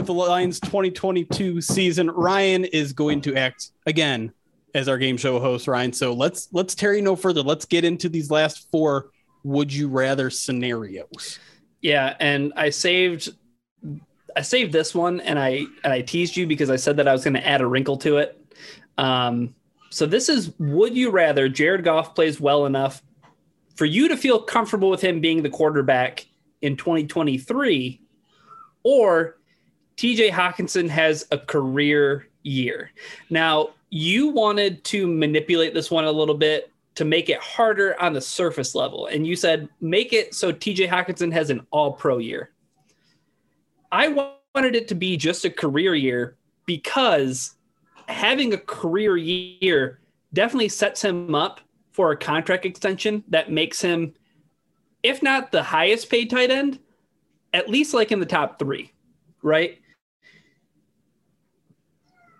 with 0.00 0.06
the 0.06 0.14
Lions 0.14 0.58
2022 0.60 1.60
season. 1.60 2.10
Ryan 2.10 2.64
is 2.64 2.94
going 2.94 3.20
to 3.20 3.36
act 3.36 3.72
again 3.84 4.32
as 4.74 4.88
our 4.88 4.96
game 4.96 5.18
show 5.18 5.38
host, 5.38 5.68
Ryan. 5.68 5.92
So 5.92 6.14
let's 6.14 6.48
let's 6.52 6.74
tarry 6.74 7.02
no 7.02 7.14
further. 7.14 7.42
Let's 7.42 7.66
get 7.66 7.84
into 7.84 8.08
these 8.08 8.30
last 8.30 8.70
four 8.70 9.10
would 9.44 9.70
you 9.70 9.88
rather 9.88 10.30
scenarios. 10.30 11.38
Yeah, 11.82 12.16
and 12.18 12.50
I 12.56 12.70
saved 12.70 13.28
I 14.34 14.40
saved 14.40 14.72
this 14.72 14.94
one 14.94 15.20
and 15.20 15.38
I 15.38 15.66
and 15.84 15.92
I 15.92 16.00
teased 16.00 16.34
you 16.34 16.46
because 16.46 16.70
I 16.70 16.76
said 16.76 16.96
that 16.96 17.06
I 17.06 17.12
was 17.12 17.22
going 17.22 17.34
to 17.34 17.46
add 17.46 17.60
a 17.60 17.66
wrinkle 17.66 17.98
to 17.98 18.16
it. 18.16 18.42
Um, 18.96 19.54
so 19.90 20.06
this 20.06 20.30
is 20.30 20.50
would 20.58 20.96
you 20.96 21.10
rather 21.10 21.46
Jared 21.46 21.84
Goff 21.84 22.14
plays 22.14 22.40
well 22.40 22.64
enough 22.64 23.02
for 23.76 23.84
you 23.84 24.08
to 24.08 24.16
feel 24.16 24.40
comfortable 24.40 24.88
with 24.88 25.02
him 25.02 25.20
being 25.20 25.42
the 25.42 25.50
quarterback 25.50 26.26
in 26.62 26.78
2023 26.78 28.00
or 28.82 29.36
TJ 30.00 30.30
Hockenson 30.30 30.88
has 30.88 31.26
a 31.30 31.36
career 31.36 32.26
year. 32.42 32.90
Now, 33.28 33.74
you 33.90 34.28
wanted 34.28 34.82
to 34.84 35.06
manipulate 35.06 35.74
this 35.74 35.90
one 35.90 36.06
a 36.06 36.10
little 36.10 36.34
bit 36.34 36.72
to 36.94 37.04
make 37.04 37.28
it 37.28 37.38
harder 37.38 38.00
on 38.00 38.14
the 38.14 38.20
surface 38.22 38.74
level. 38.74 39.08
And 39.08 39.26
you 39.26 39.36
said, 39.36 39.68
make 39.82 40.14
it 40.14 40.34
so 40.34 40.54
TJ 40.54 40.88
Hockenson 40.88 41.30
has 41.34 41.50
an 41.50 41.66
all 41.70 41.92
pro 41.92 42.16
year. 42.16 42.48
I 43.92 44.32
wanted 44.54 44.74
it 44.74 44.88
to 44.88 44.94
be 44.94 45.18
just 45.18 45.44
a 45.44 45.50
career 45.50 45.94
year 45.94 46.38
because 46.64 47.56
having 48.08 48.54
a 48.54 48.58
career 48.58 49.18
year 49.18 50.00
definitely 50.32 50.70
sets 50.70 51.04
him 51.04 51.34
up 51.34 51.60
for 51.92 52.10
a 52.10 52.16
contract 52.16 52.64
extension 52.64 53.22
that 53.28 53.52
makes 53.52 53.82
him, 53.82 54.14
if 55.02 55.22
not 55.22 55.52
the 55.52 55.62
highest 55.62 56.08
paid 56.08 56.30
tight 56.30 56.50
end, 56.50 56.78
at 57.52 57.68
least 57.68 57.92
like 57.92 58.10
in 58.10 58.18
the 58.18 58.24
top 58.24 58.58
three, 58.58 58.94
right? 59.42 59.76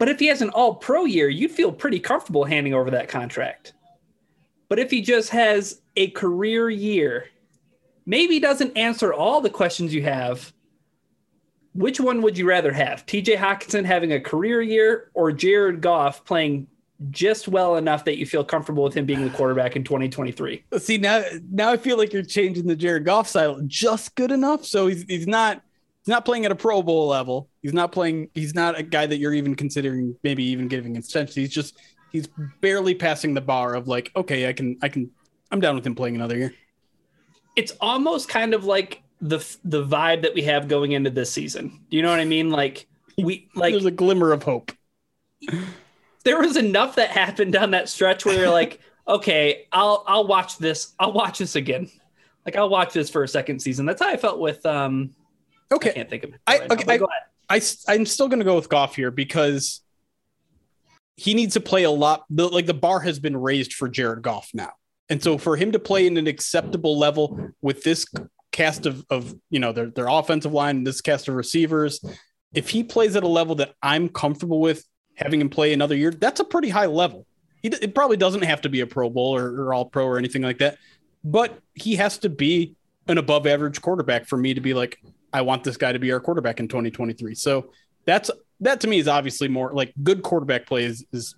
But 0.00 0.08
if 0.08 0.18
he 0.18 0.28
has 0.28 0.40
an 0.40 0.48
all 0.48 0.76
pro 0.76 1.04
year, 1.04 1.28
you'd 1.28 1.50
feel 1.50 1.70
pretty 1.70 2.00
comfortable 2.00 2.44
handing 2.44 2.72
over 2.72 2.90
that 2.90 3.10
contract. 3.10 3.74
But 4.70 4.78
if 4.78 4.90
he 4.90 5.02
just 5.02 5.28
has 5.28 5.82
a 5.94 6.08
career 6.12 6.70
year, 6.70 7.26
maybe 8.06 8.40
doesn't 8.40 8.78
answer 8.78 9.12
all 9.12 9.42
the 9.42 9.50
questions 9.50 9.92
you 9.92 10.02
have, 10.04 10.54
which 11.74 12.00
one 12.00 12.22
would 12.22 12.38
you 12.38 12.48
rather 12.48 12.72
have? 12.72 13.04
TJ 13.04 13.36
Hockenson 13.36 13.84
having 13.84 14.14
a 14.14 14.20
career 14.20 14.62
year 14.62 15.10
or 15.12 15.32
Jared 15.32 15.82
Goff 15.82 16.24
playing 16.24 16.66
just 17.10 17.46
well 17.46 17.76
enough 17.76 18.06
that 18.06 18.16
you 18.16 18.24
feel 18.24 18.42
comfortable 18.42 18.82
with 18.82 18.94
him 18.94 19.04
being 19.04 19.22
the 19.22 19.28
quarterback 19.28 19.76
in 19.76 19.84
2023. 19.84 20.64
See 20.78 20.96
now, 20.96 21.24
now 21.50 21.72
I 21.72 21.76
feel 21.76 21.98
like 21.98 22.14
you're 22.14 22.22
changing 22.22 22.66
the 22.66 22.74
Jared 22.74 23.04
Goff 23.04 23.28
style 23.28 23.60
just 23.66 24.14
good 24.14 24.32
enough. 24.32 24.64
So 24.64 24.86
he's 24.86 25.02
he's 25.02 25.26
not 25.26 25.60
he's 26.02 26.08
not 26.10 26.24
playing 26.24 26.46
at 26.46 26.52
a 26.52 26.56
Pro 26.56 26.82
Bowl 26.82 27.06
level. 27.08 27.49
He's 27.62 27.72
not 27.74 27.92
playing. 27.92 28.30
He's 28.34 28.54
not 28.54 28.78
a 28.78 28.82
guy 28.82 29.06
that 29.06 29.18
you're 29.18 29.34
even 29.34 29.54
considering 29.54 30.16
maybe 30.22 30.44
even 30.44 30.68
giving 30.68 30.96
extension. 30.96 31.42
He's 31.42 31.52
just 31.52 31.78
he's 32.10 32.28
barely 32.60 32.94
passing 32.94 33.34
the 33.34 33.40
bar 33.40 33.74
of 33.74 33.88
like, 33.88 34.10
okay, 34.16 34.48
I 34.48 34.52
can 34.52 34.78
I 34.82 34.88
can 34.88 35.10
I'm 35.50 35.60
down 35.60 35.74
with 35.74 35.86
him 35.86 35.94
playing 35.94 36.14
another 36.14 36.36
year. 36.36 36.54
It's 37.56 37.72
almost 37.80 38.28
kind 38.28 38.54
of 38.54 38.64
like 38.64 39.02
the 39.20 39.38
the 39.64 39.84
vibe 39.84 40.22
that 40.22 40.34
we 40.34 40.42
have 40.42 40.68
going 40.68 40.92
into 40.92 41.10
this 41.10 41.30
season. 41.30 41.84
Do 41.90 41.96
you 41.96 42.02
know 42.02 42.10
what 42.10 42.20
I 42.20 42.24
mean? 42.24 42.50
Like 42.50 42.86
we 43.18 43.48
like 43.54 43.72
there's 43.72 43.84
a 43.84 43.90
glimmer 43.90 44.32
of 44.32 44.42
hope. 44.42 44.72
there 46.24 46.40
was 46.40 46.56
enough 46.56 46.96
that 46.96 47.10
happened 47.10 47.52
down 47.52 47.72
that 47.72 47.88
stretch 47.88 48.24
where 48.24 48.38
you're 48.38 48.50
like, 48.50 48.80
okay, 49.08 49.66
I'll 49.72 50.04
I'll 50.06 50.26
watch 50.26 50.56
this. 50.56 50.94
I'll 50.98 51.12
watch 51.12 51.38
this 51.38 51.56
again. 51.56 51.90
Like 52.46 52.56
I'll 52.56 52.70
watch 52.70 52.94
this 52.94 53.10
for 53.10 53.22
a 53.22 53.28
second 53.28 53.60
season. 53.60 53.84
That's 53.84 54.00
how 54.00 54.08
I 54.08 54.16
felt 54.16 54.40
with 54.40 54.64
um 54.64 55.10
Okay. 55.72 55.90
I 55.90 55.92
can't 55.92 56.10
think 56.10 56.24
of 56.24 56.34
it. 56.34 56.40
I, 56.46 56.58
right 56.58 56.72
okay, 56.72 56.98
now, 56.98 57.06
I, 57.06 57.08
I, 57.50 57.60
I'm 57.88 58.06
still 58.06 58.28
going 58.28 58.38
to 58.38 58.44
go 58.44 58.54
with 58.54 58.68
Goff 58.68 58.94
here 58.94 59.10
because 59.10 59.82
he 61.16 61.34
needs 61.34 61.54
to 61.54 61.60
play 61.60 61.82
a 61.82 61.90
lot. 61.90 62.24
The, 62.30 62.48
like 62.48 62.66
the 62.66 62.74
bar 62.74 63.00
has 63.00 63.18
been 63.18 63.36
raised 63.36 63.74
for 63.74 63.88
Jared 63.88 64.22
Goff 64.22 64.50
now. 64.54 64.70
And 65.10 65.20
so 65.20 65.36
for 65.36 65.56
him 65.56 65.72
to 65.72 65.80
play 65.80 66.06
in 66.06 66.16
an 66.16 66.28
acceptable 66.28 66.96
level 66.96 67.50
with 67.60 67.82
this 67.82 68.06
cast 68.52 68.86
of, 68.86 69.04
of 69.10 69.34
you 69.50 69.58
know, 69.58 69.72
their, 69.72 69.86
their 69.86 70.06
offensive 70.06 70.52
line, 70.52 70.78
and 70.78 70.86
this 70.86 71.00
cast 71.00 71.26
of 71.26 71.34
receivers, 71.34 72.00
if 72.54 72.68
he 72.68 72.84
plays 72.84 73.16
at 73.16 73.24
a 73.24 73.28
level 73.28 73.56
that 73.56 73.74
I'm 73.82 74.08
comfortable 74.08 74.60
with 74.60 74.84
having 75.16 75.40
him 75.40 75.50
play 75.50 75.72
another 75.72 75.96
year, 75.96 76.12
that's 76.12 76.40
a 76.40 76.44
pretty 76.44 76.68
high 76.68 76.86
level. 76.86 77.26
He, 77.62 77.68
it 77.68 77.94
probably 77.94 78.16
doesn't 78.16 78.42
have 78.42 78.60
to 78.62 78.68
be 78.68 78.80
a 78.80 78.86
Pro 78.86 79.10
Bowl 79.10 79.36
or, 79.36 79.48
or 79.62 79.74
All 79.74 79.84
Pro 79.84 80.06
or 80.06 80.16
anything 80.16 80.42
like 80.42 80.58
that, 80.58 80.78
but 81.24 81.58
he 81.74 81.96
has 81.96 82.18
to 82.18 82.28
be 82.28 82.76
an 83.08 83.18
above 83.18 83.46
average 83.46 83.82
quarterback 83.82 84.26
for 84.26 84.36
me 84.36 84.54
to 84.54 84.60
be 84.60 84.74
like, 84.74 85.02
I 85.32 85.42
want 85.42 85.64
this 85.64 85.76
guy 85.76 85.92
to 85.92 85.98
be 85.98 86.12
our 86.12 86.20
quarterback 86.20 86.60
in 86.60 86.68
2023. 86.68 87.34
So 87.34 87.70
that's 88.04 88.30
that 88.60 88.80
to 88.80 88.88
me 88.88 88.98
is 88.98 89.08
obviously 89.08 89.48
more 89.48 89.72
like 89.72 89.92
good 90.02 90.22
quarterback 90.22 90.66
play 90.66 90.84
is 90.84 91.04
is, 91.12 91.34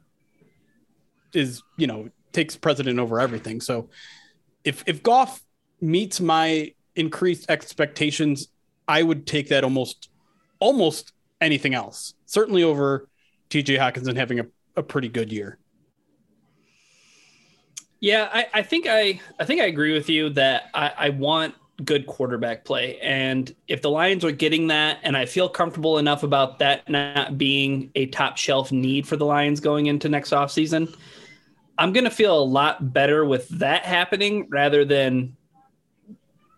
is 1.32 1.62
you 1.76 1.86
know 1.86 2.08
takes 2.32 2.56
precedent 2.56 2.98
over 2.98 3.20
everything. 3.20 3.60
So 3.60 3.90
if 4.64 4.82
if 4.86 5.02
Goff 5.02 5.40
meets 5.80 6.20
my 6.20 6.72
increased 6.96 7.50
expectations, 7.50 8.48
I 8.88 9.02
would 9.02 9.26
take 9.26 9.48
that 9.48 9.64
almost 9.64 10.08
almost 10.58 11.12
anything 11.40 11.74
else. 11.74 12.14
Certainly 12.26 12.62
over 12.62 13.08
TJ 13.50 13.78
Hockenson 13.78 14.16
having 14.16 14.40
a, 14.40 14.46
a 14.76 14.82
pretty 14.82 15.08
good 15.08 15.32
year. 15.32 15.58
Yeah, 18.00 18.28
I, 18.32 18.46
I 18.54 18.62
think 18.62 18.86
I 18.88 19.20
I 19.38 19.44
think 19.44 19.60
I 19.60 19.66
agree 19.66 19.92
with 19.92 20.08
you 20.08 20.30
that 20.30 20.70
I, 20.74 20.92
I 20.96 21.08
want 21.10 21.54
good 21.84 22.06
quarterback 22.06 22.64
play. 22.64 22.98
And 23.00 23.54
if 23.68 23.82
the 23.82 23.90
Lions 23.90 24.24
are 24.24 24.32
getting 24.32 24.68
that, 24.68 24.98
and 25.02 25.16
I 25.16 25.26
feel 25.26 25.48
comfortable 25.48 25.98
enough 25.98 26.22
about 26.22 26.58
that 26.60 26.88
not 26.88 27.38
being 27.38 27.90
a 27.94 28.06
top 28.06 28.36
shelf 28.36 28.72
need 28.72 29.06
for 29.06 29.16
the 29.16 29.26
Lions 29.26 29.60
going 29.60 29.86
into 29.86 30.08
next 30.08 30.30
offseason, 30.30 30.94
I'm 31.78 31.92
going 31.92 32.04
to 32.04 32.10
feel 32.10 32.38
a 32.38 32.44
lot 32.44 32.92
better 32.92 33.24
with 33.24 33.48
that 33.50 33.84
happening 33.84 34.46
rather 34.50 34.84
than 34.84 35.36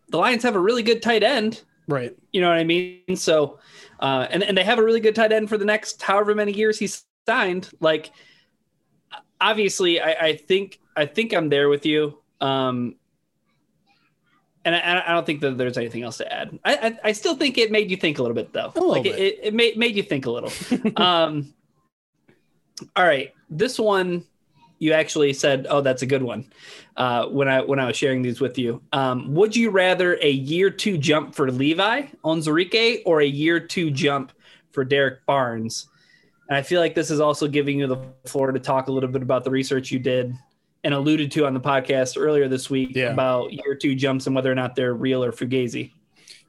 the 0.09 0.18
Lions 0.18 0.42
have 0.42 0.57
a 0.57 0.61
really 0.61 0.83
good 0.83 1.03
tight 1.03 1.22
end. 1.22 1.62
Right. 1.87 2.16
You 2.33 2.40
know 2.40 2.48
what 2.48 2.59
I 2.59 2.64
mean? 2.64 3.16
So, 3.16 3.59
uh, 4.00 4.27
and, 4.31 4.42
and 4.42 4.57
they 4.57 4.64
have 4.64 4.79
a 4.79 4.85
really 4.85 5.00
good 5.00 5.14
tight 5.14 5.33
end 5.33 5.48
for 5.48 5.59
the 5.59 5.64
next 5.64 6.03
however 6.03 6.35
many 6.35 6.53
years 6.53 6.79
he's 6.79 7.05
signed. 7.27 7.70
Like, 7.81 8.11
obviously, 9.40 10.00
I, 10.00 10.12
I 10.12 10.37
think 10.37 10.81
I 10.96 11.07
think 11.07 11.33
I'm 11.33 11.48
there 11.48 11.68
with 11.68 11.87
you. 11.87 12.18
Um, 12.40 12.96
and 14.64 14.74
I, 14.74 15.05
I, 15.07 15.12
don't 15.12 15.27
think 15.27 15.40
that 15.42 15.59
there's 15.59 15.77
anything 15.77 16.03
else 16.03 16.16
to 16.18 16.33
add. 16.33 16.59
I, 16.64 16.77
I, 16.77 16.98
I, 17.05 17.12
still 17.12 17.37
think 17.37 17.59
it 17.59 17.70
made 17.70 17.90
you 17.90 17.96
think 17.96 18.18
a 18.18 18.22
little 18.22 18.35
bit 18.35 18.53
though. 18.53 18.72
Little 18.74 18.90
like 18.90 19.03
bit. 19.03 19.18
It, 19.18 19.38
it 19.42 19.55
made 19.55 19.77
made 19.77 19.96
you 19.96 20.03
think 20.03 20.27
a 20.27 20.31
little. 20.31 20.53
um, 20.96 21.53
all 22.96 23.05
right, 23.05 23.33
this 23.50 23.79
one 23.79 24.24
you 24.79 24.92
actually 24.92 25.33
said, 25.33 25.66
"Oh, 25.68 25.81
that's 25.81 26.03
a 26.03 26.07
good 26.07 26.22
one." 26.22 26.46
Uh, 26.96 27.27
when 27.27 27.48
I 27.48 27.61
when 27.61 27.79
I 27.79 27.87
was 27.87 27.96
sharing 27.96 28.22
these 28.22 28.40
with 28.40 28.59
you, 28.59 28.83
um, 28.92 29.35
would 29.35 29.55
you 29.55 29.70
rather 29.70 30.18
a 30.20 30.31
year 30.31 30.70
two 30.70 30.98
jump 30.98 31.35
for 31.35 31.50
Levi 31.50 32.07
Onwuzurike 32.24 33.03
or 33.05 33.20
a 33.20 33.27
year 33.27 33.61
two 33.61 33.90
jump 33.90 34.33
for 34.72 34.85
Derrick 34.85 35.24
Barnes? 35.27 35.88
And 36.48 36.57
I 36.59 36.62
feel 36.62 36.81
like 36.81 36.94
this 36.94 37.11
is 37.11 37.20
also 37.20 37.48
giving 37.48 37.79
you 37.79 37.87
the 37.87 37.96
floor 38.27 38.53
to 38.53 38.61
talk 38.61 38.88
a 38.88 38.92
little 38.92 39.09
bit 39.09 39.22
about 39.22 39.44
the 39.44 39.50
research 39.50 39.90
you 39.90 39.98
did 39.98 40.35
and 40.85 40.94
alluded 40.94 41.33
to 41.33 41.47
on 41.47 41.55
the 41.55 41.61
podcast 41.61 42.20
earlier 42.20 42.47
this 42.47 42.68
week 42.70 42.90
Yeah. 42.94 43.12
about 43.12 43.53
year 43.53 43.75
two 43.75 43.94
jumps 43.94 44.27
and 44.27 44.37
whether 44.37 44.53
or 44.53 44.55
not 44.55 44.77
they're 44.77 44.94
real 44.94 45.25
or 45.25 45.33
fugazi. 45.33 45.90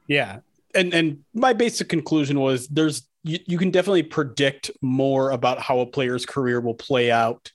Yeah. 0.06 0.40
And 0.74 0.92
and 0.94 1.18
my 1.34 1.52
basic 1.54 1.88
conclusion 1.88 2.38
was 2.38 2.68
there's 2.68 3.08
you, 3.24 3.38
you 3.46 3.58
can 3.58 3.70
definitely 3.70 4.02
predict 4.04 4.70
more 4.82 5.30
about 5.30 5.58
how 5.58 5.80
a 5.80 5.86
player's 5.86 6.26
career 6.26 6.60
will 6.60 6.74
play 6.74 7.10
out 7.10 7.50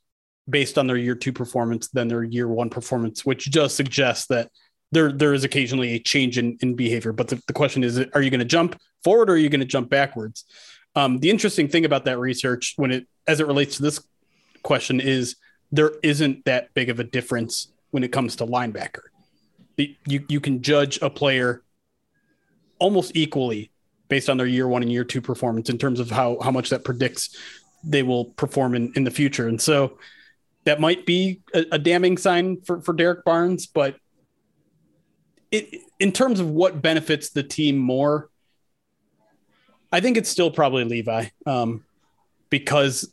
based 0.50 0.78
on 0.78 0.88
their 0.88 0.98
year 0.98 1.15
two 1.15 1.32
performance 1.32 1.88
than 1.89 2.08
their 2.08 2.24
year 2.24 2.48
one 2.48 2.70
performance, 2.70 3.24
which 3.26 3.50
just 3.52 3.76
suggests 3.78 4.26
that 4.28 4.50
there 4.91 5.12
there 5.12 5.34
is 5.34 5.44
occasionally 5.44 5.94
a 5.94 6.00
change 6.00 6.38
in, 6.38 6.58
in 6.62 6.76
behavior. 6.76 7.13
But 7.13 7.28
the, 7.28 7.41
the 7.48 7.54
question 7.54 7.84
is, 7.84 8.00
are 8.00 8.22
you 8.22 8.30
going 8.32 8.39
to 8.39 8.46
jump 8.46 8.78
forward 9.04 9.30
or 9.30 9.34
are 9.34 9.38
you 9.38 9.50
going 9.50 9.62
to 9.62 9.65
jump 9.65 9.89
backwards? 9.89 10.46
Um, 10.96 11.20
the 11.20 11.30
interesting 11.30 11.70
thing 11.70 11.86
about 11.86 12.06
that 12.06 12.20
research, 12.20 12.74
when 12.76 12.91
it 12.91 13.08
as 13.28 13.39
it 13.39 13.48
relates 13.48 13.78
to 13.78 13.84
this 13.84 14.02
question, 14.63 15.00
is 15.00 15.36
there 15.72 15.92
isn't 16.04 16.46
that 16.46 16.74
big 16.74 16.90
of 16.90 17.00
a 17.00 17.04
difference 17.04 17.68
when 17.92 18.04
it 18.04 18.12
comes 18.12 18.36
to 18.38 18.46
linebacker. 18.46 19.04
You 19.78 20.26
you 20.28 20.40
can 20.40 20.62
judge 20.62 21.00
a 21.02 21.10
player 21.10 21.64
almost 22.80 23.16
equally 23.16 23.72
based 24.10 24.30
on 24.30 24.38
their 24.38 24.46
year 24.46 24.68
one 24.68 24.82
and 24.82 24.92
year 24.92 25.04
two 25.04 25.22
performance 25.22 25.70
in 25.70 25.78
terms 25.78 26.00
of 26.00 26.10
how 26.10 26.38
how 26.42 26.52
much 26.52 26.70
that 26.70 26.84
predicts 26.84 27.36
they 27.84 28.04
will 28.04 28.26
perform 28.26 28.76
in, 28.76 28.94
in 28.96 29.04
the 29.04 29.12
future. 29.12 29.48
And 29.48 29.60
so 29.60 29.98
that 30.66 30.80
might 30.80 31.06
be 31.06 31.42
a, 31.54 31.66
a 31.72 31.80
damning 31.80 32.18
sign 32.18 32.62
for, 32.62 32.82
for 32.82 32.94
Derrick 32.94 33.26
Barnes, 33.26 33.66
but 33.66 33.96
it, 35.52 35.82
in 36.00 36.12
terms 36.12 36.40
of 36.40 36.50
what 36.50 36.82
benefits 36.82 37.30
the 37.30 37.44
team 37.44 37.78
more, 37.78 38.30
I 39.92 40.00
think 40.00 40.18
it's 40.18 40.30
still 40.30 40.52
probably 40.52 40.84
Levi 40.84 41.26
um, 41.46 41.84
because, 42.50 43.12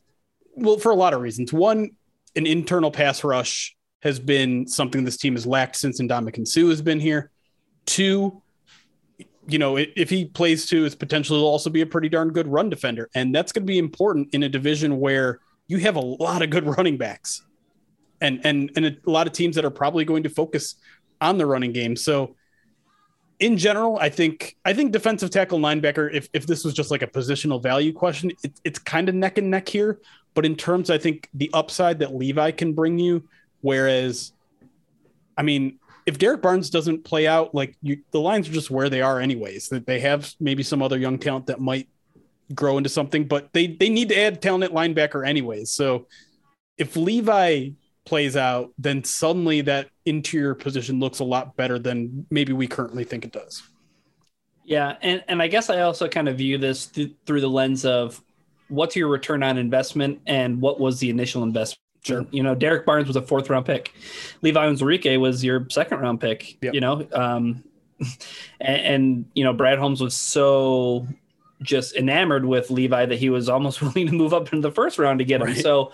well, 0.55 0.79
for 0.79 0.93
a 0.93 0.95
lot 0.95 1.15
of 1.15 1.21
reasons. 1.21 1.53
One, 1.53 1.91
an 2.37 2.47
internal 2.47 2.91
pass 2.91 3.25
rush 3.25 3.77
has 4.03 4.21
been 4.21 4.67
something 4.67 5.05
this 5.05 5.17
team 5.17 5.35
has 5.35 5.47
lacked 5.47 5.77
since 5.77 6.01
Ndamukong 6.01 6.47
Suh 6.47 6.69
has 6.69 6.83
been 6.83 7.01
here. 7.01 7.31
Two, 7.87 8.43
you 9.47 9.59
know, 9.59 9.77
if 9.77 10.11
he 10.11 10.27
plays 10.27 10.67
to 10.67 10.83
his 10.83 10.95
potential, 10.95 11.37
he'll 11.37 11.47
also 11.47 11.71
be 11.71 11.81
a 11.81 11.87
pretty 11.87 12.09
darn 12.09 12.31
good 12.31 12.47
run 12.47 12.71
defender. 12.71 13.09
And 13.15 13.35
that's 13.35 13.51
going 13.51 13.65
to 13.65 13.71
be 13.71 13.79
important 13.79 14.35
in 14.35 14.43
a 14.43 14.49
division 14.49 14.99
where 14.99 15.41
you 15.67 15.79
have 15.79 15.97
a 15.97 16.01
lot 16.01 16.43
of 16.43 16.51
good 16.51 16.65
running 16.77 16.97
backs 16.97 17.43
and, 18.21 18.41
and, 18.45 18.71
and 18.77 18.87
a 18.87 18.97
lot 19.07 19.27
of 19.27 19.33
teams 19.33 19.57
that 19.57 19.65
are 19.65 19.71
probably 19.71 20.05
going 20.05 20.23
to 20.25 20.29
focus 20.29 20.77
on 21.21 21.39
the 21.39 21.47
running 21.47 21.73
game. 21.73 21.97
So 21.97 22.37
in 23.41 23.57
general, 23.57 23.99
I 23.99 24.09
think, 24.09 24.57
I 24.65 24.73
think 24.73 24.93
defensive 24.93 25.31
tackle 25.31 25.59
linebacker, 25.59 26.13
if, 26.13 26.29
if 26.33 26.47
this 26.47 26.65
was 26.65 26.75
just 26.75 26.91
like 26.91 27.03
a 27.03 27.07
positional 27.07 27.63
value 27.63 27.93
question, 27.93 28.33
it, 28.43 28.61
it's 28.65 28.79
kind 28.79 29.09
of 29.09 29.15
neck 29.15 29.39
and 29.39 29.51
neck 29.51 29.69
here. 29.69 30.01
But 30.35 30.47
in 30.47 30.57
terms, 30.57 30.91
I 30.91 30.99
think 30.99 31.29
the 31.35 31.51
upside 31.53 31.99
that 32.01 32.15
Levi 32.15 32.53
can 32.53 32.73
bring 32.73 32.99
you, 32.99 33.29
whereas, 33.61 34.33
I 35.37 35.43
mean, 35.43 35.79
if 36.07 36.19
Derrick 36.19 36.41
Barnes 36.41 36.71
doesn't 36.71 37.05
play 37.05 37.27
out, 37.27 37.55
like 37.55 37.77
you, 37.83 38.03
the 38.13 38.21
lines 38.21 38.49
are 38.49 38.53
just 38.53 38.71
where 38.71 38.89
they 38.89 39.03
are 39.03 39.21
anyways. 39.21 39.69
That 39.69 39.87
they 39.87 40.01
have 40.01 40.33
maybe 40.41 40.63
some 40.63 40.83
other 40.83 40.97
young 40.97 41.19
talent 41.19 41.47
that 41.47 41.61
might 41.61 41.89
grow 42.55 42.79
into 42.79 42.89
something, 42.89 43.27
but 43.27 43.53
they 43.53 43.67
they 43.67 43.91
need 43.91 44.09
to 44.09 44.19
add 44.19 44.41
talent 44.41 44.65
at 44.65 44.71
linebacker 44.71 45.27
anyways. 45.27 45.71
So 45.71 46.07
if 46.79 46.97
Levi 46.97 47.71
plays 48.07 48.37
out, 48.37 48.73
then 48.79 49.05
suddenly 49.05 49.61
that 49.63 49.91
interior 50.07 50.55
position 50.55 50.99
looks 50.99 51.19
a 51.19 51.25
lot 51.25 51.57
better 51.57 51.79
than 51.79 52.27
maybe 52.31 52.55
we 52.55 52.67
currently 52.67 53.05
think 53.05 53.27
it 53.27 53.33
does. 53.33 53.63
Yeah, 54.65 54.97
and 55.03 55.23
and 55.29 55.43
I 55.43 55.49
guess 55.49 55.69
I 55.69 55.83
also 55.83 56.09
kind 56.09 56.29
of 56.29 56.39
view 56.39 56.57
this 56.57 56.87
th- 56.87 57.13
through 57.27 57.43
the 57.43 57.51
lens 57.51 57.85
of 57.85 58.23
what's 58.69 58.97
your 58.97 59.09
return 59.09 59.43
on 59.43 59.59
investment 59.59 60.21
and 60.27 60.61
what 60.61 60.81
was 60.81 61.01
the 61.01 61.11
initial 61.11 61.43
investment. 61.43 61.81
Sure. 62.05 62.27
You 62.31 62.43
know, 62.43 62.55
Derrick 62.55 62.87
Barnes 62.87 63.07
was 63.07 63.17
a 63.17 63.23
fourth 63.23 63.51
round 63.51 63.67
pick. 63.67 63.93
Levi 64.43 64.67
Onwuzurike 64.67 65.19
was 65.21 65.45
your 65.45 65.67
second 65.71 65.99
round 65.99 66.21
pick. 66.21 66.57
Yep. 66.63 66.75
You 66.75 66.81
know, 66.81 67.07
um, 67.13 67.65
and, 68.61 68.81
and 68.81 69.25
you 69.35 69.45
know 69.45 69.53
Brad 69.53 69.79
Holmes 69.79 70.01
was 70.01 70.17
so 70.17 71.07
just 71.61 71.97
enamored 71.97 72.45
with 72.45 72.71
Levi 72.71 73.07
that 73.07 73.19
he 73.19 73.31
was 73.31 73.49
almost 73.49 73.83
willing 73.83 74.07
to 74.07 74.13
move 74.13 74.33
up 74.33 74.53
in 74.53 74.61
the 74.61 74.71
first 74.71 74.99
round 74.99 75.19
to 75.19 75.25
get 75.25 75.41
him. 75.41 75.49
Right. 75.49 75.57
So 75.57 75.93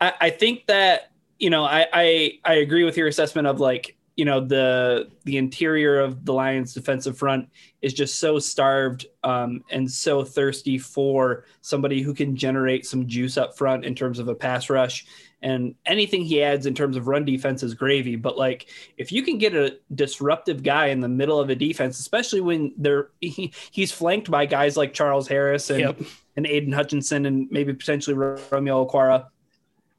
I, 0.00 0.12
I 0.20 0.30
think 0.30 0.66
that 0.66 1.12
you 1.38 1.50
know 1.50 1.64
I, 1.64 1.86
I 1.92 2.38
I 2.44 2.54
agree 2.54 2.84
with 2.84 2.96
your 2.96 3.08
assessment 3.08 3.46
of 3.46 3.60
like 3.60 3.96
you 4.16 4.24
know 4.24 4.40
the 4.40 5.10
the 5.24 5.38
interior 5.38 6.00
of 6.00 6.24
the 6.24 6.32
Lions 6.32 6.74
defensive 6.74 7.16
front 7.16 7.48
is 7.80 7.94
just 7.94 8.20
so 8.20 8.38
starved 8.38 9.06
um, 9.24 9.64
and 9.70 9.90
so 9.90 10.22
thirsty 10.24 10.78
for 10.78 11.44
somebody 11.62 12.02
who 12.02 12.14
can 12.14 12.36
generate 12.36 12.86
some 12.86 13.06
juice 13.06 13.36
up 13.36 13.56
front 13.56 13.84
in 13.84 13.94
terms 13.94 14.18
of 14.18 14.28
a 14.28 14.34
pass 14.34 14.68
rush. 14.68 15.06
And 15.44 15.74
anything 15.86 16.22
he 16.22 16.40
adds 16.40 16.66
in 16.66 16.74
terms 16.74 16.96
of 16.96 17.08
run 17.08 17.24
defense 17.24 17.64
is 17.64 17.74
gravy. 17.74 18.14
But 18.14 18.38
like 18.38 18.68
if 18.96 19.10
you 19.10 19.22
can 19.22 19.38
get 19.38 19.56
a 19.56 19.78
disruptive 19.94 20.62
guy 20.62 20.86
in 20.86 21.00
the 21.00 21.08
middle 21.08 21.40
of 21.40 21.50
a 21.50 21.56
defense 21.56 21.98
especially 21.98 22.40
when 22.40 22.72
they're 22.76 23.08
he, 23.20 23.52
he's 23.70 23.92
flanked 23.92 24.30
by 24.30 24.46
guys 24.46 24.76
like 24.76 24.94
Charles 24.94 25.26
Harris 25.26 25.70
and 25.70 25.80
yep. 25.80 26.00
and 26.36 26.46
Aidan 26.46 26.72
Hutchinson 26.72 27.26
and 27.26 27.50
maybe 27.50 27.72
potentially 27.72 28.14
Romeo 28.14 28.86
Okwara 28.86 29.26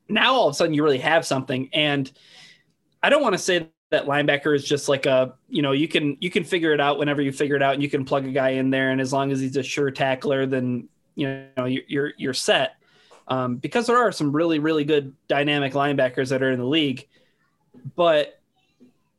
now 0.09 0.33
all 0.33 0.47
of 0.47 0.53
a 0.53 0.55
sudden 0.55 0.73
you 0.73 0.83
really 0.83 0.99
have 0.99 1.25
something. 1.25 1.69
And 1.73 2.11
I 3.01 3.09
don't 3.09 3.21
want 3.21 3.33
to 3.33 3.39
say 3.39 3.69
that 3.93 4.05
linebacker 4.05 4.55
is 4.55 4.63
just 4.63 4.89
like 4.89 5.05
a 5.05 5.35
you 5.49 5.61
know 5.61 5.71
you 5.71 5.87
can 5.87 6.17
you 6.19 6.31
can 6.31 6.43
figure 6.43 6.73
it 6.73 6.81
out 6.81 6.97
whenever 6.97 7.21
you 7.21 7.31
figure 7.31 7.55
it 7.55 7.61
out 7.61 7.75
and 7.75 7.83
you 7.83 7.89
can 7.89 8.03
plug 8.03 8.25
a 8.25 8.31
guy 8.31 8.49
in 8.49 8.71
there. 8.71 8.89
And 8.89 8.99
as 8.99 9.13
long 9.13 9.31
as 9.31 9.39
he's 9.39 9.55
a 9.55 9.61
sure 9.61 9.91
tackler 9.91 10.47
then 10.47 10.89
you 11.15 11.45
know 11.55 11.65
you're 11.65 12.13
you're 12.17 12.33
set. 12.33 12.75
Um, 13.27 13.55
because 13.55 13.87
there 13.87 13.97
are 13.97 14.11
some 14.11 14.31
really 14.31 14.57
really 14.57 14.83
good 14.83 15.13
dynamic 15.27 15.73
linebackers 15.73 16.29
that 16.29 16.41
are 16.41 16.51
in 16.51 16.59
the 16.59 16.65
league. 16.65 17.07
But 17.95 18.39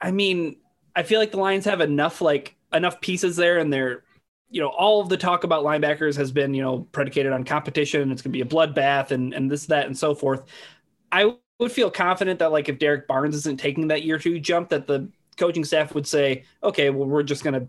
i 0.01 0.11
mean 0.11 0.57
i 0.97 1.05
feel 1.05 1.21
like 1.21 1.31
the 1.31 1.39
lions 1.39 1.65
have 1.65 1.81
enough 1.81 2.21
like 2.21 2.57
enough 2.73 3.01
pieces 3.01 3.37
there 3.37 3.59
and 3.59 3.73
they're 3.73 4.03
you 4.51 4.61
know 4.61 4.69
all 4.69 5.01
of 5.01 5.09
the 5.09 5.17
talk 5.17 5.45
about 5.45 5.65
linebackers 5.65 6.17
has 6.17 6.33
been 6.33 6.53
you 6.53 6.63
know 6.63 6.87
predicated 6.93 7.33
on 7.33 7.45
competition. 7.45 8.11
It's 8.11 8.23
going 8.23 8.33
to 8.33 8.37
be 8.37 8.41
a 8.41 8.45
bloodbath 8.45 9.13
and 9.13 9.33
and 9.33 9.51
this 9.51 9.67
that 9.67 9.87
and 9.87 9.97
so 9.97 10.15
forth. 10.15 10.45
I 11.11 11.37
would 11.65 11.73
feel 11.73 11.91
confident 11.91 12.39
that 12.39 12.53
like 12.53 12.69
if 12.69 12.79
Derrick 12.79 13.09
Barnes 13.09 13.35
isn't 13.35 13.59
taking 13.59 13.89
that 13.89 14.03
year 14.03 14.19
two 14.19 14.39
jump, 14.39 14.69
that 14.69 14.87
the 14.87 15.09
coaching 15.37 15.65
staff 15.65 15.95
would 15.95 16.07
say, 16.07 16.45
okay, 16.63 16.91
well, 16.91 17.09
we're 17.09 17.23
just 17.23 17.43
gonna, 17.43 17.67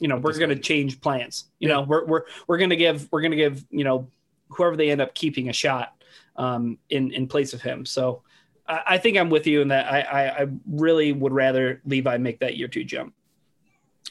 you 0.00 0.08
know, 0.08 0.16
we're 0.16 0.36
gonna 0.36 0.56
change 0.56 1.00
plans. 1.00 1.44
You 1.60 1.68
yeah. 1.68 1.76
know, 1.76 1.82
we're 1.82 2.04
we're 2.04 2.22
we're 2.48 2.58
gonna 2.58 2.76
give 2.76 3.08
we're 3.12 3.22
gonna 3.22 3.36
give 3.36 3.64
you 3.70 3.84
know 3.84 4.08
whoever 4.48 4.76
they 4.76 4.90
end 4.90 5.00
up 5.00 5.14
keeping 5.14 5.48
a 5.48 5.52
shot 5.52 5.94
um, 6.36 6.78
in 6.90 7.12
in 7.12 7.28
place 7.28 7.54
of 7.54 7.62
him. 7.62 7.86
So 7.86 8.22
I, 8.66 8.82
I 8.86 8.98
think 8.98 9.16
I'm 9.16 9.30
with 9.30 9.46
you 9.46 9.62
in 9.62 9.68
that. 9.68 9.86
I, 9.86 10.00
I 10.00 10.42
I 10.42 10.46
really 10.68 11.12
would 11.12 11.32
rather 11.32 11.80
Levi 11.86 12.18
make 12.18 12.40
that 12.40 12.56
year 12.56 12.68
two 12.68 12.82
jump. 12.82 13.14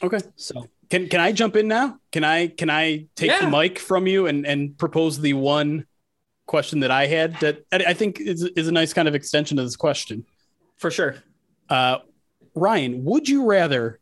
Okay, 0.02 0.20
so 0.36 0.66
can 0.88 1.06
can 1.08 1.20
I 1.20 1.32
jump 1.32 1.54
in 1.54 1.68
now? 1.68 1.98
Can 2.12 2.24
I 2.24 2.46
can 2.46 2.70
I 2.70 3.06
take 3.14 3.30
yeah. 3.30 3.40
the 3.40 3.50
mic 3.50 3.78
from 3.78 4.06
you 4.06 4.26
and 4.26 4.46
and 4.46 4.76
propose 4.78 5.20
the 5.20 5.34
one 5.34 5.86
question 6.48 6.80
that 6.80 6.90
I 6.90 7.06
had 7.06 7.38
that 7.40 7.62
I 7.70 7.92
think 7.92 8.20
is, 8.20 8.42
is 8.42 8.66
a 8.66 8.72
nice 8.72 8.92
kind 8.92 9.06
of 9.06 9.14
extension 9.14 9.58
of 9.60 9.64
this 9.64 9.76
question. 9.76 10.24
For 10.78 10.90
sure. 10.90 11.16
Uh, 11.68 11.98
Ryan, 12.54 13.04
would 13.04 13.28
you 13.28 13.44
rather 13.44 14.00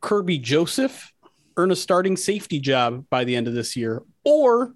Kerby 0.00 0.40
Joseph 0.40 1.12
earn 1.56 1.72
a 1.72 1.76
starting 1.76 2.16
safety 2.16 2.60
job 2.60 3.06
by 3.10 3.24
the 3.24 3.34
end 3.34 3.48
of 3.48 3.54
this 3.54 3.74
year 3.74 4.02
or 4.24 4.74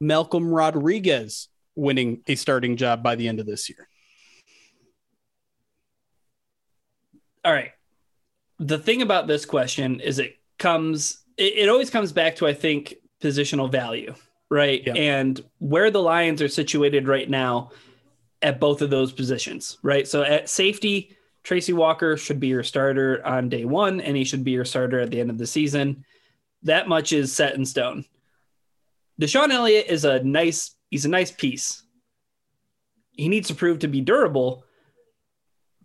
Malcolm 0.00 0.48
Rodriguez 0.48 1.48
winning 1.76 2.22
a 2.26 2.34
starting 2.34 2.76
job 2.76 3.02
by 3.02 3.14
the 3.14 3.28
end 3.28 3.40
of 3.40 3.46
this 3.46 3.70
year? 3.70 3.88
All 7.44 7.52
right. 7.52 7.70
The 8.58 8.78
thing 8.78 9.00
about 9.00 9.26
this 9.26 9.44
question 9.44 10.00
is 10.00 10.18
it 10.18 10.36
comes, 10.58 11.22
it, 11.36 11.58
it 11.58 11.68
always 11.68 11.90
comes 11.90 12.12
back 12.12 12.36
to, 12.36 12.46
I 12.46 12.54
think, 12.54 12.94
positional 13.22 13.70
value 13.70 14.14
right? 14.54 14.86
And 14.96 15.42
where 15.58 15.90
the 15.90 16.00
Lions 16.00 16.40
are 16.40 16.48
situated 16.48 17.08
right 17.08 17.28
now 17.28 17.72
at 18.40 18.60
both 18.60 18.82
of 18.82 18.90
those 18.90 19.12
positions, 19.12 19.78
right? 19.82 20.06
So 20.06 20.22
at 20.22 20.48
safety, 20.48 21.16
Tracy 21.42 21.72
Walker 21.72 22.16
should 22.16 22.38
be 22.38 22.46
your 22.46 22.62
starter 22.62 23.20
on 23.26 23.48
day 23.48 23.64
one, 23.64 24.00
and 24.00 24.16
he 24.16 24.24
should 24.24 24.44
be 24.44 24.52
your 24.52 24.64
starter 24.64 25.00
at 25.00 25.10
the 25.10 25.20
end 25.20 25.30
of 25.30 25.38
the 25.38 25.46
season. 25.46 26.04
That 26.62 26.88
much 26.88 27.12
is 27.12 27.32
set 27.32 27.56
in 27.56 27.66
stone. 27.66 28.04
DeShon 29.20 29.50
Elliott 29.50 29.86
is 29.88 30.04
a 30.04 30.22
nice, 30.22 30.76
he's 30.88 31.04
a 31.04 31.10
nice 31.10 31.32
piece. 31.32 31.82
He 33.10 33.28
needs 33.28 33.48
to 33.48 33.54
prove 33.54 33.80
to 33.80 33.88
be 33.88 34.00
durable, 34.00 34.64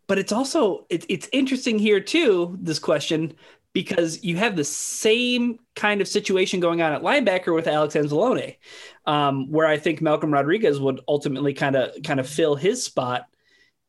but 0.08 0.20
it's 0.20 0.32
also 0.32 0.86
it, 0.90 1.06
it's 1.10 1.30
interesting 1.32 1.80
here 1.80 2.00
too. 2.00 2.58
This 2.62 2.80
question 2.80 3.34
because 3.74 4.24
you 4.24 4.36
have 4.38 4.56
the 4.56 4.64
same 4.64 5.60
kind 5.76 6.02
of 6.02 6.08
situation 6.08 6.60
going 6.60 6.82
on 6.82 6.94
at 6.94 7.04
linebacker 7.04 7.54
with 7.54 7.68
Alex 7.68 7.96
Anzalone, 7.96 8.58
um, 9.06 9.52
where 9.52 9.68
I 9.68 9.78
think 9.78 10.02
Malcolm 10.02 10.34
Rodriguez 10.34 10.80
would 10.80 11.02
ultimately 11.08 11.54
kind 11.54 11.76
of 11.76 11.92
kind 12.04 12.20
of 12.20 12.28
fill 12.28 12.56
his 12.56 12.84
spot 12.84 13.26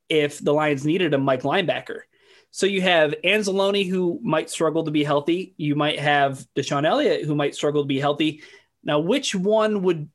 if 0.08 0.38
the 0.38 0.52
Lions 0.52 0.84
needed 0.84 1.14
a 1.14 1.18
Mike 1.18 1.42
linebacker. 1.42 2.00
So 2.50 2.66
you 2.66 2.82
have 2.82 3.14
Anzalone 3.24 3.88
who 3.88 4.18
might 4.22 4.50
struggle 4.50 4.84
to 4.84 4.90
be 4.90 5.04
healthy. 5.04 5.54
You 5.56 5.76
might 5.76 6.00
have 6.00 6.44
DeShon 6.56 6.84
Elliott 6.84 7.24
who 7.24 7.34
might 7.34 7.54
struggle 7.54 7.82
to 7.82 7.88
be 7.88 8.00
healthy. 8.00 8.42
Now, 8.82 8.98
which 8.98 9.34
one 9.34 9.82
would 9.82 10.10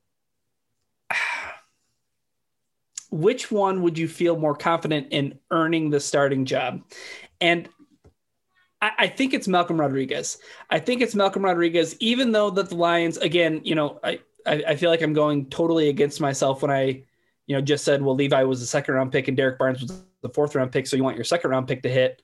which 3.10 3.50
one 3.50 3.82
would 3.84 3.98
you 3.98 4.10
feel 4.10 4.38
more 4.38 4.56
confident 4.56 5.08
in 5.12 5.40
earning 5.50 5.90
the 5.90 6.02
starting 6.02 6.46
job? 6.46 6.82
And 7.40 7.70
I, 8.82 9.08
think 9.08 9.34
it's 9.34 9.48
Malcolm 9.48 9.80
Rodriguez. 9.80 10.38
I 10.70 10.80
think 10.80 11.02
it's 11.02 11.16
Malcolm 11.16 11.44
Rodriguez, 11.44 11.96
even 12.00 12.32
though 12.32 12.50
that 12.52 12.70
the 12.70 12.76
Lions, 12.76 13.18
again, 13.18 13.62
you 13.64 13.74
know, 13.74 14.00
I, 14.04 14.20
I, 14.46 14.64
I 14.68 14.76
feel 14.76 14.92
like 14.92 15.02
I'm 15.02 15.14
going 15.14 15.50
totally 15.50 15.90
against 15.90 16.22
myself 16.22 16.62
when 16.62 16.72
I, 16.72 17.04
you 17.48 17.56
know, 17.56 17.62
just 17.62 17.84
said, 17.84 18.02
well, 18.02 18.16
Levi 18.16 18.44
was 18.44 18.60
the 18.60 18.66
second 18.66 18.94
round 18.94 19.12
pick 19.12 19.28
and 19.28 19.36
Derrick 19.36 19.58
Barnes 19.58 19.82
was 19.82 20.04
the 20.22 20.30
fourth 20.30 20.56
round 20.56 20.72
pick. 20.72 20.88
So 20.88 20.98
you 20.98 21.04
want 21.04 21.16
your 21.16 21.24
second 21.24 21.50
round 21.50 21.68
pick 21.68 21.84
to 21.84 21.90
hit. 21.90 22.22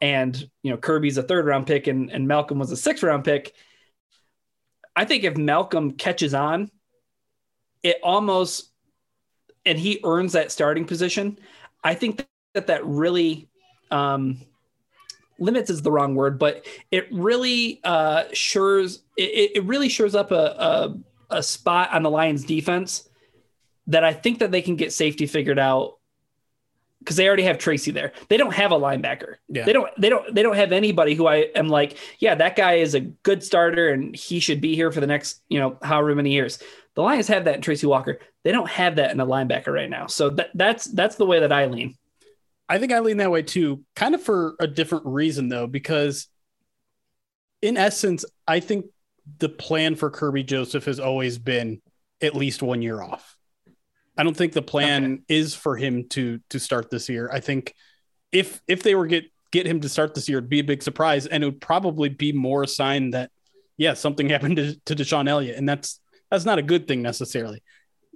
And, 0.00 0.36
you 0.62 0.70
know, 0.70 0.76
Kerby's 0.76 1.16
a 1.16 1.22
third 1.22 1.46
round 1.46 1.66
pick 1.66 1.86
and, 1.86 2.10
and 2.10 2.26
Malcolm 2.26 2.58
was 2.58 2.72
a 2.72 2.76
sixth 2.76 3.02
round 3.02 3.24
pick. 3.24 3.54
I 4.94 5.04
think 5.04 5.24
if 5.24 5.36
Malcolm 5.36 5.92
catches 5.92 6.34
on, 6.34 6.70
it 7.82 7.98
almost, 8.02 8.70
and 9.64 9.78
he 9.78 10.00
earns 10.04 10.32
that 10.32 10.52
starting 10.52 10.84
position. 10.84 11.38
I 11.82 11.94
think 11.94 12.26
that 12.54 12.66
that 12.66 12.84
really, 12.84 13.48
um, 13.90 14.40
limits 15.42 15.70
is 15.70 15.82
the 15.82 15.92
wrong 15.92 16.14
word, 16.14 16.38
but 16.38 16.66
it 16.90 17.08
really 17.12 17.80
uh, 17.84 18.24
shures 18.32 19.00
it, 19.16 19.52
it 19.56 19.64
really 19.64 19.88
shores 19.88 20.14
up 20.14 20.30
a, 20.30 20.34
a, 20.34 20.96
a 21.38 21.42
spot 21.42 21.92
on 21.92 22.02
the 22.02 22.10
Lions 22.10 22.44
defense 22.44 23.08
that 23.88 24.04
I 24.04 24.12
think 24.12 24.38
that 24.38 24.50
they 24.50 24.62
can 24.62 24.76
get 24.76 24.92
safety 24.92 25.26
figured 25.26 25.58
out 25.58 25.98
because 27.00 27.16
they 27.16 27.26
already 27.26 27.42
have 27.42 27.58
Tracy 27.58 27.90
there. 27.90 28.12
They 28.28 28.36
don't 28.36 28.54
have 28.54 28.70
a 28.70 28.78
linebacker. 28.78 29.36
Yeah. 29.48 29.64
They 29.64 29.72
don't 29.72 29.90
they 29.98 30.08
don't 30.08 30.34
they 30.34 30.42
don't 30.42 30.56
have 30.56 30.72
anybody 30.72 31.14
who 31.14 31.26
I 31.26 31.48
am 31.56 31.68
like, 31.68 31.98
yeah, 32.20 32.36
that 32.36 32.56
guy 32.56 32.74
is 32.74 32.94
a 32.94 33.00
good 33.00 33.42
starter 33.42 33.88
and 33.88 34.14
he 34.14 34.38
should 34.38 34.60
be 34.60 34.74
here 34.76 34.92
for 34.92 35.00
the 35.00 35.06
next, 35.06 35.42
you 35.48 35.58
know, 35.58 35.78
however 35.82 36.14
many 36.14 36.30
years. 36.30 36.58
The 36.94 37.02
Lions 37.02 37.28
have 37.28 37.44
that 37.46 37.56
in 37.56 37.62
Tracy 37.62 37.86
Walker. 37.86 38.18
They 38.44 38.52
don't 38.52 38.68
have 38.68 38.96
that 38.96 39.10
in 39.10 39.20
a 39.20 39.26
linebacker 39.26 39.72
right 39.72 39.90
now. 39.90 40.06
So 40.06 40.30
that, 40.30 40.50
that's 40.54 40.84
that's 40.84 41.16
the 41.16 41.26
way 41.26 41.40
that 41.40 41.52
I 41.52 41.66
lean. 41.66 41.96
I 42.68 42.78
think 42.78 42.92
I 42.92 43.00
lean 43.00 43.18
that 43.18 43.30
way 43.30 43.42
too, 43.42 43.84
kind 43.94 44.14
of 44.14 44.22
for 44.22 44.54
a 44.58 44.66
different 44.66 45.06
reason 45.06 45.48
though, 45.48 45.66
because 45.66 46.28
in 47.60 47.76
essence, 47.76 48.24
I 48.46 48.60
think 48.60 48.86
the 49.38 49.48
plan 49.48 49.94
for 49.94 50.10
Kerby 50.10 50.46
Joseph 50.46 50.84
has 50.86 50.98
always 50.98 51.38
been 51.38 51.80
at 52.20 52.34
least 52.34 52.62
one 52.62 52.82
year 52.82 53.02
off. 53.02 53.36
I 54.16 54.24
don't 54.24 54.36
think 54.36 54.52
the 54.52 54.62
plan 54.62 55.04
okay. 55.04 55.22
is 55.28 55.54
for 55.54 55.76
him 55.76 56.08
to 56.10 56.40
to 56.50 56.60
start 56.60 56.90
this 56.90 57.08
year. 57.08 57.30
I 57.32 57.40
think 57.40 57.74
if 58.30 58.60
if 58.66 58.82
they 58.82 58.94
were 58.94 59.06
get 59.06 59.24
get 59.50 59.66
him 59.66 59.80
to 59.80 59.88
start 59.88 60.14
this 60.14 60.28
year, 60.28 60.38
it'd 60.38 60.50
be 60.50 60.60
a 60.60 60.64
big 60.64 60.82
surprise, 60.82 61.26
and 61.26 61.42
it 61.42 61.46
would 61.46 61.60
probably 61.60 62.08
be 62.08 62.32
more 62.32 62.62
a 62.62 62.68
sign 62.68 63.10
that 63.10 63.30
yeah, 63.76 63.94
something 63.94 64.28
happened 64.30 64.56
to, 64.56 64.76
to 64.86 64.96
DeShon 64.96 65.28
Elliott, 65.28 65.56
and 65.56 65.68
that's 65.68 66.00
that's 66.30 66.44
not 66.44 66.58
a 66.58 66.62
good 66.62 66.88
thing 66.88 67.02
necessarily. 67.02 67.62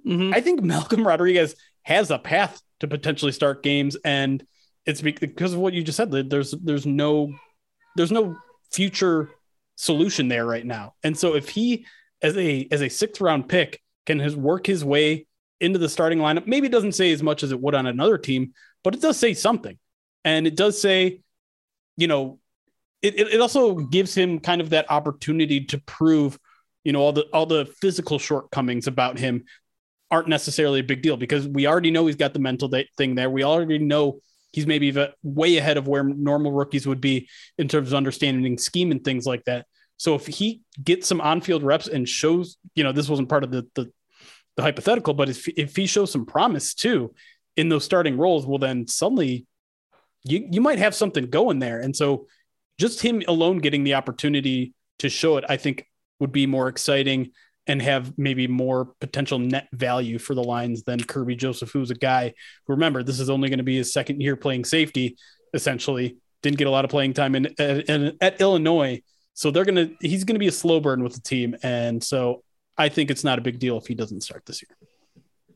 Mm-hmm. 0.05 0.33
I 0.33 0.41
think 0.41 0.61
Malcolm 0.61 1.05
Rodriguez 1.05 1.55
has 1.87 2.11
a 2.11 2.19
path 2.19 2.61
to 2.81 2.87
potentially 2.87 3.31
start 3.31 3.63
games, 3.63 3.95
and 4.03 4.45
it's 4.85 5.01
because 5.01 5.53
of 5.53 5.59
what 5.59 5.73
you 5.73 5.81
just 5.81 5.95
said. 5.95 6.11
There's 6.11 6.51
there's 6.51 6.85
no 6.85 7.33
there's 7.95 8.11
no 8.11 8.35
future 8.73 9.29
solution 9.75 10.27
there 10.27 10.45
right 10.45 10.65
now, 10.65 10.95
and 11.01 11.17
so 11.17 11.35
if 11.35 11.47
he 11.47 11.85
as 12.21 12.35
a 12.35 12.67
as 12.71 12.81
a 12.81 12.89
sixth 12.89 13.21
round 13.21 13.47
pick 13.47 13.81
can 14.05 14.19
his 14.19 14.35
work 14.35 14.67
his 14.67 14.83
way 14.83 15.27
into 15.61 15.79
the 15.79 15.87
starting 15.87 16.19
lineup, 16.19 16.45
maybe 16.45 16.67
it 16.67 16.73
doesn't 16.73 16.91
say 16.91 17.13
as 17.13 17.23
much 17.23 17.41
as 17.41 17.53
it 17.53 17.61
would 17.61 17.73
on 17.73 17.85
another 17.85 18.17
team, 18.17 18.53
but 18.83 18.93
it 18.93 19.01
does 19.01 19.15
say 19.17 19.33
something, 19.33 19.77
and 20.25 20.45
it 20.45 20.57
does 20.57 20.81
say, 20.81 21.21
you 21.95 22.07
know, 22.07 22.37
it 23.01 23.17
it 23.17 23.39
also 23.39 23.75
gives 23.75 24.13
him 24.13 24.41
kind 24.41 24.59
of 24.59 24.71
that 24.71 24.91
opportunity 24.91 25.63
to 25.63 25.77
prove 25.77 26.37
you 26.83 26.91
know 26.91 26.99
all 26.99 27.13
the 27.13 27.23
all 27.31 27.45
the 27.45 27.65
physical 27.79 28.19
shortcomings 28.19 28.87
about 28.87 29.17
him 29.17 29.45
aren't 30.09 30.27
necessarily 30.27 30.79
a 30.79 30.83
big 30.83 31.01
deal 31.01 31.17
because 31.17 31.47
we 31.47 31.67
already 31.67 31.91
know 31.91 32.05
he's 32.05 32.15
got 32.15 32.33
the 32.33 32.39
mental 32.39 32.71
thing 32.97 33.15
there. 33.15 33.29
We 33.29 33.43
already 33.43 33.79
know 33.79 34.21
he's 34.51 34.67
maybe 34.67 34.95
way 35.23 35.57
ahead 35.57 35.77
of 35.77 35.87
where 35.87 36.03
normal 36.03 36.51
rookies 36.51 36.87
would 36.87 37.01
be 37.01 37.27
in 37.57 37.67
terms 37.67 37.89
of 37.89 37.95
understanding 37.95 38.57
scheme 38.57 38.91
and 38.91 39.03
things 39.03 39.25
like 39.25 39.43
that. 39.45 39.65
So 39.97 40.15
if 40.15 40.27
he 40.27 40.61
gets 40.81 41.07
some 41.07 41.19
on-field 41.21 41.63
reps 41.63 41.87
and 41.87 42.07
shows, 42.07 42.57
you 42.75 42.83
know, 42.83 42.91
this 42.91 43.09
wasn't 43.09 43.29
part 43.29 43.43
of 43.43 43.51
the 43.51 43.67
the, 43.75 43.91
the 44.55 44.63
hypothetical, 44.63 45.13
but 45.13 45.29
if 45.29 45.47
if 45.49 45.75
he 45.75 45.85
shows 45.85 46.11
some 46.11 46.25
promise 46.25 46.73
too 46.73 47.13
in 47.55 47.69
those 47.69 47.83
starting 47.83 48.17
roles, 48.17 48.45
well 48.45 48.59
then 48.59 48.87
suddenly 48.87 49.45
you 50.23 50.47
you 50.51 50.61
might 50.61 50.79
have 50.79 50.95
something 50.95 51.29
going 51.29 51.59
there. 51.59 51.79
And 51.79 51.95
so 51.95 52.27
just 52.79 53.01
him 53.01 53.23
alone 53.27 53.57
getting 53.57 53.83
the 53.83 53.95
opportunity 53.95 54.73
to 54.99 55.09
show 55.09 55.37
it, 55.37 55.45
I 55.49 55.57
think 55.57 55.85
would 56.19 56.31
be 56.31 56.45
more 56.45 56.67
exciting 56.67 57.31
and 57.67 57.81
have 57.81 58.17
maybe 58.17 58.47
more 58.47 58.85
potential 58.99 59.39
net 59.39 59.67
value 59.73 60.17
for 60.17 60.33
the 60.33 60.43
Lions 60.43 60.83
than 60.83 60.99
Kerby 60.99 61.37
Joseph, 61.37 61.71
who's 61.71 61.91
a 61.91 61.95
guy 61.95 62.33
who 62.65 62.73
remember 62.73 63.03
this 63.03 63.19
is 63.19 63.29
only 63.29 63.49
going 63.49 63.57
to 63.57 63.63
be 63.63 63.77
his 63.77 63.91
second 63.91 64.21
year 64.21 64.35
playing 64.35 64.65
safety, 64.65 65.17
essentially. 65.53 66.17
Didn't 66.41 66.57
get 66.57 66.67
a 66.67 66.71
lot 66.71 66.85
of 66.85 66.91
playing 66.91 67.13
time 67.13 67.35
in, 67.35 67.45
in, 67.45 68.17
at 68.21 68.39
Illinois. 68.39 69.01
So 69.33 69.51
they're 69.51 69.65
gonna 69.65 69.89
he's 70.01 70.23
gonna 70.23 70.39
be 70.39 70.47
a 70.47 70.51
slow 70.51 70.79
burn 70.79 71.03
with 71.03 71.13
the 71.13 71.21
team. 71.21 71.55
And 71.61 72.03
so 72.03 72.43
I 72.77 72.89
think 72.89 73.11
it's 73.11 73.23
not 73.23 73.37
a 73.37 73.41
big 73.41 73.59
deal 73.59 73.77
if 73.77 73.85
he 73.85 73.95
doesn't 73.95 74.21
start 74.21 74.45
this 74.45 74.61
year. 74.61 74.77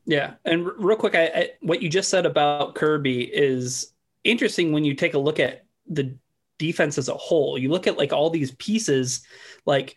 Yeah, 0.04 0.34
and 0.44 0.66
r- 0.66 0.74
real 0.76 0.96
quick, 0.96 1.14
I, 1.14 1.24
I, 1.26 1.50
what 1.60 1.82
you 1.82 1.88
just 1.88 2.10
said 2.10 2.26
about 2.26 2.74
Kerby 2.74 3.28
is 3.32 3.92
interesting 4.24 4.72
when 4.72 4.84
you 4.84 4.94
take 4.94 5.14
a 5.14 5.18
look 5.18 5.40
at 5.40 5.64
the 5.86 6.16
defense 6.58 6.98
as 6.98 7.08
a 7.08 7.14
whole. 7.14 7.58
You 7.58 7.70
look 7.70 7.86
at 7.86 7.98
like 7.98 8.12
all 8.12 8.30
these 8.30 8.52
pieces, 8.52 9.22
like 9.66 9.96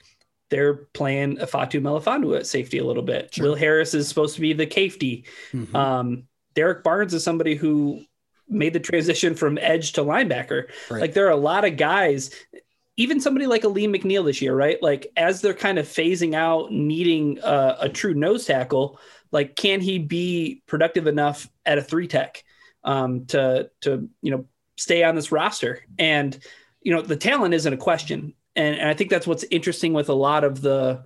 they're 0.50 0.76
playing 0.94 1.38
Fatu 1.38 1.82
Melifonwu 1.82 2.38
at 2.38 2.48
safety 2.48 2.78
a 2.78 2.84
little 2.84 3.04
bit. 3.04 3.34
Sure. 3.34 3.46
Will 3.46 3.56
Harris 3.56 3.94
is 3.94 4.08
supposed 4.08 4.36
to 4.36 4.42
be 4.42 4.54
the 4.54 4.70
safety. 4.70 5.26
Mm-hmm. 5.52 5.76
Um, 5.76 6.24
Derrick 6.54 6.84
Barnes 6.84 7.14
is 7.14 7.24
somebody 7.24 7.56
who 7.56 8.02
made 8.48 8.74
the 8.74 8.80
transition 8.80 9.36
from 9.36 9.58
edge 9.60 9.94
to 9.94 10.02
linebacker. 10.02 10.70
Right. 10.90 11.02
Like 11.02 11.14
there 11.14 11.28
are 11.28 11.32
a 11.32 11.36
lot 11.36 11.66
of 11.66 11.78
guys, 11.78 12.32
even 12.98 13.20
somebody 13.20 13.48
like 13.48 13.64
Alim 13.64 13.94
McNeill 13.94 14.26
this 14.26 14.42
year, 14.42 14.56
right? 14.56 14.82
Like 14.82 15.08
as 15.18 15.42
they're 15.42 15.54
kind 15.54 15.80
of 15.80 15.88
phasing 15.88 16.36
out 16.36 16.72
needing 16.72 17.40
a, 17.44 17.78
a 17.82 17.90
true 17.90 18.14
nose 18.14 18.46
tackle, 18.46 19.00
like 19.32 19.56
can 19.56 19.82
he 19.82 20.00
be 20.00 20.64
productive 20.68 21.08
enough 21.08 21.50
at 21.66 21.78
a 21.78 21.82
three 21.82 22.08
tech 22.08 22.44
um, 22.84 23.26
to 23.28 23.70
to 23.82 24.10
you 24.22 24.32
know 24.32 24.46
stay 24.78 25.04
on 25.04 25.16
this 25.16 25.32
roster? 25.32 25.84
And 25.98 26.38
you 26.82 26.94
know 26.94 27.02
the 27.02 27.18
talent 27.18 27.54
isn't 27.54 27.74
a 27.74 27.78
question, 27.78 28.34
and, 28.56 28.76
and 28.76 28.90
I 28.90 28.94
think 28.94 29.10
that's 29.10 29.28
what's 29.28 29.44
interesting 29.52 29.94
with 29.94 30.10
a 30.10 30.14
lot 30.14 30.44
of 30.44 30.62
the 30.62 31.04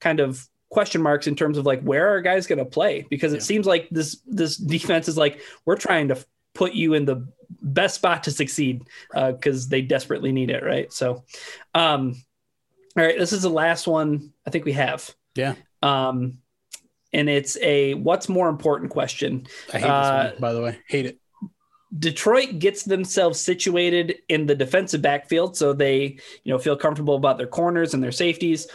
kind 0.00 0.20
of 0.20 0.46
question 0.70 1.02
marks 1.02 1.26
in 1.26 1.36
terms 1.36 1.56
of 1.56 1.66
like 1.66 1.82
where 1.82 2.14
are 2.14 2.20
guys 2.20 2.46
going 2.46 2.58
to 2.58 2.64
play 2.64 3.06
because 3.08 3.32
it 3.32 3.36
yeah. 3.36 3.42
seems 3.42 3.66
like 3.66 3.88
this 3.90 4.20
this 4.26 4.56
defense 4.56 5.08
is 5.08 5.16
like 5.16 5.40
we're 5.64 5.76
trying 5.76 6.08
to 6.08 6.24
put 6.52 6.72
you 6.72 6.94
in 6.94 7.04
the 7.04 7.26
best 7.60 7.96
spot 7.96 8.24
to 8.24 8.30
succeed 8.30 8.82
because 9.12 9.66
uh, 9.66 9.68
they 9.70 9.82
desperately 9.82 10.32
need 10.32 10.50
it 10.50 10.64
right 10.64 10.92
so 10.92 11.22
um 11.74 12.14
all 12.96 13.04
right 13.04 13.18
this 13.18 13.32
is 13.32 13.42
the 13.42 13.50
last 13.50 13.86
one 13.86 14.32
i 14.46 14.50
think 14.50 14.64
we 14.64 14.72
have 14.72 15.14
yeah 15.36 15.54
um 15.82 16.38
and 17.14 17.28
it's 17.28 17.56
a 17.62 17.94
what's 17.94 18.28
more 18.28 18.48
important 18.48 18.90
question. 18.90 19.46
I 19.72 19.78
hate 19.78 19.88
uh, 19.88 20.22
this 20.24 20.32
one, 20.32 20.40
by 20.40 20.52
the 20.52 20.60
way. 20.60 20.78
Hate 20.88 21.06
it. 21.06 21.18
Detroit 21.98 22.58
gets 22.58 22.82
themselves 22.82 23.38
situated 23.38 24.16
in 24.28 24.46
the 24.46 24.54
defensive 24.54 25.02
backfield 25.02 25.56
so 25.56 25.72
they, 25.72 26.18
you 26.42 26.52
know, 26.52 26.58
feel 26.58 26.76
comfortable 26.76 27.14
about 27.14 27.38
their 27.38 27.46
corners 27.46 27.94
and 27.94 28.02
their 28.02 28.12
safeties, 28.12 28.66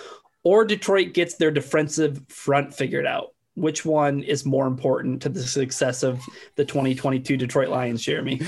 or 0.43 0.63
Detroit 0.63 1.13
gets 1.13 1.35
their 1.35 1.51
defensive 1.51 2.21
front 2.29 2.73
figured 2.73 3.05
out. 3.05 3.33
Which 3.55 3.83
one 3.83 4.23
is 4.23 4.45
more 4.45 4.67
important 4.67 5.21
to 5.23 5.29
the 5.29 5.43
success 5.43 6.01
of 6.01 6.21
the 6.55 6.63
2022 6.63 7.35
Detroit 7.35 7.67
Lions, 7.67 8.01
Jeremy? 8.01 8.41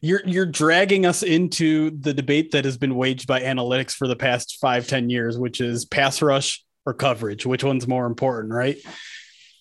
You're 0.00 0.22
you're 0.24 0.46
dragging 0.46 1.06
us 1.06 1.22
into 1.22 1.90
the 1.90 2.12
debate 2.12 2.52
that 2.52 2.64
has 2.64 2.76
been 2.76 2.96
waged 2.96 3.28
by 3.28 3.42
analytics 3.42 3.92
for 3.92 4.08
the 4.08 4.16
past 4.16 4.58
five 4.60 4.88
ten 4.88 5.10
years, 5.10 5.38
which 5.38 5.60
is 5.60 5.84
pass 5.84 6.22
rush 6.22 6.64
or 6.86 6.94
coverage. 6.94 7.46
Which 7.46 7.62
one's 7.62 7.86
more 7.86 8.06
important, 8.06 8.52
right? 8.52 8.78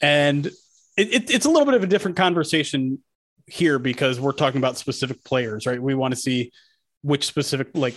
And 0.01 0.45
it, 0.45 0.53
it, 1.14 1.32
it's 1.32 1.45
a 1.45 1.49
little 1.49 1.66
bit 1.66 1.76
of 1.76 1.84
a 1.84 1.88
different 1.88 2.18
conversation 2.18 2.99
here 3.48 3.80
because 3.80 4.20
we're 4.20 4.34
talking 4.34 4.60
about 4.60 4.78
specific 4.78 5.24
players, 5.24 5.66
right? 5.66 5.82
We 5.82 5.95
want 5.95 6.14
to 6.14 6.20
see 6.20 6.52
which 7.02 7.26
specific, 7.26 7.70
like, 7.74 7.95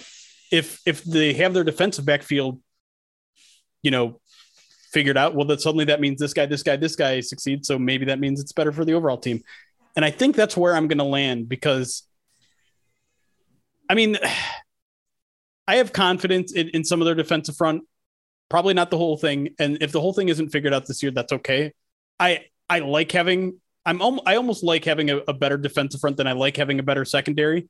if 0.51 0.81
if 0.87 1.05
they 1.05 1.35
have 1.35 1.55
their 1.55 1.65
defensive 1.65 2.05
backfield, 2.05 2.61
you 3.83 3.91
know, 3.91 4.21
figured 4.93 5.17
out, 5.17 5.35
well, 5.35 5.47
that 5.47 5.61
suddenly 5.61 5.85
that 5.87 6.01
means 6.01 6.21
this 6.21 6.33
guy, 6.33 6.47
this 6.47 6.63
guy, 6.63 6.77
this 6.77 6.97
guy 6.97 7.21
succeeds. 7.21 7.69
So 7.69 7.79
maybe 7.79 8.07
that 8.07 8.19
means 8.19 8.41
it's 8.41 8.53
better 8.53 8.73
for 8.73 8.85
the 8.85 8.95
overall 8.95 9.19
team. 9.19 9.43
And 9.97 10.05
I 10.05 10.11
think 10.11 10.37
that's 10.37 10.57
where 10.57 10.75
I'm 10.75 10.89
going 10.89 10.99
to 10.99 11.05
land 11.05 11.49
because, 11.49 12.05
I 13.89 13.95
mean, 13.95 14.19
I 15.69 15.77
have 15.77 15.93
confidence 15.93 16.53
in, 16.53 16.69
in 16.71 16.85
some 16.85 17.01
of 17.01 17.05
their 17.05 17.15
defensive 17.15 17.57
front. 17.57 17.85
Probably 18.49 18.75
not 18.75 18.91
the 18.91 18.99
whole 18.99 19.17
thing. 19.17 19.51
And 19.61 19.81
if 19.81 19.93
the 19.93 20.01
whole 20.01 20.13
thing 20.13 20.29
isn't 20.29 20.49
figured 20.49 20.75
out 20.75 20.87
this 20.87 21.01
year, 21.01 21.13
that's 21.13 21.33
okay. 21.33 21.73
I 22.19 22.47
I 22.69 22.81
like 22.81 23.13
having 23.13 23.61
I'm 23.87 24.01
al- 24.01 24.23
I 24.27 24.37
almost 24.37 24.63
like 24.63 24.85
having 24.85 25.11
a, 25.11 25.19
a 25.29 25.33
better 25.33 25.57
defensive 25.57 26.01
front 26.01 26.17
than 26.17 26.27
I 26.27 26.33
like 26.33 26.57
having 26.57 26.79
a 26.79 26.83
better 26.83 27.05
secondary 27.05 27.69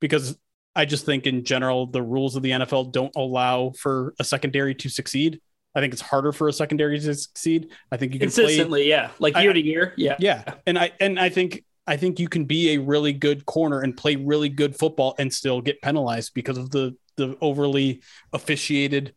because 0.00 0.36
I 0.74 0.84
just 0.84 1.04
think 1.04 1.26
in 1.26 1.44
general 1.44 1.86
the 1.86 2.02
rules 2.02 2.36
of 2.36 2.42
the 2.42 2.50
NFL 2.50 2.92
don't 2.92 3.14
allow 3.16 3.72
for 3.78 4.14
a 4.18 4.24
secondary 4.24 4.74
to 4.76 4.88
succeed. 4.88 5.40
I 5.74 5.80
think 5.80 5.92
it's 5.92 6.02
harder 6.02 6.32
for 6.32 6.48
a 6.48 6.52
secondary 6.52 6.98
to 6.98 7.14
succeed. 7.14 7.72
I 7.90 7.96
think 7.96 8.12
you 8.12 8.18
can 8.18 8.26
consistently, 8.26 8.82
play, 8.82 8.88
yeah, 8.88 9.10
like 9.18 9.36
year 9.36 9.50
I, 9.50 9.54
to 9.54 9.60
year, 9.60 9.94
yeah, 9.96 10.16
yeah. 10.18 10.54
And 10.66 10.78
I 10.78 10.92
and 11.00 11.18
I 11.18 11.28
think 11.28 11.64
I 11.86 11.96
think 11.96 12.20
you 12.20 12.28
can 12.28 12.44
be 12.44 12.74
a 12.74 12.78
really 12.78 13.12
good 13.12 13.46
corner 13.46 13.80
and 13.80 13.96
play 13.96 14.16
really 14.16 14.48
good 14.48 14.76
football 14.76 15.14
and 15.18 15.32
still 15.32 15.60
get 15.60 15.80
penalized 15.80 16.34
because 16.34 16.58
of 16.58 16.70
the 16.70 16.96
the 17.16 17.36
overly 17.40 18.02
officiated 18.32 19.14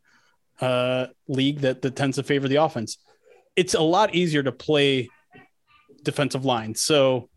uh, 0.62 1.08
league 1.28 1.62
that 1.62 1.82
that 1.82 1.96
tends 1.96 2.18
to 2.18 2.24
favor 2.24 2.48
the 2.48 2.58
offense 2.58 2.98
it's 3.56 3.74
a 3.74 3.82
lot 3.82 4.14
easier 4.14 4.44
to 4.44 4.52
play 4.52 5.10
defensive 6.06 6.46
line. 6.46 6.76
So 6.76 7.30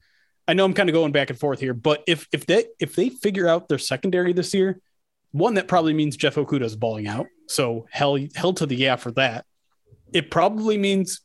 I 0.47 0.55
know 0.55 0.65
I'm 0.65 0.73
kind 0.73 0.89
of 0.89 0.95
going 0.95 1.13
back 1.13 1.31
and 1.31 1.39
forth 1.39 1.61
here, 1.61 1.75
but 1.75 2.03
if 2.07 2.27
if 2.33 2.47
they 2.47 2.67
if 2.79 2.95
they 2.95 3.11
figure 3.11 3.49
out 3.49 3.69
their 3.69 3.79
secondary 3.79 4.33
this 4.33 4.55
year, 4.55 4.81
one 5.33 5.55
that 5.55 5.69
probably 5.69 5.93
means 5.93 6.17
Jeff 6.17 6.37
Okudah 6.37 6.63
is 6.63 6.77
balling 6.77 7.07
out. 7.07 7.27
So 7.49 7.87
hell 7.91 8.19
hell 8.35 8.53
to 8.55 8.67
the 8.67 8.77
yeah 8.77 8.97
for 8.97 9.11
that. 9.13 9.45
It 10.13 10.31
probably 10.31 10.79
means 10.79 11.21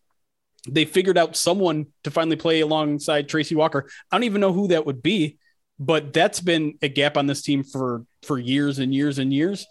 they 0.68 0.86
figured 0.86 1.18
out 1.18 1.36
someone 1.36 1.88
to 2.04 2.12
finally 2.12 2.36
play 2.36 2.62
alongside 2.62 3.30
Tracy 3.30 3.56
Walker. 3.56 3.90
I 4.12 4.18
don't 4.18 4.24
even 4.24 4.42
know 4.42 4.54
who 4.54 4.70
that 4.70 4.86
would 4.86 5.02
be, 5.04 5.38
but 5.80 6.14
that's 6.14 6.40
been 6.40 6.78
a 6.82 6.90
gap 6.90 7.18
on 7.18 7.28
this 7.28 7.42
team 7.42 7.64
for 7.64 8.06
for 8.24 8.40
years 8.40 8.80
and 8.80 8.94
years 8.94 9.20
and 9.20 9.34
years. 9.34 9.66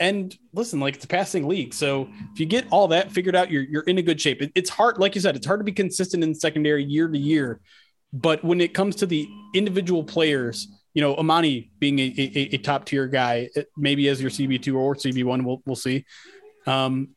And 0.00 0.36
listen, 0.52 0.78
like 0.78 0.94
it's 0.94 1.04
a 1.04 1.08
passing 1.08 1.48
league. 1.48 1.74
So 1.74 2.08
if 2.32 2.38
you 2.38 2.46
get 2.46 2.66
all 2.70 2.88
that 2.88 3.10
figured 3.10 3.34
out, 3.34 3.50
you're 3.50 3.64
you're 3.64 3.82
in 3.82 3.98
a 3.98 4.02
good 4.02 4.20
shape. 4.20 4.42
It, 4.42 4.52
it's 4.54 4.70
hard, 4.70 4.98
like 4.98 5.14
you 5.14 5.20
said, 5.20 5.34
it's 5.34 5.46
hard 5.46 5.60
to 5.60 5.64
be 5.64 5.72
consistent 5.72 6.22
in 6.22 6.34
secondary 6.34 6.84
year 6.84 7.08
to 7.08 7.18
year. 7.18 7.60
But 8.12 8.42
when 8.44 8.60
it 8.60 8.74
comes 8.74 8.96
to 8.96 9.06
the 9.06 9.28
individual 9.54 10.04
players, 10.04 10.68
you 10.94 11.02
know, 11.02 11.16
Amani 11.16 11.70
being 11.78 11.98
a, 11.98 12.14
a, 12.16 12.54
a 12.54 12.58
top 12.58 12.84
tier 12.84 13.06
guy, 13.06 13.50
maybe 13.76 14.08
as 14.08 14.20
your 14.20 14.30
CB 14.30 14.62
two 14.62 14.78
or 14.78 14.94
CB 14.94 15.24
one, 15.24 15.44
we'll 15.44 15.62
we'll 15.66 15.76
see. 15.76 16.04
Um, 16.66 17.10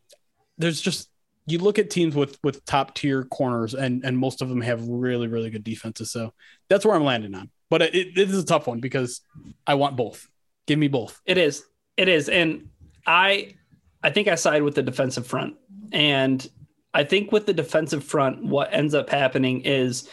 there's 0.58 0.82
just 0.82 1.10
you 1.46 1.60
look 1.60 1.80
at 1.80 1.90
teams 1.90 2.16
with 2.16 2.38
with 2.44 2.66
top 2.66 2.96
tier 2.96 3.24
corners, 3.24 3.74
and 3.74 4.04
and 4.04 4.18
most 4.18 4.42
of 4.42 4.50
them 4.50 4.62
have 4.62 4.88
really 4.88 5.28
really 5.28 5.50
good 5.50 5.64
defenses. 5.64 6.12
So 6.12 6.34
that's 6.70 6.86
where 6.86 6.96
I'm 6.96 7.04
landing 7.04 7.36
on. 7.36 7.50
But 7.70 7.82
it, 7.84 7.96
it 7.96 8.18
is 8.18 8.38
a 8.38 8.46
tough 8.46 8.68
one 8.68 8.80
because 8.80 9.22
I 9.66 9.76
want 9.76 9.96
both. 9.96 10.28
Give 10.68 10.78
me 10.78 10.88
both. 10.88 11.22
It 11.26 11.38
is. 11.38 11.64
It 11.98 12.08
is, 12.08 12.30
and 12.30 12.70
I 13.06 13.56
I 14.04 14.10
think 14.10 14.28
I 14.28 14.36
side 14.36 14.64
with 14.64 14.76
the 14.76 14.84
defensive 14.84 15.28
front. 15.28 15.56
And 15.92 16.48
I 16.94 17.04
think 17.04 17.32
with 17.32 17.46
the 17.46 17.54
defensive 17.54 18.04
front, 18.04 18.44
what 18.44 18.74
ends 18.74 18.94
up 18.94 19.10
happening 19.10 19.62
is 19.62 20.10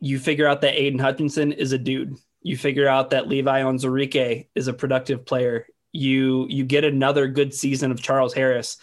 you 0.00 0.18
figure 0.18 0.46
out 0.46 0.60
that 0.62 0.80
Aidan 0.80 0.98
Hutchinson 0.98 1.52
is 1.52 1.72
a 1.72 1.78
dude. 1.78 2.16
You 2.42 2.56
figure 2.56 2.88
out 2.88 3.10
that 3.10 3.28
Levi 3.28 3.62
Onwuzurike 3.62 4.48
is 4.54 4.68
a 4.68 4.72
productive 4.72 5.26
player. 5.26 5.66
You 5.92 6.46
you 6.48 6.64
get 6.64 6.84
another 6.84 7.26
good 7.28 7.54
season 7.54 7.90
of 7.90 8.02
Charles 8.02 8.34
Harris. 8.34 8.78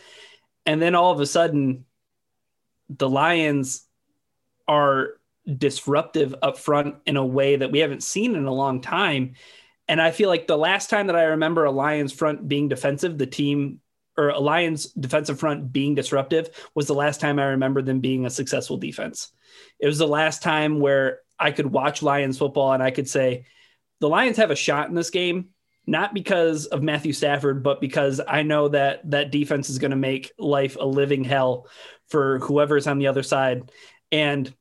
And 0.65 0.81
then 0.81 0.95
all 0.95 1.11
of 1.11 1.19
a 1.19 1.25
sudden, 1.25 1.85
the 2.89 3.09
Lions 3.09 3.85
are 4.67 5.09
disruptive 5.57 6.35
up 6.41 6.57
front 6.57 6.95
in 7.05 7.17
a 7.17 7.25
way 7.25 7.57
that 7.57 7.71
we 7.71 7.79
haven't 7.79 8.03
seen 8.03 8.35
in 8.35 8.45
a 8.45 8.53
long 8.53 8.81
time. 8.81 9.33
And 9.87 10.01
I 10.01 10.11
feel 10.11 10.29
like 10.29 10.47
the 10.47 10.57
last 10.57 10.89
time 10.89 11.07
that 11.07 11.15
I 11.15 11.23
remember 11.23 11.65
a 11.65 11.71
Lions 11.71 12.13
front 12.13 12.47
being 12.47 12.69
defensive, 12.69 13.17
the 13.17 13.27
team 13.27 13.79
or 14.17 14.29
a 14.29 14.39
Lions 14.39 14.85
defensive 14.93 15.39
front 15.39 15.73
being 15.73 15.95
disruptive 15.95 16.49
was 16.75 16.87
the 16.87 16.93
last 16.93 17.19
time 17.19 17.39
I 17.39 17.45
remember 17.45 17.81
them 17.81 17.99
being 17.99 18.25
a 18.25 18.29
successful 18.29 18.77
defense. 18.77 19.31
It 19.79 19.87
was 19.87 19.97
the 19.97 20.07
last 20.07 20.43
time 20.43 20.79
where 20.79 21.19
I 21.39 21.51
could 21.51 21.65
watch 21.65 22.03
Lions 22.03 22.37
football 22.37 22.73
and 22.73 22.83
I 22.83 22.91
could 22.91 23.09
say, 23.09 23.45
the 23.99 24.09
Lions 24.09 24.37
have 24.37 24.51
a 24.51 24.55
shot 24.55 24.89
in 24.89 24.95
this 24.95 25.09
game, 25.09 25.49
not 25.85 26.13
because 26.13 26.65
of 26.67 26.83
Matthew 26.83 27.13
Stafford, 27.13 27.63
but 27.63 27.81
because 27.81 28.21
I 28.25 28.43
know 28.43 28.67
that 28.69 29.09
that 29.09 29.31
defense 29.31 29.69
is 29.69 29.79
going 29.79 29.91
to 29.91 29.97
make 29.97 30.31
life 30.37 30.77
a 30.79 30.85
living 30.85 31.23
hell 31.23 31.67
for 32.07 32.39
whoever's 32.39 32.87
on 32.87 32.99
the 32.99 33.07
other 33.07 33.23
side. 33.23 33.71
And 34.11 34.53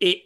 it 0.00 0.18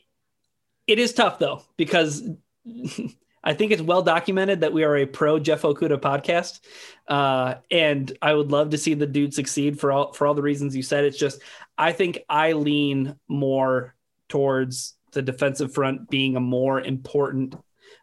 it 0.87 0.99
is 0.99 1.13
tough 1.13 1.39
though, 1.39 1.63
because 1.77 2.23
I 3.43 3.55
think 3.55 3.73
it's 3.73 3.83
well 3.83 4.03
documented 4.03 4.61
that 4.61 4.73
we 4.73 4.85
are 4.85 4.97
a 4.97 5.07
pro 5.07 5.39
Jeff 5.39 5.63
Okudah 5.63 6.01
podcast, 6.01 6.61
uh, 7.07 7.57
and 7.71 8.17
I 8.21 8.35
would 8.35 8.51
love 8.51 8.71
to 8.71 8.79
see 8.79 8.95
the 8.95 9.07
dude 9.07 9.35
succeed 9.35 9.79
for 9.79 9.93
all 9.93 10.13
for 10.13 10.27
all 10.27 10.35
the 10.35 10.43
reasons 10.43 10.77
you 10.77 10.83
said. 10.83 11.05
It's 11.05 11.19
just 11.19 11.43
I 11.77 11.93
think 11.93 12.21
I 12.29 12.53
lean 12.53 13.17
more 13.29 13.95
towards 14.29 14.95
the 15.13 15.23
defensive 15.23 15.73
front 15.73 16.11
being 16.11 16.37
a 16.37 16.41
more 16.41 16.81
important 16.81 17.55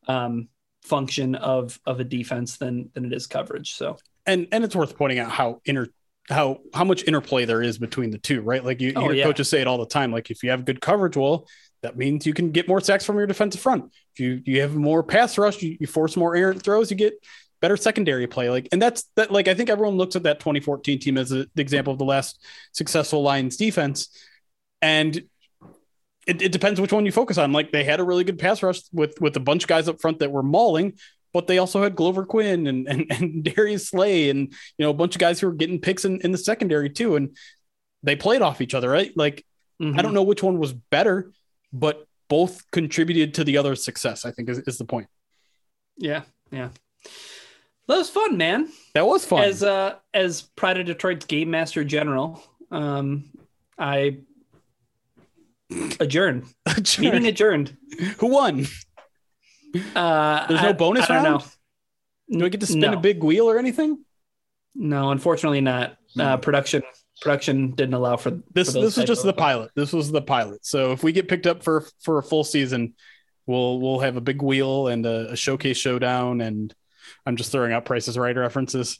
um, 0.08 0.48
function 0.84 1.36
of 1.36 1.80
of 1.86 2.00
a 2.00 2.04
defense 2.04 2.58
than 2.58 2.90
than 2.94 3.06
it 3.06 3.14
is 3.14 3.28
coverage. 3.28 3.74
So 3.74 3.98
and 4.26 4.48
and 4.52 4.64
it's 4.64 4.76
worth 4.76 4.98
pointing 4.98 5.20
out 5.20 5.32
how 5.32 5.62
inter 5.66 5.88
how 6.30 6.62
how 6.74 6.84
much 6.84 7.04
interplay 7.04 7.46
there 7.46 7.62
is 7.62 7.78
between 7.78 8.10
the 8.10 8.18
two, 8.18 8.42
right? 8.42 8.64
Like 8.64 8.82
you, 8.82 8.94
oh, 8.96 9.12
yeah. 9.12 9.24
coaches 9.24 9.50
say 9.50 9.62
it 9.62 9.68
all 9.68 9.78
the 9.78 9.86
time. 9.86 10.12
Like 10.12 10.32
if 10.32 10.44
you 10.44 10.50
have 10.50 10.66
good 10.66 10.82
coverage, 10.82 11.16
well, 11.16 11.48
that 11.86 11.96
means 11.96 12.26
you 12.26 12.34
can 12.34 12.50
get 12.50 12.68
more 12.68 12.82
sacks 12.82 13.06
from 13.06 13.18
your 13.18 13.28
defensive 13.28 13.62
front. 13.62 13.94
If 14.16 14.20
you 14.20 14.42
you 14.44 14.62
have 14.62 14.76
more 14.76 15.04
pass 15.04 15.38
rush, 15.38 15.62
you, 15.62 15.78
you 15.80 15.86
force 15.86 16.18
more 16.18 16.36
errant 16.36 16.64
throws, 16.64 16.90
you 16.90 16.98
get 16.98 17.14
better 17.62 17.78
secondary 17.78 18.26
play. 18.26 18.50
Like, 18.50 18.68
and 18.72 18.82
that's 18.82 19.04
that. 19.16 19.32
Like, 19.32 19.48
I 19.48 19.54
think 19.54 19.70
everyone 19.70 19.96
looks 19.96 20.16
at 20.16 20.24
that 20.24 20.40
2014 20.40 21.00
team 21.00 21.18
as 21.20 21.32
a, 21.32 21.46
the 21.54 21.62
example 21.62 21.94
of 21.94 22.00
the 22.00 22.06
last 22.06 22.44
successful 22.72 23.22
Lions 23.22 23.56
defense, 23.56 24.10
and 24.82 25.16
it, 26.26 26.42
it 26.42 26.52
depends 26.52 26.82
which 26.82 26.92
one 26.92 27.06
you 27.06 27.12
focus 27.12 27.38
on. 27.38 27.52
Like, 27.52 27.72
they 27.72 27.84
had 27.84 28.00
a 28.00 28.04
really 28.04 28.24
good 28.24 28.40
pass 28.40 28.64
rush 28.64 28.82
with 28.92 29.22
with 29.22 29.38
a 29.38 29.40
bunch 29.40 29.64
of 29.64 29.70
guys 29.70 29.88
up 29.88 30.02
front 30.02 30.20
that 30.20 30.32
were 30.32 30.42
mauling, 30.42 30.94
but 31.34 31.46
they 31.46 31.60
also 31.60 31.84
had 31.84 31.96
Glover 31.96 32.26
Quin 32.26 32.66
and 32.66 32.88
and, 32.88 33.06
and 33.12 33.44
Darius 33.44 33.90
Slay 33.90 34.32
and 34.32 34.40
you 34.40 34.86
know 34.86 34.90
a 34.90 34.96
bunch 34.96 35.16
of 35.16 35.20
guys 35.20 35.40
who 35.40 35.48
were 35.48 35.54
getting 35.54 35.80
picks 35.80 36.04
in, 36.04 36.20
in 36.22 36.32
the 36.32 36.40
secondary 36.40 36.90
too, 36.90 37.16
and 37.16 37.38
they 38.02 38.16
played 38.16 38.42
off 38.42 38.62
each 38.62 38.74
other, 38.74 38.90
right? 38.90 39.12
Like, 39.16 39.46
mm-hmm. 39.80 40.00
I 40.00 40.02
don't 40.02 40.14
know 40.14 40.24
which 40.24 40.42
one 40.42 40.58
was 40.58 40.74
better, 40.74 41.32
but 41.80 42.08
both 42.28 42.70
contributed 42.72 43.34
to 43.36 43.44
the 43.44 43.58
other's 43.58 43.84
success. 43.84 44.26
I 44.26 44.32
think 44.32 44.50
is, 44.50 44.60
is 44.60 44.78
the 44.78 44.86
point. 44.86 45.08
Yeah, 45.98 46.22
yeah. 46.52 46.70
That 47.88 47.98
was 47.98 48.10
fun, 48.10 48.38
man. 48.38 48.70
That 48.94 49.06
was 49.06 49.26
fun. 49.26 49.44
As 49.44 49.62
uh 49.62 49.96
as 50.14 50.42
Pride 50.42 50.80
of 50.80 50.86
Detroit's 50.88 51.26
game 51.26 51.52
master 51.52 51.84
general, 51.84 52.42
um 52.72 53.26
I 53.78 54.18
adjourned. 56.00 56.46
adjourned. 56.66 57.06
Meeting 57.06 57.28
adjourned. 57.28 57.78
Who 58.20 58.28
won? 58.28 58.66
Uh 59.96 60.48
There's 60.48 60.62
no 60.62 60.74
bonus 60.74 61.10
I, 61.10 61.14
I 61.14 61.24
don't 61.24 61.32
round? 61.32 61.44
know. 62.30 62.40
Do 62.40 62.46
I 62.46 62.50
get 62.50 62.62
to 62.62 62.68
spin 62.68 62.80
no. 62.80 62.94
a 62.94 63.00
big 63.00 63.24
wheel 63.24 63.48
or 63.48 63.60
anything? 63.60 64.04
No, 64.74 65.12
unfortunately 65.12 65.62
not. 65.62 65.98
Uh, 66.18 66.38
production 66.38 66.82
production 67.22 67.72
didn't 67.72 67.94
allow 67.94 68.18
for 68.18 68.32
this. 68.54 68.74
For 68.74 68.82
this 68.82 68.98
was 68.98 69.06
just 69.06 69.24
the 69.24 69.34
pilot. 69.34 69.72
This 69.76 69.94
was 69.94 70.12
the 70.12 70.22
pilot. 70.22 70.66
So 70.66 70.92
if 70.92 71.04
we 71.04 71.12
get 71.12 71.28
picked 71.28 71.48
up 71.48 71.64
for 71.64 71.86
for 72.02 72.18
a 72.18 72.24
full 72.24 72.44
season, 72.44 72.94
we'll 73.46 73.80
we'll 73.80 74.00
have 74.00 74.18
a 74.18 74.22
big 74.22 74.42
wheel 74.42 74.88
and 74.88 75.06
a, 75.06 75.32
a 75.32 75.36
showcase 75.36 75.78
showdown 75.78 76.42
and 76.42 76.74
I'm 77.26 77.36
just 77.36 77.52
throwing 77.52 77.74
out 77.74 77.86
Prices 77.86 78.18
Right 78.18 78.36
references. 78.36 79.00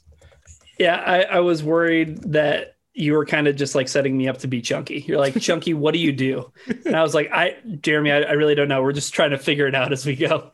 Yeah, 0.78 0.96
I, 0.96 1.22
I 1.22 1.40
was 1.40 1.62
worried 1.62 2.32
that 2.32 2.76
you 2.92 3.12
were 3.12 3.26
kind 3.26 3.46
of 3.46 3.56
just 3.56 3.74
like 3.74 3.88
setting 3.88 4.16
me 4.16 4.28
up 4.28 4.38
to 4.38 4.48
be 4.48 4.60
chunky. 4.62 5.04
You're 5.06 5.18
like, 5.18 5.38
Chunky, 5.40 5.74
what 5.74 5.92
do 5.92 6.00
you 6.00 6.12
do? 6.12 6.52
And 6.84 6.96
I 6.96 7.02
was 7.02 7.14
like, 7.14 7.30
I, 7.30 7.56
Jeremy, 7.82 8.10
I, 8.10 8.22
I, 8.22 8.32
really 8.32 8.54
don't 8.54 8.68
know. 8.68 8.82
We're 8.82 8.92
just 8.92 9.12
trying 9.12 9.30
to 9.30 9.38
figure 9.38 9.66
it 9.66 9.74
out 9.74 9.92
as 9.92 10.06
we 10.06 10.16
go. 10.16 10.52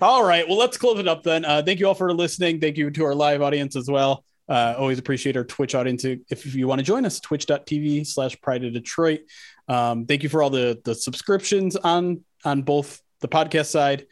All 0.00 0.24
right. 0.24 0.48
Well, 0.48 0.58
let's 0.58 0.78
close 0.78 0.98
it 0.98 1.08
up 1.08 1.24
then. 1.24 1.44
Uh, 1.44 1.62
thank 1.64 1.80
you 1.80 1.88
all 1.88 1.94
for 1.94 2.12
listening. 2.12 2.60
Thank 2.60 2.76
you 2.76 2.90
to 2.90 3.04
our 3.04 3.14
live 3.14 3.42
audience 3.42 3.76
as 3.76 3.88
well. 3.88 4.24
Uh, 4.50 4.74
always 4.76 4.98
appreciate 4.98 5.36
our 5.36 5.44
Twitch 5.44 5.76
audience. 5.76 6.04
If 6.04 6.54
you 6.54 6.66
want 6.66 6.80
to 6.80 6.84
join 6.84 7.06
us, 7.06 7.20
twitch.tv 7.20 8.06
slash 8.06 8.38
pride 8.40 8.64
of 8.64 8.72
Detroit. 8.72 9.20
Um, 9.68 10.06
thank 10.06 10.24
you 10.24 10.28
for 10.28 10.42
all 10.42 10.50
the, 10.50 10.80
the 10.84 10.94
subscriptions 10.94 11.76
on, 11.76 12.24
on 12.44 12.62
both 12.62 13.00
the 13.20 13.28
podcast 13.28 13.70
side 13.70 14.06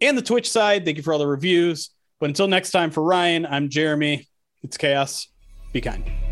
and 0.00 0.16
the 0.16 0.22
Twitch 0.22 0.48
side. 0.48 0.84
Thank 0.84 0.98
you 0.98 1.02
for 1.02 1.12
all 1.12 1.18
the 1.18 1.26
reviews. 1.26 1.90
But 2.20 2.30
until 2.30 2.46
next 2.46 2.70
time, 2.70 2.92
for 2.92 3.02
Ryan, 3.02 3.44
I'm 3.44 3.68
Jeremy. 3.68 4.28
It's 4.62 4.76
chaos. 4.76 5.26
Be 5.72 5.80
kind. 5.80 6.31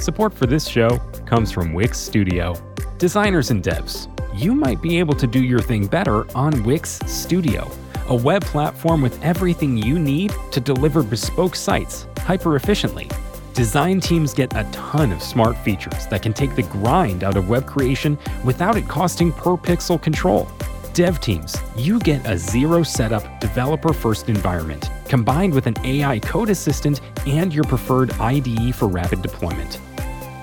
Support 0.00 0.32
for 0.32 0.46
this 0.46 0.66
show 0.66 0.96
comes 1.26 1.52
from 1.52 1.74
Wix 1.74 1.98
Studio. 1.98 2.54
Designers 2.96 3.50
and 3.50 3.62
devs, 3.62 4.08
you 4.34 4.54
might 4.54 4.80
be 4.80 4.98
able 4.98 5.12
to 5.12 5.26
do 5.26 5.44
your 5.44 5.58
thing 5.58 5.86
better 5.86 6.26
on 6.34 6.64
Wix 6.64 7.00
Studio, 7.06 7.70
a 8.08 8.16
web 8.16 8.42
platform 8.42 9.02
with 9.02 9.22
everything 9.22 9.76
you 9.76 9.98
need 9.98 10.32
to 10.52 10.60
deliver 10.60 11.02
bespoke 11.02 11.54
sites 11.54 12.06
hyper 12.20 12.56
efficiently. 12.56 13.10
Design 13.52 14.00
teams 14.00 14.32
get 14.32 14.56
a 14.56 14.66
ton 14.72 15.12
of 15.12 15.22
smart 15.22 15.54
features 15.58 16.06
that 16.06 16.22
can 16.22 16.32
take 16.32 16.56
the 16.56 16.62
grind 16.62 17.22
out 17.22 17.36
of 17.36 17.50
web 17.50 17.66
creation 17.66 18.16
without 18.42 18.78
it 18.78 18.88
costing 18.88 19.30
per 19.32 19.50
pixel 19.50 20.00
control. 20.00 20.48
Dev 20.92 21.20
teams, 21.20 21.56
you 21.76 22.00
get 22.00 22.26
a 22.26 22.36
zero 22.36 22.82
setup, 22.82 23.40
developer 23.40 23.92
first 23.92 24.28
environment 24.28 24.90
combined 25.04 25.54
with 25.54 25.66
an 25.66 25.74
AI 25.84 26.18
code 26.18 26.50
assistant 26.50 27.00
and 27.26 27.54
your 27.54 27.64
preferred 27.64 28.12
IDE 28.14 28.74
for 28.74 28.88
rapid 28.88 29.22
deployment. 29.22 29.78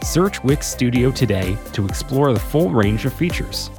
Search 0.03 0.41
Wix 0.43 0.67
Studio 0.67 1.11
today 1.11 1.57
to 1.73 1.85
explore 1.85 2.31
the 2.31 2.39
full 2.39 2.69
range 2.69 3.05
of 3.05 3.13
features. 3.13 3.69